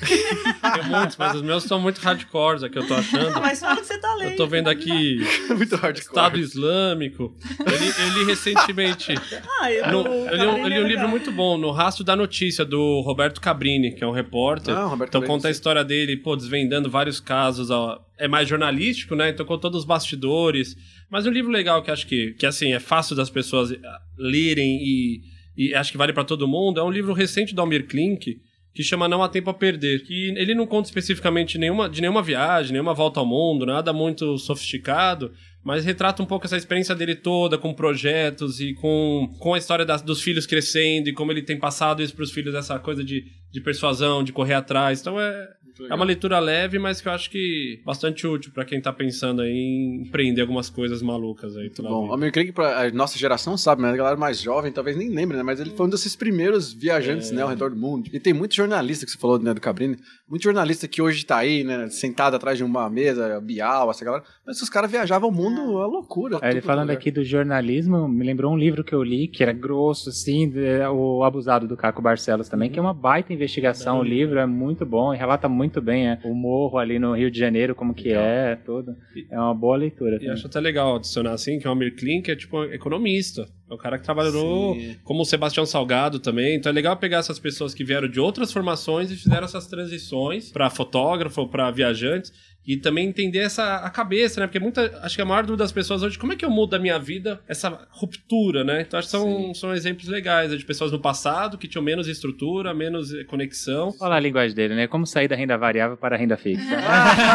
Tem 0.00 0.84
muitos, 0.88 1.16
mas 1.16 1.34
os 1.34 1.42
meus 1.42 1.64
são 1.64 1.80
muito 1.80 1.98
hardcores, 2.00 2.62
aqui 2.62 2.78
eu 2.78 2.86
tô 2.86 2.94
achando. 2.94 3.40
Mas 3.40 3.60
fala 3.60 3.76
que 3.80 3.86
você 3.86 3.98
tá 3.98 4.14
lendo. 4.14 4.30
Eu 4.30 4.36
tô 4.36 4.46
vendo 4.46 4.68
aqui 4.68 5.18
Muito 5.54 5.76
hardcore. 5.76 5.98
Estado 5.98 6.38
Islâmico. 6.38 7.34
Eu 7.58 7.76
li, 7.78 7.88
eu 7.88 8.18
li 8.18 8.24
recentemente. 8.24 9.14
Ah, 9.60 9.72
eu, 9.72 9.90
no- 9.92 10.06
eu 10.06 10.36
li 10.36 10.46
um, 10.46 10.58
eu 10.58 10.68
li 10.68 10.74
é 10.76 10.80
um 10.80 10.86
livro 10.86 11.08
muito 11.08 11.30
bom, 11.32 11.58
No 11.58 11.70
Rastro 11.70 12.04
da 12.04 12.14
Notícia, 12.16 12.64
do 12.64 13.00
Roberto 13.00 13.40
Cabrini, 13.40 13.92
que 13.94 14.02
é 14.02 14.06
um 14.06 14.12
repórter. 14.12 14.74
Ah, 14.74 14.84
Roberto 14.84 15.10
então 15.10 15.20
Cabrini, 15.20 15.36
conta 15.38 15.48
a 15.48 15.50
história 15.50 15.84
dele, 15.84 16.16
pô, 16.16 16.36
desvendando 16.36 16.88
vários 16.90 17.20
casos. 17.20 17.70
ó. 17.70 18.00
É 18.18 18.26
mais 18.28 18.48
jornalístico, 18.48 19.14
né? 19.14 19.30
Então 19.30 19.44
conta 19.44 19.62
todos 19.62 19.80
os 19.80 19.84
bastidores. 19.86 20.76
Mas 21.10 21.26
um 21.26 21.30
livro 21.30 21.50
legal 21.50 21.82
que 21.82 21.90
acho 21.90 22.06
que, 22.06 22.32
que 22.34 22.46
assim, 22.46 22.72
é 22.72 22.80
fácil 22.80 23.14
das 23.16 23.30
pessoas 23.30 23.72
ah, 23.72 24.00
lerem 24.16 24.78
e, 24.80 25.20
e 25.56 25.74
acho 25.74 25.90
que 25.92 25.98
vale 25.98 26.12
pra 26.12 26.24
todo 26.24 26.46
mundo. 26.48 26.80
É 26.80 26.84
um 26.84 26.90
livro 26.90 27.12
recente 27.12 27.54
do 27.54 27.60
Almir 27.60 27.86
Klink, 27.86 28.40
que 28.74 28.82
chama 28.82 29.08
Não 29.08 29.22
Há 29.22 29.28
Tempo 29.28 29.50
a 29.50 29.54
Perder. 29.54 30.04
Que 30.04 30.28
ele 30.36 30.54
não 30.54 30.66
conta 30.66 30.88
especificamente 30.88 31.58
nenhuma, 31.58 31.88
de 31.88 32.00
nenhuma 32.00 32.22
viagem, 32.22 32.72
nenhuma 32.72 32.94
volta 32.94 33.18
ao 33.20 33.26
mundo, 33.26 33.66
nada 33.66 33.92
muito 33.92 34.38
sofisticado, 34.38 35.32
mas 35.64 35.84
retrata 35.84 36.22
um 36.22 36.26
pouco 36.26 36.46
essa 36.46 36.56
experiência 36.56 36.94
dele 36.94 37.14
toda, 37.14 37.58
com 37.58 37.74
projetos 37.74 38.60
e 38.60 38.74
com, 38.74 39.28
com 39.38 39.54
a 39.54 39.58
história 39.58 39.84
das- 39.84 40.02
dos 40.02 40.22
filhos 40.22 40.46
crescendo 40.46 41.08
e 41.08 41.12
como 41.12 41.32
ele 41.32 41.42
tem 41.42 41.58
passado 41.58 42.02
isso 42.02 42.14
pros 42.14 42.30
filhos, 42.30 42.54
essa 42.54 42.78
coisa 42.78 43.02
de, 43.04 43.24
de 43.50 43.60
persuasão, 43.60 44.22
de 44.22 44.32
correr 44.32 44.54
atrás. 44.54 45.00
Então 45.00 45.20
é, 45.20 45.48
é 45.88 45.94
uma 45.94 46.04
leitura 46.04 46.38
leve, 46.38 46.78
mas 46.78 47.00
que 47.00 47.08
eu 47.08 47.12
acho 47.12 47.30
que 47.30 47.80
bastante 47.84 48.26
útil 48.26 48.50
pra 48.52 48.64
quem 48.64 48.80
tá 48.80 48.92
pensando 48.92 49.42
aí 49.42 49.50
em 49.52 50.02
empreender 50.02 50.40
algumas 50.40 50.68
coisas 50.70 51.02
malucas 51.02 51.56
aí. 51.56 51.70
pela 51.70 51.88
Bom, 51.88 52.08
o 52.08 52.12
Amir 52.12 52.32
Klink, 52.32 52.52
pra 52.52 52.86
a 52.86 52.90
nossa 52.90 53.18
geração 53.18 53.56
sabe, 53.56 53.82
mas 53.82 53.92
a 53.94 53.96
galera 53.96 54.16
mais 54.16 54.40
jovem 54.40 54.72
talvez 54.72 54.96
nem 54.96 55.08
lembre, 55.08 55.36
né? 55.36 55.42
Mas 55.42 55.60
ele 55.60 55.70
foi 55.70 55.86
um 55.86 55.88
desses 55.90 56.14
primeiros 56.16 56.72
viajantes, 56.72 57.30
né, 57.30 57.42
ao 57.42 57.48
redor 57.48 57.70
do 57.70 57.76
mundo. 57.76 58.08
E 58.12 58.18
tem 58.20 58.32
muito 58.32 58.54
jornalista 58.54 59.04
que 59.06 59.12
você 59.12 59.18
falou, 59.18 59.38
né, 59.38 59.52
do 59.54 59.60
Cabrini, 59.60 59.96
muito 60.28 60.42
jornalista 60.42 60.86
que 60.88 61.00
hoje 61.02 61.24
tá 61.24 61.38
aí, 61.38 61.64
né, 61.64 61.88
sentado 61.90 62.34
atrás 62.36 62.56
de 62.58 62.64
uma 62.64 62.88
mesa, 62.88 63.40
Bial, 63.40 63.90
essa 63.90 64.04
galera, 64.04 64.24
mas 64.46 64.60
os 64.62 64.68
caras 64.68 64.90
viajavam 64.90 65.28
o 65.28 65.32
mundo, 65.32 65.60
é 65.82 65.86
loucura. 65.86 66.38
Aí 66.42 66.52
ele 66.52 66.60
falando 66.60 66.88
lugar. 66.88 66.96
aqui 66.96 67.10
do 67.10 67.22
jornalismo, 67.24 68.08
me 68.08 68.24
lembrou 68.24 68.52
um 68.52 68.56
livro 68.56 68.84
que 68.84 68.94
eu 68.94 69.02
li, 69.02 69.28
que 69.28 69.42
era 69.42 69.52
grosso, 69.52 70.10
assim, 70.10 70.48
de- 70.48 70.80
o 70.92 71.22
Abusado 71.24 71.66
do 71.66 71.76
Caco 71.76 72.00
Barcelos 72.02 72.48
também, 72.48 72.70
que 72.70 72.78
é 72.78 72.82
uma 72.82 72.94
baita 72.94 73.32
investigação. 73.32 74.00
O 74.00 74.02
livro 74.02 74.38
é 74.38 74.46
muito 74.46 74.86
bom 74.86 75.12
e 75.12 75.16
relata 75.16 75.48
muito 75.48 75.67
bem 75.80 76.08
é, 76.08 76.18
o 76.24 76.34
morro 76.34 76.78
ali 76.78 76.98
no 76.98 77.14
Rio 77.14 77.30
de 77.30 77.38
Janeiro, 77.38 77.74
como 77.74 77.94
que 77.94 78.12
é, 78.12 78.56
tudo. 78.56 78.96
É 79.30 79.38
uma 79.38 79.54
boa 79.54 79.76
leitura. 79.76 80.16
E 80.16 80.18
também. 80.18 80.32
acho 80.32 80.46
até 80.46 80.60
legal 80.60 80.96
adicionar 80.96 81.32
assim, 81.32 81.58
que 81.58 81.66
o 81.66 81.70
Almir 81.70 81.94
Klink 81.96 82.30
é 82.30 82.36
tipo 82.36 82.64
economista. 82.64 83.46
É 83.70 83.74
o 83.74 83.76
cara 83.76 83.98
que 83.98 84.04
trabalhou 84.04 84.74
Sim. 84.74 84.96
como 85.04 85.22
o 85.22 85.24
Sebastião 85.24 85.66
Salgado 85.66 86.18
também. 86.18 86.56
Então 86.56 86.70
é 86.70 86.72
legal 86.72 86.96
pegar 86.96 87.18
essas 87.18 87.38
pessoas 87.38 87.74
que 87.74 87.84
vieram 87.84 88.08
de 88.08 88.18
outras 88.18 88.52
formações 88.52 89.10
e 89.10 89.16
fizeram 89.16 89.44
essas 89.44 89.66
transições 89.66 90.50
para 90.50 90.70
fotógrafo, 90.70 91.46
para 91.46 91.70
viajantes. 91.70 92.32
E 92.68 92.76
também 92.76 93.08
entender 93.08 93.38
essa 93.38 93.76
a 93.76 93.88
cabeça, 93.88 94.40
né? 94.40 94.46
Porque 94.46 94.60
muita. 94.60 95.00
Acho 95.02 95.16
que 95.16 95.22
a 95.22 95.24
maior 95.24 95.42
dúvida 95.42 95.64
das 95.64 95.72
pessoas 95.72 96.02
hoje, 96.02 96.18
como 96.18 96.34
é 96.34 96.36
que 96.36 96.44
eu 96.44 96.50
mudo 96.50 96.68
da 96.68 96.78
minha 96.78 96.98
vida 96.98 97.40
essa 97.48 97.88
ruptura, 97.90 98.62
né? 98.62 98.82
Então 98.82 98.98
acho 98.98 99.08
que 99.08 99.12
são, 99.12 99.54
são 99.54 99.72
exemplos 99.72 100.06
legais 100.06 100.50
né, 100.50 100.56
de 100.58 100.66
pessoas 100.66 100.92
no 100.92 101.00
passado 101.00 101.56
que 101.56 101.66
tinham 101.66 101.82
menos 101.82 102.06
estrutura, 102.08 102.74
menos 102.74 103.14
eh, 103.14 103.24
conexão. 103.24 103.94
Olha 103.98 104.16
a 104.16 104.20
linguagem 104.20 104.54
dele, 104.54 104.74
né? 104.74 104.86
Como 104.86 105.06
sair 105.06 105.28
da 105.28 105.34
renda 105.34 105.56
variável 105.56 105.96
para 105.96 106.14
a 106.14 106.18
renda 106.18 106.36
fixa. 106.36 106.76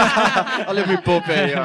Olha 0.70 0.84
o 0.84 0.88
Me 0.88 1.02
Poupe 1.02 1.32
aí, 1.32 1.56
ó. 1.56 1.64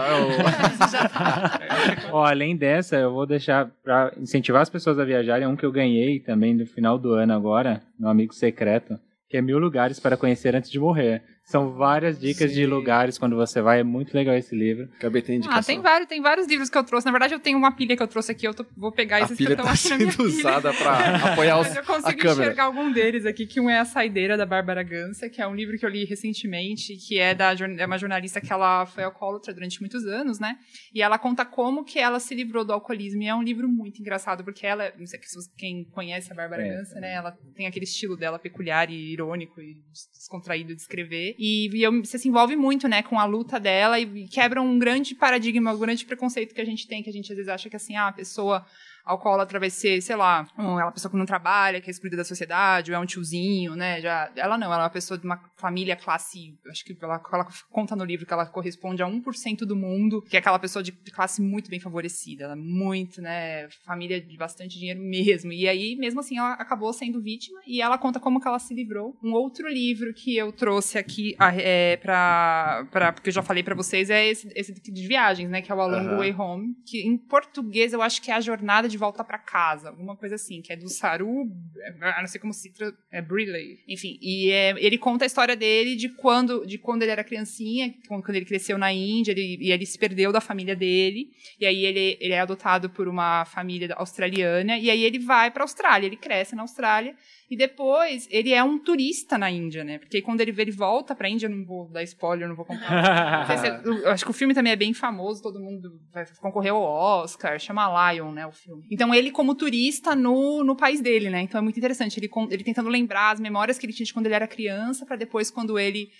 é 2.08 2.10
Ó, 2.10 2.24
além 2.24 2.56
dessa, 2.56 2.96
eu 2.96 3.12
vou 3.12 3.26
deixar 3.26 3.70
pra 3.84 4.14
incentivar 4.16 4.57
as 4.60 4.70
pessoas 4.70 4.98
a 4.98 5.04
viajarem 5.04 5.46
um 5.46 5.56
que 5.56 5.64
eu 5.64 5.72
ganhei 5.72 6.20
também 6.20 6.54
no 6.54 6.66
final 6.66 6.98
do 6.98 7.12
ano 7.12 7.32
agora, 7.32 7.82
meu 7.98 8.08
amigo 8.08 8.34
secreto, 8.34 8.98
que 9.28 9.36
é 9.36 9.42
Mil 9.42 9.58
Lugares 9.58 10.00
para 10.00 10.16
Conhecer 10.16 10.54
Antes 10.54 10.70
de 10.70 10.80
Morrer. 10.80 11.22
São 11.48 11.72
várias 11.72 12.18
dicas 12.20 12.50
de 12.52 12.56
Sim. 12.64 12.66
lugares 12.66 13.16
quando 13.16 13.34
você 13.34 13.62
vai. 13.62 13.80
É 13.80 13.82
muito 13.82 14.12
legal 14.14 14.34
esse 14.36 14.54
livro. 14.54 14.84
Acabei 14.96 15.22
de 15.22 15.26
ter 15.28 15.34
indicação. 15.36 15.58
Ah, 15.58 15.62
tem 15.64 15.80
vários, 15.80 16.06
tem 16.08 16.20
vários 16.20 16.46
livros 16.46 16.68
que 16.68 16.76
eu 16.76 16.84
trouxe. 16.84 17.06
Na 17.06 17.10
verdade, 17.10 17.32
eu 17.32 17.40
tenho 17.40 17.56
uma 17.56 17.72
pilha 17.72 17.96
que 17.96 18.02
eu 18.02 18.06
trouxe 18.06 18.30
aqui. 18.32 18.46
Eu 18.46 18.52
tô- 18.52 18.66
vou 18.76 18.92
pegar 18.92 19.16
A 19.16 19.20
esses 19.22 19.36
pilha 19.38 19.56
que 19.56 19.62
tá 19.62 19.72
estão 19.72 19.72
aqui 19.72 19.88
na 19.88 19.96
minha 19.96 20.12
sendo 20.12 20.24
pilha. 20.30 20.38
usada 20.40 20.74
pra 20.74 20.92
apoiar 21.32 21.58
os, 21.58 21.68
Mas 21.68 21.76
eu 21.76 21.82
a 21.82 21.86
consigo 21.86 22.18
câmera. 22.20 22.42
enxergar 22.42 22.64
algum 22.64 22.92
deles 22.92 23.24
aqui, 23.24 23.46
que 23.46 23.58
um 23.60 23.70
é 23.70 23.78
A 23.78 23.86
Saideira, 23.86 24.36
da 24.36 24.44
Bárbara 24.44 24.82
Gansa, 24.82 25.30
que 25.30 25.40
é 25.40 25.46
um 25.48 25.54
livro 25.54 25.78
que 25.78 25.86
eu 25.86 25.88
li 25.88 26.04
recentemente, 26.04 26.94
que 26.96 27.18
é, 27.18 27.34
da, 27.34 27.54
é 27.78 27.86
uma 27.86 27.96
jornalista 27.96 28.42
que 28.42 28.52
ela 28.52 28.84
foi 28.84 29.04
alcoólatra 29.04 29.54
durante 29.54 29.80
muitos 29.80 30.04
anos, 30.04 30.38
né? 30.38 30.56
E 30.92 31.00
ela 31.00 31.18
conta 31.18 31.46
como 31.46 31.82
que 31.82 31.98
ela 31.98 32.20
se 32.20 32.34
livrou 32.34 32.62
do 32.62 32.74
alcoolismo. 32.74 33.22
E 33.22 33.26
é 33.26 33.34
um 33.34 33.42
livro 33.42 33.66
muito 33.68 34.00
engraçado, 34.02 34.44
porque 34.44 34.66
ela, 34.66 34.92
não 34.98 35.06
sei 35.06 35.18
quem 35.56 35.84
conhece 35.92 36.30
a 36.30 36.36
Bárbara 36.36 36.62
É. 36.62 36.68
Gansa, 36.76 37.00
né? 37.00 37.14
Ela 37.14 37.32
tem 37.56 37.66
aquele 37.66 37.84
estilo 37.84 38.18
dela 38.18 38.38
peculiar 38.38 38.90
e 38.90 39.12
irônico 39.14 39.62
e 39.62 39.76
descontraído 40.12 40.74
de 40.74 40.80
escrever. 40.82 41.36
E, 41.38 41.68
e 41.74 41.82
eu- 41.82 42.04
você 42.04 42.18
se 42.18 42.28
envolve 42.28 42.56
muito, 42.56 42.88
né, 42.88 43.02
com 43.02 43.18
a 43.18 43.24
luta 43.24 43.60
dela 43.60 43.98
e, 44.00 44.24
e 44.24 44.28
quebra 44.28 44.60
um 44.60 44.78
grande 44.78 45.14
paradigma, 45.14 45.72
um 45.72 45.78
grande 45.78 46.04
preconceito 46.04 46.54
que 46.54 46.60
a 46.60 46.64
gente 46.64 46.86
tem, 46.88 47.02
que 47.02 47.08
a 47.10 47.12
gente 47.12 47.30
às 47.32 47.36
vezes 47.36 47.48
acha 47.48 47.70
que 47.70 47.76
assim, 47.76 47.96
ah, 47.96 48.08
a 48.08 48.12
pessoa 48.12 48.66
alcoólatra 49.08 49.58
vai 49.58 49.70
ser, 49.70 50.00
sei 50.02 50.16
lá, 50.16 50.46
um, 50.56 50.78
é 50.78 50.84
uma 50.84 50.92
pessoa 50.92 51.10
que 51.10 51.16
não 51.16 51.24
trabalha, 51.24 51.80
que 51.80 51.88
é 51.88 51.90
excluída 51.90 52.16
da 52.16 52.24
sociedade, 52.24 52.92
ou 52.92 52.96
é 52.96 53.00
um 53.00 53.06
tiozinho, 53.06 53.74
né? 53.74 54.00
Já, 54.00 54.30
ela 54.36 54.58
não, 54.58 54.66
ela 54.66 54.82
é 54.82 54.84
uma 54.84 54.90
pessoa 54.90 55.16
de 55.16 55.24
uma 55.24 55.40
família 55.56 55.96
classe, 55.96 56.54
acho 56.70 56.84
que 56.84 56.96
ela, 57.00 57.20
ela 57.32 57.48
conta 57.70 57.96
no 57.96 58.04
livro 58.04 58.26
que 58.26 58.32
ela 58.32 58.46
corresponde 58.46 59.02
a 59.02 59.06
1% 59.06 59.60
do 59.60 59.74
mundo, 59.74 60.22
que 60.22 60.36
é 60.36 60.40
aquela 60.40 60.58
pessoa 60.58 60.82
de, 60.82 60.92
classe 60.92 61.40
muito 61.40 61.70
bem 61.70 61.80
favorecida, 61.80 62.44
ela 62.44 62.52
é 62.52 62.56
muito, 62.56 63.22
né, 63.22 63.68
família 63.84 64.20
de 64.20 64.36
bastante 64.36 64.78
dinheiro 64.78 65.00
mesmo. 65.00 65.52
E 65.52 65.66
aí, 65.66 65.96
mesmo 65.96 66.20
assim, 66.20 66.38
ela 66.38 66.52
acabou 66.52 66.92
sendo 66.92 67.20
vítima 67.22 67.60
e 67.66 67.80
ela 67.80 67.96
conta 67.96 68.20
como 68.20 68.40
que 68.40 68.46
ela 68.46 68.58
se 68.58 68.74
livrou. 68.74 69.16
Um 69.22 69.32
outro 69.32 69.68
livro 69.68 70.12
que 70.12 70.36
eu 70.36 70.52
trouxe 70.52 70.98
aqui 70.98 71.34
é, 71.40 71.96
pra, 71.96 72.86
pra, 72.90 73.12
porque 73.12 73.30
eu 73.30 73.32
já 73.32 73.42
falei 73.42 73.62
pra 73.62 73.74
vocês, 73.74 74.10
é 74.10 74.28
esse, 74.28 74.50
esse 74.54 74.72
de 74.72 75.08
viagens, 75.08 75.48
né, 75.48 75.62
que 75.62 75.72
é 75.72 75.74
o 75.74 75.80
A 75.80 75.86
Long 75.86 76.08
Aham. 76.08 76.16
Way 76.18 76.34
Home, 76.34 76.74
que 76.84 77.06
em 77.06 77.16
português 77.16 77.92
eu 77.92 78.02
acho 78.02 78.20
que 78.20 78.30
é 78.30 78.34
A 78.34 78.40
Jornada 78.40 78.88
de 78.88 78.97
Volta 78.98 79.24
pra 79.24 79.38
Casa, 79.38 79.88
alguma 79.88 80.16
coisa 80.16 80.34
assim, 80.34 80.60
que 80.60 80.72
é 80.72 80.76
do 80.76 80.88
Saru, 80.88 81.46
é, 81.80 82.20
não 82.20 82.26
sei 82.26 82.40
como 82.40 82.52
se 82.52 82.72
tra- 82.72 82.92
é 83.10 83.22
Briley, 83.22 83.78
enfim, 83.88 84.18
e 84.20 84.50
é, 84.50 84.70
ele 84.78 84.98
conta 84.98 85.24
a 85.24 85.26
história 85.26 85.56
dele 85.56 85.96
de 85.96 86.08
quando, 86.10 86.66
de 86.66 86.76
quando 86.76 87.02
ele 87.02 87.12
era 87.12 87.24
criancinha, 87.24 87.94
quando 88.08 88.34
ele 88.34 88.44
cresceu 88.44 88.76
na 88.76 88.92
Índia, 88.92 89.32
ele, 89.32 89.56
e 89.60 89.72
ele 89.72 89.86
se 89.86 89.98
perdeu 89.98 90.32
da 90.32 90.40
família 90.40 90.76
dele, 90.76 91.30
e 91.58 91.64
aí 91.64 91.84
ele, 91.84 92.18
ele 92.20 92.34
é 92.34 92.40
adotado 92.40 92.90
por 92.90 93.08
uma 93.08 93.44
família 93.44 93.94
australiana, 93.94 94.76
e 94.78 94.90
aí 94.90 95.04
ele 95.04 95.18
vai 95.18 95.50
pra 95.50 95.62
Austrália, 95.64 96.06
ele 96.06 96.16
cresce 96.16 96.54
na 96.54 96.62
Austrália, 96.62 97.14
e 97.50 97.56
depois 97.56 98.28
ele 98.30 98.52
é 98.52 98.62
um 98.62 98.78
turista 98.78 99.38
na 99.38 99.50
Índia, 99.50 99.82
né? 99.82 99.98
Porque 99.98 100.20
quando 100.20 100.40
ele, 100.42 100.54
ele 100.56 100.70
volta 100.70 101.14
pra 101.14 101.28
Índia, 101.30 101.46
eu 101.46 101.50
não 101.50 101.64
vou 101.64 101.88
dar 101.90 102.02
spoiler, 102.02 102.44
eu 102.44 102.48
não 102.50 102.56
vou 102.56 102.64
contar. 102.66 102.88
Não 103.48 103.56
se 103.58 103.66
é- 103.66 103.80
eu- 103.84 104.10
acho 104.10 104.24
que 104.24 104.30
o 104.30 104.34
filme 104.34 104.52
também 104.52 104.72
é 104.72 104.76
bem 104.76 104.92
famoso, 104.92 105.42
todo 105.42 105.58
mundo 105.58 105.98
vai 106.12 106.26
concorrer 106.40 106.72
ao 106.72 106.82
Oscar, 106.82 107.58
chama 107.58 108.12
Lion, 108.12 108.32
né, 108.32 108.46
o 108.46 108.52
filme. 108.52 108.86
Então 108.90 109.14
ele 109.14 109.30
como 109.30 109.54
turista 109.54 110.14
no, 110.14 110.62
no 110.62 110.76
país 110.76 111.00
dele, 111.00 111.30
né? 111.30 111.40
Então 111.42 111.58
é 111.58 111.62
muito 111.62 111.78
interessante, 111.78 112.18
ele, 112.20 112.28
ele 112.50 112.62
tentando 112.64 112.88
lembrar 112.88 113.30
as 113.32 113.40
memórias 113.40 113.78
que 113.78 113.86
ele 113.86 113.92
tinha 113.94 114.04
de 114.06 114.12
quando 114.12 114.26
ele 114.26 114.34
era 114.34 114.46
criança, 114.46 115.06
pra 115.06 115.16
depois 115.16 115.50
quando 115.50 115.78
ele, 115.78 116.10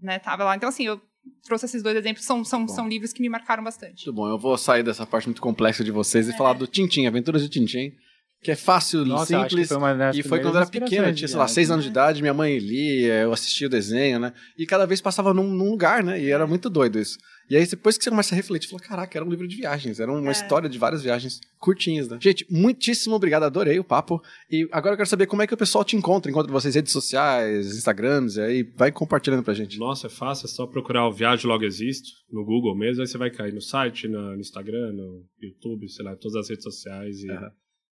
né, 0.00 0.18
tava 0.18 0.44
lá. 0.44 0.56
Então 0.56 0.68
assim, 0.68 0.84
eu 0.86 1.00
trouxe 1.44 1.66
esses 1.66 1.82
dois 1.82 1.94
exemplos, 1.96 2.24
são, 2.24 2.42
são, 2.42 2.64
Bom. 2.64 2.72
são 2.74 2.88
livros 2.88 3.12
que 3.12 3.20
me 3.20 3.28
marcaram 3.28 3.62
bastante. 3.62 4.06
Muito 4.06 4.14
bom, 4.16 4.28
eu 4.28 4.38
vou 4.38 4.56
sair 4.56 4.82
dessa 4.82 5.04
parte 5.06 5.26
muito 5.26 5.42
complexa 5.42 5.84
de 5.84 5.90
vocês 5.90 6.26
e 6.28 6.36
falar 6.36 6.54
do 6.54 6.66
Tintim, 6.66 7.06
Aventuras 7.06 7.42
de 7.42 7.50
Tintim, 7.50 7.92
que 8.42 8.50
é 8.50 8.56
fácil, 8.56 9.04
Nossa, 9.04 9.34
eu 9.34 9.38
acho 9.40 9.54
que 9.56 9.64
simples. 9.64 9.68
foi 9.68 10.18
E 10.18 10.22
foi 10.22 10.38
quando 10.40 10.54
eu 10.54 10.56
era 10.56 10.62
inspirações 10.64 11.16
tinha, 11.18 11.28
sei 11.28 11.36
lá, 11.38 11.46
seis 11.48 11.70
anos 11.70 11.84
de 11.84 11.90
idade, 11.90 12.22
minha 12.22 12.32
mãe 12.34 12.58
lia, 12.58 13.20
eu 13.22 13.32
assistia 13.32 13.66
o 13.66 13.70
desenho, 13.70 14.18
né? 14.18 14.32
E 14.56 14.64
cada 14.66 14.86
vez 14.86 15.00
passava 15.00 15.34
num, 15.34 15.46
num 15.52 15.70
lugar, 15.70 16.02
né? 16.02 16.20
E 16.20 16.30
era 16.30 16.46
muito 16.46 16.70
doido 16.70 16.98
isso. 16.98 17.18
E 17.50 17.56
aí, 17.56 17.66
depois 17.66 17.98
que 17.98 18.04
você 18.04 18.10
começa 18.10 18.32
a 18.32 18.36
refletir, 18.36 18.68
fala, 18.68 18.80
caraca, 18.80 19.18
era 19.18 19.24
um 19.24 19.28
livro 19.28 19.46
de 19.48 19.56
viagens, 19.56 19.98
era 19.98 20.10
uma 20.12 20.28
É. 20.28 20.32
história 20.32 20.68
de 20.68 20.78
várias 20.78 21.02
viagens 21.02 21.40
curtinhas, 21.58 22.08
né? 22.08 22.16
Gente, 22.20 22.46
muitíssimo 22.48 23.16
obrigado, 23.16 23.42
adorei 23.42 23.76
o 23.78 23.82
papo. 23.84 24.22
E 24.48 24.68
agora 24.70 24.92
eu 24.94 24.96
quero 24.96 25.08
saber 25.08 25.26
como 25.26 25.42
é 25.42 25.48
que 25.48 25.52
o 25.54 25.56
pessoal 25.56 25.84
te 25.84 25.96
encontra, 25.96 26.30
encontra 26.30 26.52
vocês 26.52 26.76
redes 26.76 26.92
sociais, 26.92 27.66
Instagrams, 27.76 28.36
e 28.36 28.40
aí 28.40 28.62
vai 28.76 28.92
compartilhando 28.92 29.42
pra 29.42 29.52
gente. 29.52 29.78
Nossa, 29.80 30.06
é 30.06 30.10
fácil, 30.10 30.46
é 30.46 30.48
só 30.48 30.64
procurar 30.64 31.08
o 31.08 31.12
Viagem 31.12 31.46
Logo 31.48 31.64
Existo 31.64 32.08
no 32.30 32.44
Google 32.44 32.74
mesmo, 32.78 33.02
aí 33.02 33.08
você 33.08 33.18
vai 33.18 33.30
cair 33.32 33.52
no 33.52 33.60
site, 33.60 34.06
na- 34.06 34.34
no 34.36 34.40
Instagram, 34.40 34.92
no 34.92 35.24
YouTube, 35.42 35.88
sei 35.90 36.04
lá, 36.04 36.14
todas 36.14 36.36
as 36.36 36.48
redes 36.48 36.62
sociais 36.62 37.18
e 37.24 37.30
Aham. 37.32 37.50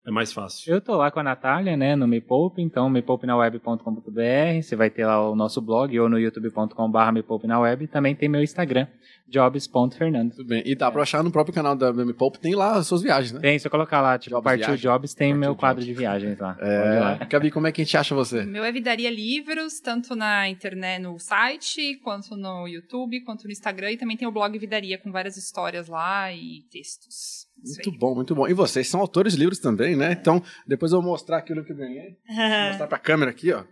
É 0.07 0.11
mais 0.11 0.31
fácil. 0.31 0.73
Eu 0.73 0.79
tô 0.79 0.95
lá 0.95 1.11
com 1.11 1.19
a 1.19 1.23
Natália, 1.23 1.75
né, 1.75 1.93
no 1.93 2.07
Me 2.07 2.21
Poupe, 2.21 2.61
então 2.61 2.89
mepoupinaweb.com.br, 2.89 4.61
você 4.61 4.73
vai 4.73 4.89
ter 4.89 5.05
lá 5.05 5.29
o 5.29 5.35
nosso 5.35 5.61
blog 5.61 5.99
ou 5.99 6.07
no 6.07 6.17
youtube.com.br 6.17 7.11
mepoupinaweb, 7.13 7.87
também 7.87 8.15
tem 8.15 8.29
meu 8.29 8.41
Instagram, 8.41 8.87
jobs.fernando. 9.27 10.31
Tudo 10.31 10.47
bem. 10.47 10.63
E 10.65 10.75
dá 10.75 10.89
pra 10.89 11.01
achar 11.01 11.21
no 11.21 11.29
próprio 11.29 11.53
canal 11.53 11.75
da 11.75 11.91
Meme 11.91 12.13
Pulp, 12.13 12.37
tem 12.37 12.55
lá 12.55 12.77
as 12.77 12.87
suas 12.87 13.01
viagens, 13.01 13.33
né? 13.33 13.41
Tem, 13.41 13.59
se 13.59 13.67
eu 13.67 13.71
colocar 13.71 13.99
lá, 13.99 14.17
tipo, 14.17 14.35
Jobs 14.35 14.43
Partiu 14.45 14.67
Viagem. 14.67 14.81
Jobs, 14.81 15.13
tem 15.13 15.29
Partiu 15.31 15.39
meu 15.41 15.55
quadro 15.55 15.81
Jobs. 15.83 15.93
de 15.93 15.99
viagens 15.99 16.39
lá. 16.39 16.53
Pode 16.53 16.69
ir 16.69 16.99
lá. 16.99 17.17
É. 17.19 17.25
Gabi, 17.25 17.51
como 17.51 17.67
é 17.67 17.71
que 17.73 17.81
a 17.81 17.83
gente 17.83 17.97
acha 17.97 18.15
você? 18.15 18.45
Meu 18.45 18.63
é 18.63 18.71
Vidaria 18.71 19.11
Livros, 19.11 19.81
tanto 19.81 20.15
na 20.15 20.47
internet, 20.47 21.01
no 21.01 21.19
site, 21.19 21.99
quanto 22.01 22.37
no 22.37 22.65
YouTube, 22.65 23.25
quanto 23.25 23.43
no 23.43 23.51
Instagram, 23.51 23.91
e 23.91 23.97
também 23.97 24.15
tem 24.15 24.27
o 24.27 24.31
blog 24.31 24.57
Vidaria 24.57 24.97
com 24.97 25.11
várias 25.11 25.35
histórias 25.35 25.89
lá 25.89 26.31
e 26.31 26.61
textos. 26.71 27.46
Muito 27.63 27.91
bom, 27.97 28.15
muito 28.15 28.35
bom. 28.35 28.47
E 28.47 28.53
vocês 28.53 28.87
são 28.87 28.99
autores 28.99 29.33
de 29.33 29.39
livros 29.39 29.59
também, 29.59 29.95
né? 29.95 30.11
Então, 30.11 30.41
depois 30.65 30.91
eu 30.91 31.01
vou 31.01 31.11
mostrar 31.11 31.37
aqui 31.37 31.51
o 31.51 31.55
livro 31.55 31.67
que 31.67 31.73
eu 31.73 31.77
ganhei. 31.77 32.17
Vou 32.27 32.35
mostrar 32.69 32.87
pra 32.87 32.99
câmera 32.99 33.31
aqui, 33.31 33.51
ó. 33.51 33.63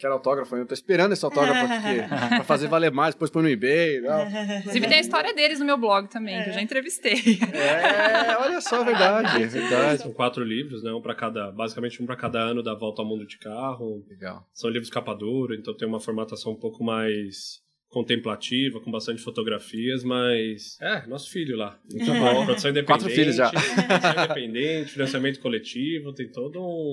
Quero 0.00 0.14
autógrafo. 0.14 0.56
Eu 0.56 0.66
tô 0.66 0.72
esperando 0.72 1.12
esse 1.12 1.22
autógrafo 1.22 1.72
aqui 1.72 2.08
pra 2.08 2.44
fazer 2.44 2.68
valer 2.68 2.90
mais, 2.90 3.14
depois 3.14 3.30
põe 3.30 3.42
no 3.42 3.50
eBay 3.50 3.98
e 3.98 4.02
tal. 4.02 4.26
Inclusive 4.26 4.88
tem 4.88 4.96
a 4.96 5.00
história 5.00 5.34
deles 5.34 5.60
no 5.60 5.66
meu 5.66 5.76
blog 5.76 6.08
também, 6.08 6.42
que 6.42 6.48
eu 6.48 6.54
já 6.54 6.62
entrevistei. 6.62 7.38
É, 7.52 8.34
olha 8.38 8.62
só, 8.62 8.80
é 8.80 8.84
verdade, 8.84 9.42
é 9.42 9.46
verdade. 9.46 10.02
São 10.02 10.12
quatro 10.12 10.42
livros, 10.42 10.82
né? 10.82 10.90
Um 10.90 11.02
para 11.02 11.14
cada, 11.14 11.52
basicamente 11.52 12.02
um 12.02 12.06
para 12.06 12.16
cada 12.16 12.38
ano 12.38 12.62
da 12.62 12.74
Volta 12.74 13.02
ao 13.02 13.08
Mundo 13.08 13.26
de 13.26 13.38
Carro. 13.38 14.02
Legal. 14.08 14.46
São 14.54 14.70
livros 14.70 14.90
capa 14.90 15.14
dura, 15.14 15.54
então 15.54 15.76
tem 15.76 15.86
uma 15.86 16.00
formatação 16.00 16.52
um 16.52 16.58
pouco 16.58 16.82
mais 16.82 17.60
contemplativa, 17.90 18.80
com 18.80 18.90
bastante 18.90 19.20
fotografias, 19.20 20.02
mas 20.04 20.78
é, 20.80 21.06
nosso 21.06 21.30
filho 21.30 21.56
lá. 21.56 21.78
Muito 21.92 22.06
bom. 22.06 22.44
Produção 22.46 22.70
independente. 22.70 22.86
Quatro 22.86 23.10
filhos 23.10 23.36
já. 23.36 23.50
Produção 23.50 24.24
independente, 24.24 24.92
financiamento 24.92 25.40
coletivo, 25.40 26.12
tem 26.12 26.28
todo 26.30 26.52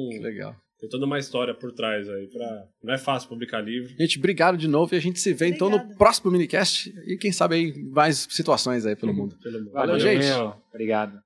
Que 0.10 0.18
um, 0.18 0.22
legal. 0.22 0.56
tem 0.80 0.90
toda 0.90 1.06
uma 1.06 1.20
história 1.20 1.54
por 1.54 1.72
trás 1.72 2.10
aí. 2.10 2.28
Pra... 2.28 2.64
Não 2.84 2.94
é 2.94 2.98
fácil 2.98 3.30
publicar 3.30 3.62
livro. 3.62 3.94
Gente, 3.98 4.18
obrigado 4.18 4.58
de 4.58 4.68
novo 4.68 4.94
e 4.96 4.98
a 4.98 5.02
gente 5.02 5.20
se 5.20 5.34
vê 5.34 5.48
então 5.48 5.70
no 5.70 5.76
Obrigada. 5.76 5.98
próximo 6.00 6.32
minicast 6.32 6.92
e 7.06 7.16
quem 7.18 7.32
sabe 7.32 7.56
aí 7.56 7.84
mais 7.92 8.28
situações 8.32 8.86
aí 8.86 8.96
pelo 8.96 9.14
mundo. 9.14 9.38
Pelo 9.42 9.60
mundo. 9.60 9.72
Valeu, 9.72 10.00
gente. 10.00 10.26
meu. 10.26 10.56
Obrigado. 10.74 11.22